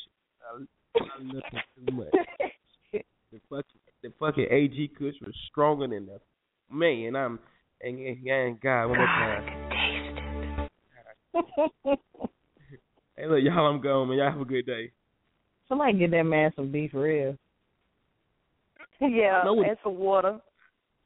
A 0.54 1.24
little 1.24 1.42
too 1.52 1.96
much. 1.96 2.14
The 3.32 3.40
fucking 3.50 3.80
the 4.04 4.12
fucking 4.20 4.48
OG 4.52 4.98
Kush 4.98 5.16
was 5.26 5.34
stronger 5.50 5.88
than 5.88 6.08
the 6.08 6.20
man. 6.70 7.08
And 7.08 7.18
I'm 7.18 7.40
and, 7.82 7.98
and, 8.00 8.28
and 8.28 8.62
God 8.62 8.88
one 8.88 8.98
more 8.98 9.08
time. 9.08 10.70
hey, 13.16 13.28
look, 13.28 13.40
y'all, 13.42 13.68
I'm 13.68 13.82
going, 13.82 14.10
man. 14.10 14.18
Y'all 14.18 14.32
have 14.32 14.42
a 14.42 14.46
good 14.46 14.66
day. 14.66 14.92
Somebody 15.70 15.98
get 15.98 16.12
that 16.12 16.24
man 16.24 16.52
some 16.56 16.72
beef 16.72 16.92
ribs. 16.94 17.38
Yeah, 19.02 19.42
and 19.46 19.78
some 19.84 19.98
water. 19.98 20.40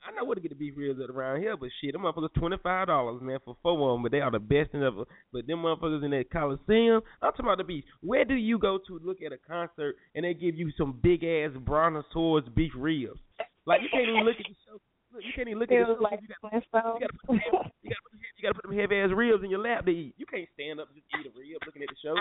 I 0.08 0.12
know 0.12 0.24
where 0.24 0.36
to 0.36 0.42
get 0.42 0.50
the 0.50 0.56
beef 0.56 0.74
ribs 0.78 1.00
at 1.02 1.10
around 1.10 1.40
here, 1.42 1.58
but 1.58 1.70
shit, 1.82 1.94
them 1.94 2.04
motherfuckers 2.04 2.34
twenty 2.38 2.58
five 2.62 2.88
dollars, 2.88 3.22
man, 3.24 3.40
for 3.44 3.58
four 3.64 3.90
of 3.90 3.96
them. 3.96 4.04
But 4.04 4.12
they 4.12 4.22
are 4.22 4.30
the 4.30 4.38
best 4.38 4.70
in 4.74 4.84
ever. 4.84 5.06
But 5.34 5.48
them 5.48 5.64
motherfuckers 5.64 6.04
in 6.06 6.12
that 6.12 6.30
Coliseum, 6.30 7.02
I'm 7.24 7.32
talking 7.32 7.46
about 7.46 7.58
the 7.58 7.64
beef. 7.64 7.84
Where 8.02 8.24
do 8.26 8.36
you 8.36 8.60
go 8.60 8.78
to 8.88 9.00
look 9.04 9.18
at 9.26 9.32
a 9.34 9.38
concert 9.48 9.96
and 10.14 10.24
they 10.24 10.36
give 10.36 10.56
you 10.56 10.72
some 10.78 11.00
big 11.02 11.24
ass 11.24 11.52
brontosaurus 11.66 12.46
beef 12.56 12.72
ribs? 12.76 13.18
Like 13.66 13.82
you 13.82 13.90
can't 13.92 14.04
even 14.08 14.26
look 14.26 14.36
at 14.38 14.46
the 14.46 14.56
show. 14.68 14.78
You 15.18 15.32
can't 15.34 15.48
even 15.48 15.60
look 15.60 15.72
at 15.72 15.80
It 15.80 15.88
the 15.88 15.96
show. 15.96 16.04
like 16.04 16.20
you, 16.22 16.28
gotta, 16.28 16.54
you 16.54 17.00
gotta 17.00 17.18
put 17.18 17.28
them 17.32 17.40
heavy, 17.40 17.72
you 17.82 17.90
gotta 17.90 18.04
put 18.04 18.12
them, 18.12 18.22
you 18.36 18.42
gotta 18.44 18.54
put 18.54 18.64
them 18.70 18.78
heavy 18.78 18.96
ass 19.00 19.10
ribs 19.16 19.44
in 19.44 19.50
your 19.50 19.64
lap 19.64 19.86
to 19.86 19.92
eat. 19.92 20.14
You 20.20 20.26
can't 20.28 20.46
stand 20.54 20.80
up 20.84 20.90
and 20.92 21.02
just 21.02 21.08
eat 21.18 21.26
a 21.26 21.34
rib 21.34 21.58
looking 21.66 21.82
at 21.82 21.90
the 21.90 21.96
show. 22.04 22.14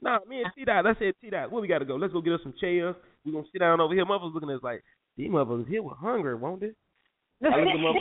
Nah, 0.00 0.18
me 0.26 0.42
and 0.42 0.50
T 0.56 0.64
Dot, 0.64 0.86
I 0.88 0.94
said 0.98 1.14
T 1.20 1.30
Dot, 1.30 1.52
where 1.52 1.60
we 1.62 1.68
gotta 1.68 1.84
go? 1.84 1.94
Let's 1.94 2.12
go 2.12 2.20
get 2.20 2.32
us 2.32 2.40
some 2.42 2.54
chairs. 2.58 2.96
We 3.22 3.30
gonna 3.30 3.46
sit 3.52 3.60
down 3.60 3.80
over 3.80 3.94
here. 3.94 4.02
Motherfuckers 4.06 4.34
looking 4.34 4.50
at 4.50 4.56
us 4.56 4.62
like 4.64 4.82
these 5.18 5.28
motherfuckers 5.28 5.68
here 5.68 5.82
with 5.82 5.98
hunger, 5.98 6.36
won't 6.36 6.60
they? 6.60 6.72
Look 7.42 7.52
at 7.52 7.64
them 7.64 7.84
up- 7.84 7.96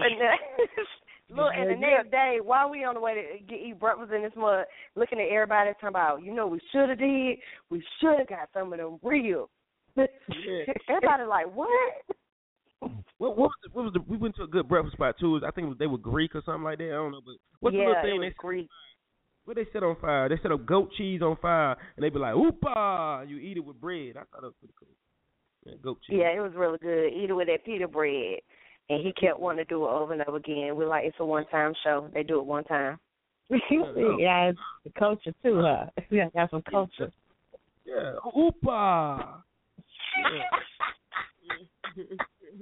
Look, 1.30 1.52
and 1.58 1.70
the 1.70 1.76
next 1.76 2.10
day, 2.10 2.38
while 2.42 2.70
we 2.70 2.86
on 2.86 2.94
the 2.94 3.02
way 3.02 3.14
to 3.14 3.44
get 3.44 3.60
eat 3.60 3.78
breakfast 3.78 4.14
in 4.14 4.22
this 4.22 4.32
mud, 4.38 4.64
looking 4.96 5.20
at 5.20 5.28
everybody 5.28 5.72
talking 5.74 5.90
about, 5.90 6.24
you 6.24 6.34
know, 6.34 6.48
we 6.48 6.62
should 6.72 6.88
have 6.88 6.98
did, 6.98 7.38
we 7.70 7.84
should 8.00 8.20
have 8.20 8.30
got 8.30 8.48
some 8.54 8.72
of 8.72 8.80
them 8.80 8.98
real. 9.04 9.50
everybody 9.98 11.24
like, 11.28 11.54
what? 11.54 11.70
What, 13.18 13.36
what 13.36 13.50
was 13.50 13.52
the, 13.64 13.70
what 13.74 13.84
was 13.86 13.94
the? 13.94 14.00
We 14.08 14.16
went 14.16 14.36
to 14.38 14.44
a 14.44 14.48
good 14.48 14.70
breakfast 14.70 14.94
spot 14.94 15.16
too. 15.20 15.42
I 15.46 15.52
think 15.52 15.78
they 15.80 15.88
were 15.88 15.98
Greek 15.98 16.36
or 16.36 16.44
something 16.46 16.64
like 16.64 16.78
that. 16.78 16.92
I 16.92 17.02
don't 17.02 17.12
know, 17.12 17.22
but 17.26 17.36
what's 17.60 17.76
yeah, 17.76 17.82
the 17.82 17.88
little 17.88 18.04
it 18.04 18.06
thing 18.06 18.22
they 18.22 18.34
Greek. 18.38 18.68
what 19.44 19.58
they 19.58 19.66
set 19.74 19.84
on 19.84 19.98
fire? 20.00 20.30
They 20.30 20.38
set 20.42 20.52
up 20.52 20.66
goat 20.66 20.92
cheese 20.96 21.22
on 21.24 21.36
fire, 21.42 21.76
and 21.96 22.04
they 22.04 22.10
be 22.10 22.20
like, 22.20 22.36
"Oopa!" 22.36 23.28
You 23.28 23.38
eat 23.38 23.58
it 23.58 23.66
with 23.66 23.82
bread. 23.82 24.12
I 24.16 24.20
thought 24.20 24.42
that 24.42 24.54
was 24.54 24.54
pretty 24.60 24.76
cool. 24.80 24.88
Yeah, 25.68 25.74
goat 25.84 25.98
cheese. 26.08 26.18
Yeah, 26.20 26.36
it 26.36 26.40
was 26.40 26.54
really 26.56 26.78
good. 26.78 27.08
Eat 27.14 27.30
it 27.30 27.34
with 27.34 27.48
that 27.48 27.66
pita 27.66 27.88
bread. 27.88 28.40
And 28.90 29.06
he 29.06 29.12
kept 29.14 29.40
wanting 29.40 29.66
to 29.66 29.70
do 29.70 29.84
it 29.84 29.90
over 29.90 30.14
and 30.14 30.22
over 30.24 30.38
again. 30.38 30.76
We're 30.76 30.88
like, 30.88 31.04
it's 31.06 31.18
a 31.20 31.26
one 31.26 31.46
time 31.48 31.74
show. 31.84 32.10
They 32.14 32.24
do 32.24 32.40
it 32.40 32.46
one 32.46 32.64
time. 32.64 33.00
yeah, 33.50 34.50
it's 34.50 34.60
the 34.84 34.92
culture 34.98 35.34
too, 35.44 35.62
huh? 35.62 35.86
Yeah, 36.10 36.30
got 36.34 36.52
some 36.52 36.64
culture. 36.70 37.12
Yeah, 37.86 38.14
oopa. 38.36 39.42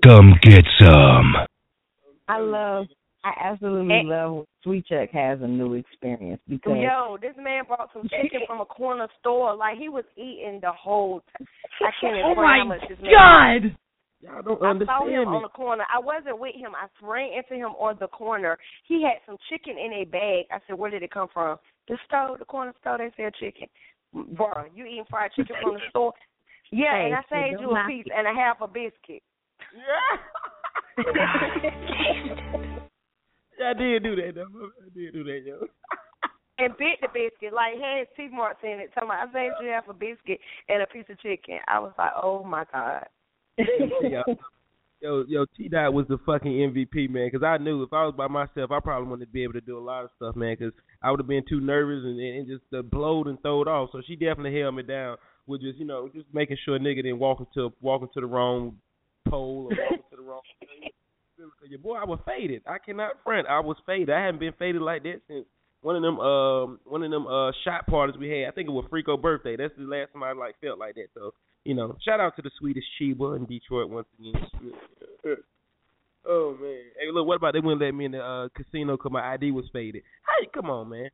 Come 0.04 0.34
get 0.42 0.64
some. 0.80 1.36
I 2.28 2.40
love. 2.40 2.86
I 3.26 3.34
absolutely 3.50 4.04
love 4.06 4.32
when 4.34 4.46
Sweet 4.64 4.86
Chuck 4.86 5.10
has 5.12 5.40
a 5.42 5.48
new 5.48 5.74
experience 5.74 6.40
because 6.48 6.78
Yo, 6.78 7.18
this 7.20 7.34
man 7.42 7.64
brought 7.66 7.90
some 7.92 8.04
chicken 8.22 8.42
from 8.46 8.62
a 8.62 8.66
corner 8.66 9.08
store. 9.20 9.56
Like 9.56 9.80
he 9.80 9.90
was 9.90 10.04
eating 10.16 10.60
the 10.62 10.72
whole. 10.72 11.22
T- 11.40 11.46
I 11.82 11.90
can't 12.00 12.18
Oh 12.24 12.36
my 12.36 12.60
how 12.62 12.66
much 12.68 12.82
this 12.88 13.00
man. 13.02 13.76
Y'all 14.22 14.42
don't 14.44 14.62
I 14.64 14.70
understand 14.70 15.00
saw 15.02 15.08
him 15.08 15.32
me. 15.32 15.36
on 15.38 15.42
the 15.42 15.50
corner. 15.50 15.84
I 15.94 16.00
wasn't 16.00 16.40
with 16.40 16.54
him. 16.56 16.72
I 16.76 16.88
ran 17.06 17.34
into 17.34 17.56
him 17.56 17.74
on 17.82 17.98
the 18.00 18.08
corner. 18.08 18.58
He 18.88 19.02
had 19.04 19.18
some 19.26 19.38
chicken 19.50 19.76
in 19.78 19.92
a 20.02 20.06
bag. 20.06 20.46
I 20.52 20.60
said, 20.68 20.78
"Where 20.78 20.92
did 20.92 21.02
it 21.04 21.12
come 21.12 21.28
from?" 21.34 21.58
The 21.88 21.98
store, 22.08 22.38
the 22.38 22.46
corner 22.46 22.74
store. 22.80 22.98
They 23.00 23.12
sell 23.18 23.32
chicken. 23.40 23.68
Bro, 24.14 24.66
you 24.76 24.86
eating 24.86 25.04
fried 25.10 25.32
chicken 25.36 25.56
from 25.64 25.74
the 25.76 25.82
store? 25.90 26.14
Yeah, 26.72 26.94
Hey, 26.94 27.06
and 27.06 27.16
I 27.16 27.22
saved 27.30 27.60
you 27.62 27.72
a 27.72 27.86
piece 27.88 28.06
it. 28.06 28.12
and 28.16 28.28
a 28.28 28.34
half 28.34 28.62
a 28.62 28.68
biscuit. 28.68 29.22
Yeah, 29.76 30.18
I 33.64 33.74
did 33.74 34.04
do 34.04 34.16
that 34.16 34.36
though. 34.36 34.70
I 34.84 34.90
did 34.94 35.14
do 35.14 35.24
that, 35.24 35.42
yo. 35.46 35.68
and 36.58 36.78
bit 36.78 37.00
the 37.02 37.08
biscuit, 37.08 37.54
like 37.54 37.74
had 37.80 38.08
teeth 38.16 38.32
marks 38.32 38.64
in 38.64 38.80
it. 38.80 38.92
Talking 38.94 39.10
about 39.10 39.30
I 39.30 39.34
saved 39.34 39.56
you 39.62 39.70
half 39.70 39.88
a 39.90 39.94
biscuit 39.94 40.40
and 40.70 40.82
a 40.82 40.88
piece 40.88 41.06
of 41.10 41.20
chicken. 41.20 41.60
I 41.68 41.80
was 41.80 41.94
like, 41.98 42.12
oh 42.22 42.44
my 42.44 42.64
god. 42.72 43.06
yo, 43.58 44.24
yo, 45.02 45.24
yo, 45.28 45.46
T 45.58 45.68
Dot 45.70 45.94
was 45.94 46.08
the 46.08 46.18
fucking 46.26 46.52
MVP, 46.52 47.10
man. 47.10 47.30
Because 47.32 47.44
I 47.44 47.58
knew 47.58 47.84
if 47.84 47.94
I 47.94 48.06
was 48.06 48.16
by 48.18 48.28
myself, 48.28 48.72
I 48.72 48.80
probably 48.80 49.10
wouldn't 49.10 49.32
be 49.32 49.44
able 49.44 49.54
to 49.54 49.62
do 49.62 49.78
a 49.78 49.80
lot 49.80 50.04
of 50.04 50.12
stuff, 50.16 50.36
man. 50.36 50.56
Because 50.58 50.74
I 51.02 51.12
would 51.12 51.20
have 51.20 51.28
been 51.28 51.46
too 51.48 51.60
nervous 51.60 52.04
and, 52.04 52.20
and 52.20 52.48
just 52.48 52.64
uh, 52.74 52.82
blowed 52.82 53.28
and 53.28 53.42
throwed 53.42 53.68
off. 53.68 53.90
So 53.92 54.02
she 54.06 54.16
definitely 54.16 54.60
held 54.60 54.76
me 54.76 54.84
down 54.84 55.18
with 55.48 55.62
just, 55.62 55.78
you 55.78 55.86
know, 55.86 56.10
just 56.14 56.28
making 56.34 56.58
sure 56.64 56.76
a 56.76 56.80
nigga 56.80 57.04
didn't 57.04 57.20
walk 57.20 57.40
into 57.40 57.74
walk 57.82 58.02
into 58.02 58.22
the 58.22 58.26
wrong 58.26 58.78
pole 59.28 59.70
or 59.70 59.76
walk 59.78 60.00
into 60.12 60.16
the 60.16 60.24
wrong. 60.24 60.42
Your 61.68 61.80
boy, 61.80 61.96
I 61.96 62.06
was 62.06 62.20
faded. 62.26 62.64
I 62.68 62.78
cannot 62.78 63.24
front. 63.24 63.48
I 63.48 63.60
was 63.60 63.78
faded. 63.86 64.10
I 64.10 64.26
haven't 64.26 64.40
been 64.40 64.54
faded 64.58 64.82
like 64.82 65.04
that 65.04 65.22
since 65.28 65.46
one 65.82 65.96
of 65.96 66.02
them 66.02 66.20
um 66.20 66.80
one 66.86 67.04
of 67.04 67.12
them 67.12 67.28
uh 67.28 67.52
shot 67.64 67.86
parties 67.88 68.16
we 68.18 68.30
had. 68.30 68.48
I 68.48 68.52
think 68.52 68.68
it 68.68 68.72
was 68.72 68.86
Frico 68.92 69.22
birthday. 69.22 69.56
That's 69.56 69.74
the 69.78 69.84
last 69.84 70.14
time 70.14 70.24
I 70.24 70.32
like 70.32 70.56
felt 70.62 70.80
like 70.80 70.96
that. 70.96 71.08
So 71.14 71.34
you 71.64 71.76
know, 71.76 71.96
shout 72.06 72.20
out 72.20 72.36
to 72.38 72.42
the 72.42 72.52
sweetest 72.60 72.88
Chiba 73.00 73.36
in 73.36 73.46
Detroit 73.46 73.90
once 73.90 74.08
again. 74.20 74.34
oh 76.26 76.58
man, 76.60 76.82
hey 77.00 77.12
look, 77.14 77.28
what 77.28 77.36
about 77.36 77.54
they 77.54 77.60
wouldn't 77.60 77.82
let 77.82 77.92
me 77.92 78.06
in 78.06 78.12
the 78.14 78.20
uh, 78.20 78.48
casino 78.56 78.98
because 78.98 79.12
my 79.12 79.34
ID 79.34 79.52
was 79.52 79.66
faded? 79.74 80.04
Hey, 80.40 80.48
come 80.54 80.70
on, 80.70 80.90
man. 80.90 81.10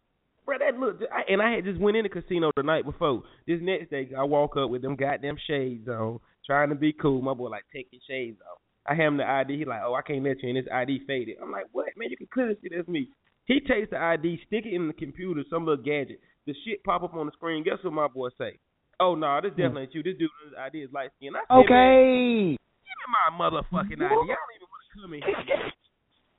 Bro, 0.46 0.60
that 0.60 0.80
look, 0.80 1.00
and 1.30 1.42
I 1.42 1.52
had 1.56 1.66
just 1.66 1.80
went 1.80 1.98
in 1.98 2.04
the 2.04 2.10
casino 2.10 2.52
the 2.56 2.64
night 2.64 2.86
before. 2.86 3.24
This 3.46 3.60
next 3.62 3.90
day, 3.92 4.10
I 4.18 4.24
walk 4.24 4.58
up 4.58 4.70
with 4.70 4.82
them 4.82 4.96
goddamn 4.96 5.38
shades 5.48 5.88
on, 5.88 6.20
trying 6.46 6.70
to 6.70 6.76
be 6.76 6.94
cool. 6.94 7.22
My 7.22 7.34
boy 7.34 7.50
like, 7.50 7.66
take 7.74 7.88
your 7.92 8.02
shades 8.08 8.40
off. 8.42 8.61
I 8.88 8.96
hand 8.96 9.10
him 9.10 9.18
the 9.18 9.30
ID. 9.30 9.58
He 9.58 9.66
like, 9.66 9.82
oh, 9.86 9.94
I 9.94 10.02
can't 10.02 10.24
let 10.24 10.42
you 10.42 10.50
in. 10.50 10.56
This 10.56 10.66
ID 10.72 11.02
faded. 11.06 11.38
I'm 11.42 11.52
like, 11.52 11.66
what, 11.72 11.88
man? 11.98 12.10
You 12.10 12.18
can 12.18 12.28
clearly 12.34 12.56
see 12.62 12.70
that's 12.76 12.88
me. 12.88 13.10
He 13.46 13.60
takes 13.60 13.90
the 13.90 13.98
ID, 13.98 14.40
stick 14.48 14.66
it 14.66 14.74
in 14.74 14.88
the 14.88 14.94
computer, 14.94 15.44
some 15.50 15.66
little 15.66 15.84
gadget. 15.84 16.20
The 16.48 16.56
shit 16.66 16.84
pop 16.84 17.04
up 17.04 17.14
on 17.14 17.26
the 17.28 17.32
screen. 17.34 17.64
Guess 17.64 17.84
what 17.84 17.94
my 17.94 18.08
boy 18.08 18.30
say? 18.38 18.58
Oh 19.00 19.16
no, 19.16 19.40
this 19.42 19.52
definitely 19.52 19.84
ain't 19.84 19.94
you. 19.96 20.04
This 20.04 20.18
dude's 20.18 20.32
ID 20.58 20.80
is 20.82 20.94
light 20.94 21.10
skin. 21.18 21.34
I 21.36 21.42
said, 21.42 21.50
man, 21.50 21.62
Okay. 21.66 22.58
give 22.58 22.98
me 23.02 23.08
my 23.10 23.38
motherfucking 23.38 23.98
ID. 23.98 24.02
I 24.02 24.10
don't 24.10 24.54
even 24.56 24.68
want 24.70 24.84
to 24.86 25.02
come 25.02 25.14
in 25.14 25.22
here. 25.22 25.72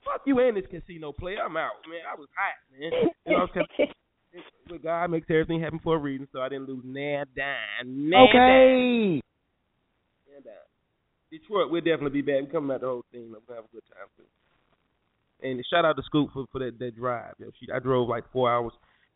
Fuck 0.05 0.23
you 0.27 0.39
and 0.41 0.57
this 0.57 0.65
casino 0.71 1.13
player. 1.13 1.39
I'm 1.45 1.57
out, 1.57 1.73
man. 1.89 2.01
I 2.11 2.15
was 2.19 2.29
hot, 2.37 2.59
man. 2.79 2.91
You 3.27 3.33
know, 3.33 3.47
cause, 3.47 3.67
but 4.69 4.83
God 4.83 5.11
makes 5.11 5.27
everything 5.31 5.61
happen 5.61 5.81
for 5.83 5.97
a 5.97 5.99
reason, 5.99 6.27
so 6.33 6.41
I 6.41 6.49
didn't 6.49 6.69
lose 6.69 6.83
nah 6.85 7.25
dime. 7.37 8.11
Nah 8.11 8.25
Okay. 8.25 8.39
dime. 8.39 9.21
Nah 10.27 10.41
dime. 10.45 10.72
Detroit, 11.33 11.71
we'll 11.71 11.81
definitely 11.81 12.21
be 12.21 12.33
back. 12.33 12.43
We're 12.45 12.53
coming 12.53 12.75
out 12.75 12.83
the 12.83 12.87
whole 12.89 13.05
thing. 13.11 13.33
We're 13.33 13.41
gonna 13.49 13.61
have 13.63 13.65
a 13.65 13.75
good 13.75 13.83
time 13.89 14.07
too. 14.17 14.25
And 15.49 15.65
shout 15.71 15.85
out 15.85 15.97
to 15.97 16.03
Scoop 16.05 16.31
for, 16.33 16.45
for 16.53 16.59
that, 16.61 16.79
that 16.79 16.95
drive. 16.95 17.35
Yo. 17.39 17.49
She 17.59 17.67
I 17.73 17.79
drove 17.79 18.09
like 18.09 18.31
four 18.33 18.53
hours. 18.53 18.73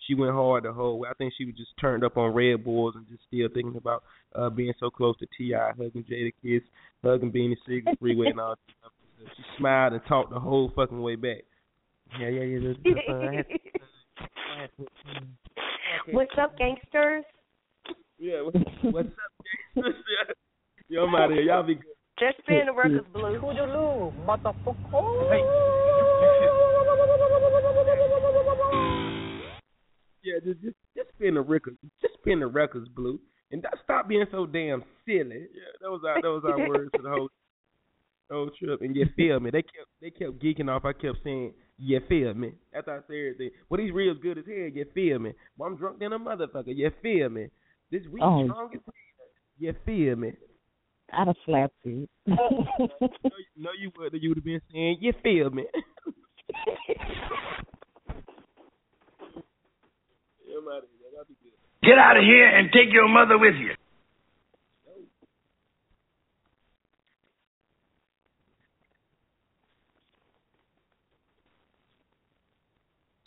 She 0.07 0.15
went 0.15 0.33
hard 0.33 0.65
the 0.65 0.73
whole 0.73 0.99
way. 0.99 1.09
I 1.11 1.15
think 1.15 1.35
she 1.37 1.45
was 1.45 1.55
just 1.57 1.71
turned 1.81 2.05
up 2.05 2.17
on 2.17 2.33
Red 2.35 2.65
Bulls 2.65 2.95
and 2.97 3.07
just 3.09 3.21
still 3.29 3.49
thinking 3.53 3.77
about 3.77 4.03
uh 4.35 4.49
being 4.51 4.73
so 4.81 4.89
close 4.91 5.17
to 5.19 5.27
T.I, 5.37 5.69
hugging 5.77 6.05
Jada 6.11 6.33
Kiss, 6.43 6.63
hugging 7.05 7.31
Beanie 7.31 7.57
Sigel, 7.67 7.93
Freeway, 8.01 8.29
and 8.29 8.41
all 8.41 8.55
that 8.57 8.75
stuff. 8.81 8.93
She 9.37 9.43
smiled 9.59 9.93
and 9.93 10.03
talked 10.09 10.33
the 10.33 10.41
whole 10.41 10.73
fucking 10.75 11.01
way 11.01 11.17
back. 11.17 11.45
Yeah, 12.19 12.29
yeah, 12.29 12.43
yeah. 12.43 12.59
That's, 12.69 12.79
that's, 12.85 13.09
uh, 13.09 13.13
I 13.13 13.35
had 13.35 13.47
to- 13.49 13.59
I 14.19 14.61
had 14.61 14.71
to- 14.77 16.13
What's 16.13 16.33
up, 16.41 16.57
gangsters? 16.59 17.25
yeah, 18.19 18.43
what, 18.43 18.55
what's 18.93 19.09
up, 19.09 19.33
gangsters? 19.75 19.95
Yo, 20.89 21.05
I'm 21.05 21.15
out 21.17 21.31
of 21.33 21.37
here. 21.37 21.43
Y'all 21.43 21.63
be 21.65 21.75
good. 21.75 21.85
Just 22.19 22.39
spin 22.39 22.67
the 22.67 22.73
records 22.73 23.07
blue. 23.13 23.39
Who'd 23.39 23.57
you 23.57 23.65
lose? 23.65 24.13
Yeah, 30.25 30.41
just 30.45 30.61
just 30.61 30.77
just 30.97 31.09
spin 31.15 31.35
the 31.35 31.41
records, 31.41 31.77
just 32.03 32.15
spin 32.15 32.41
the 32.41 32.47
records, 32.49 32.89
blue, 32.89 33.21
and 33.53 33.63
don't 33.63 33.75
stop 33.85 34.09
being 34.09 34.25
so 34.33 34.45
damn 34.47 34.83
silly. 35.05 35.47
Yeah, 35.55 35.71
that 35.81 35.91
was 35.91 36.03
our 36.07 36.21
that 36.21 36.29
was 36.29 36.43
our 36.45 36.59
words 36.69 36.91
for 36.97 37.03
the 37.03 37.09
whole 37.11 37.29
whole 38.31 38.51
trip. 38.59 38.81
And 38.83 38.97
you 38.97 39.07
feel 39.15 39.39
me? 39.39 39.51
They 39.51 39.63
kept 39.63 39.89
they 40.01 40.11
kept 40.11 40.43
geeking 40.43 40.69
off. 40.69 40.85
I 40.85 40.93
kept 40.95 41.19
saying, 41.23 41.53
"You 41.79 42.01
feel 42.09 42.35
me?" 42.35 42.55
After 42.75 42.93
I 42.93 42.97
said 43.07 43.15
everything, 43.15 43.51
well, 43.69 43.79
these 43.79 43.93
reels 43.93 44.19
good 44.21 44.39
as 44.39 44.45
hell. 44.47 44.55
You 44.75 44.85
feel 44.95 45.21
me? 45.21 45.33
But 45.57 45.65
I'm 45.67 45.77
drunk 45.77 46.01
than 46.01 46.13
a 46.13 46.19
motherfucker. 46.19 46.75
You 46.75 46.91
feel 47.03 47.29
me? 47.29 47.49
This 47.93 48.03
week 48.09 48.23
Oh. 48.25 48.45
strong 48.47 48.75
as 48.75 48.81
hell. 48.85 48.95
You 49.59 49.75
feel 49.85 50.17
me? 50.17 50.33
I'd 51.13 51.27
have 51.27 51.37
slapped 51.45 51.75
you. 51.85 52.09
no, 52.27 52.37
no, 53.57 53.71
you 53.79 53.91
would. 53.97 54.13
You 54.21 54.31
would 54.31 54.39
have 54.39 54.45
been 54.45 54.61
saying, 54.73 54.99
"You 55.01 55.13
feel 55.23 55.51
me?" 55.51 55.65
Yeah, 60.47 60.59
I'm 60.59 60.69
outta 60.69 60.87
here. 60.99 61.11
Y'all 61.15 61.25
be 61.29 61.35
good. 61.43 61.53
Get 61.83 61.99
out 61.99 62.17
of 62.17 62.25
here 62.25 62.49
and 62.49 62.71
take 62.73 62.93
your 62.93 63.09
mother 63.09 63.39
with 63.39 63.55
you. 63.55 63.71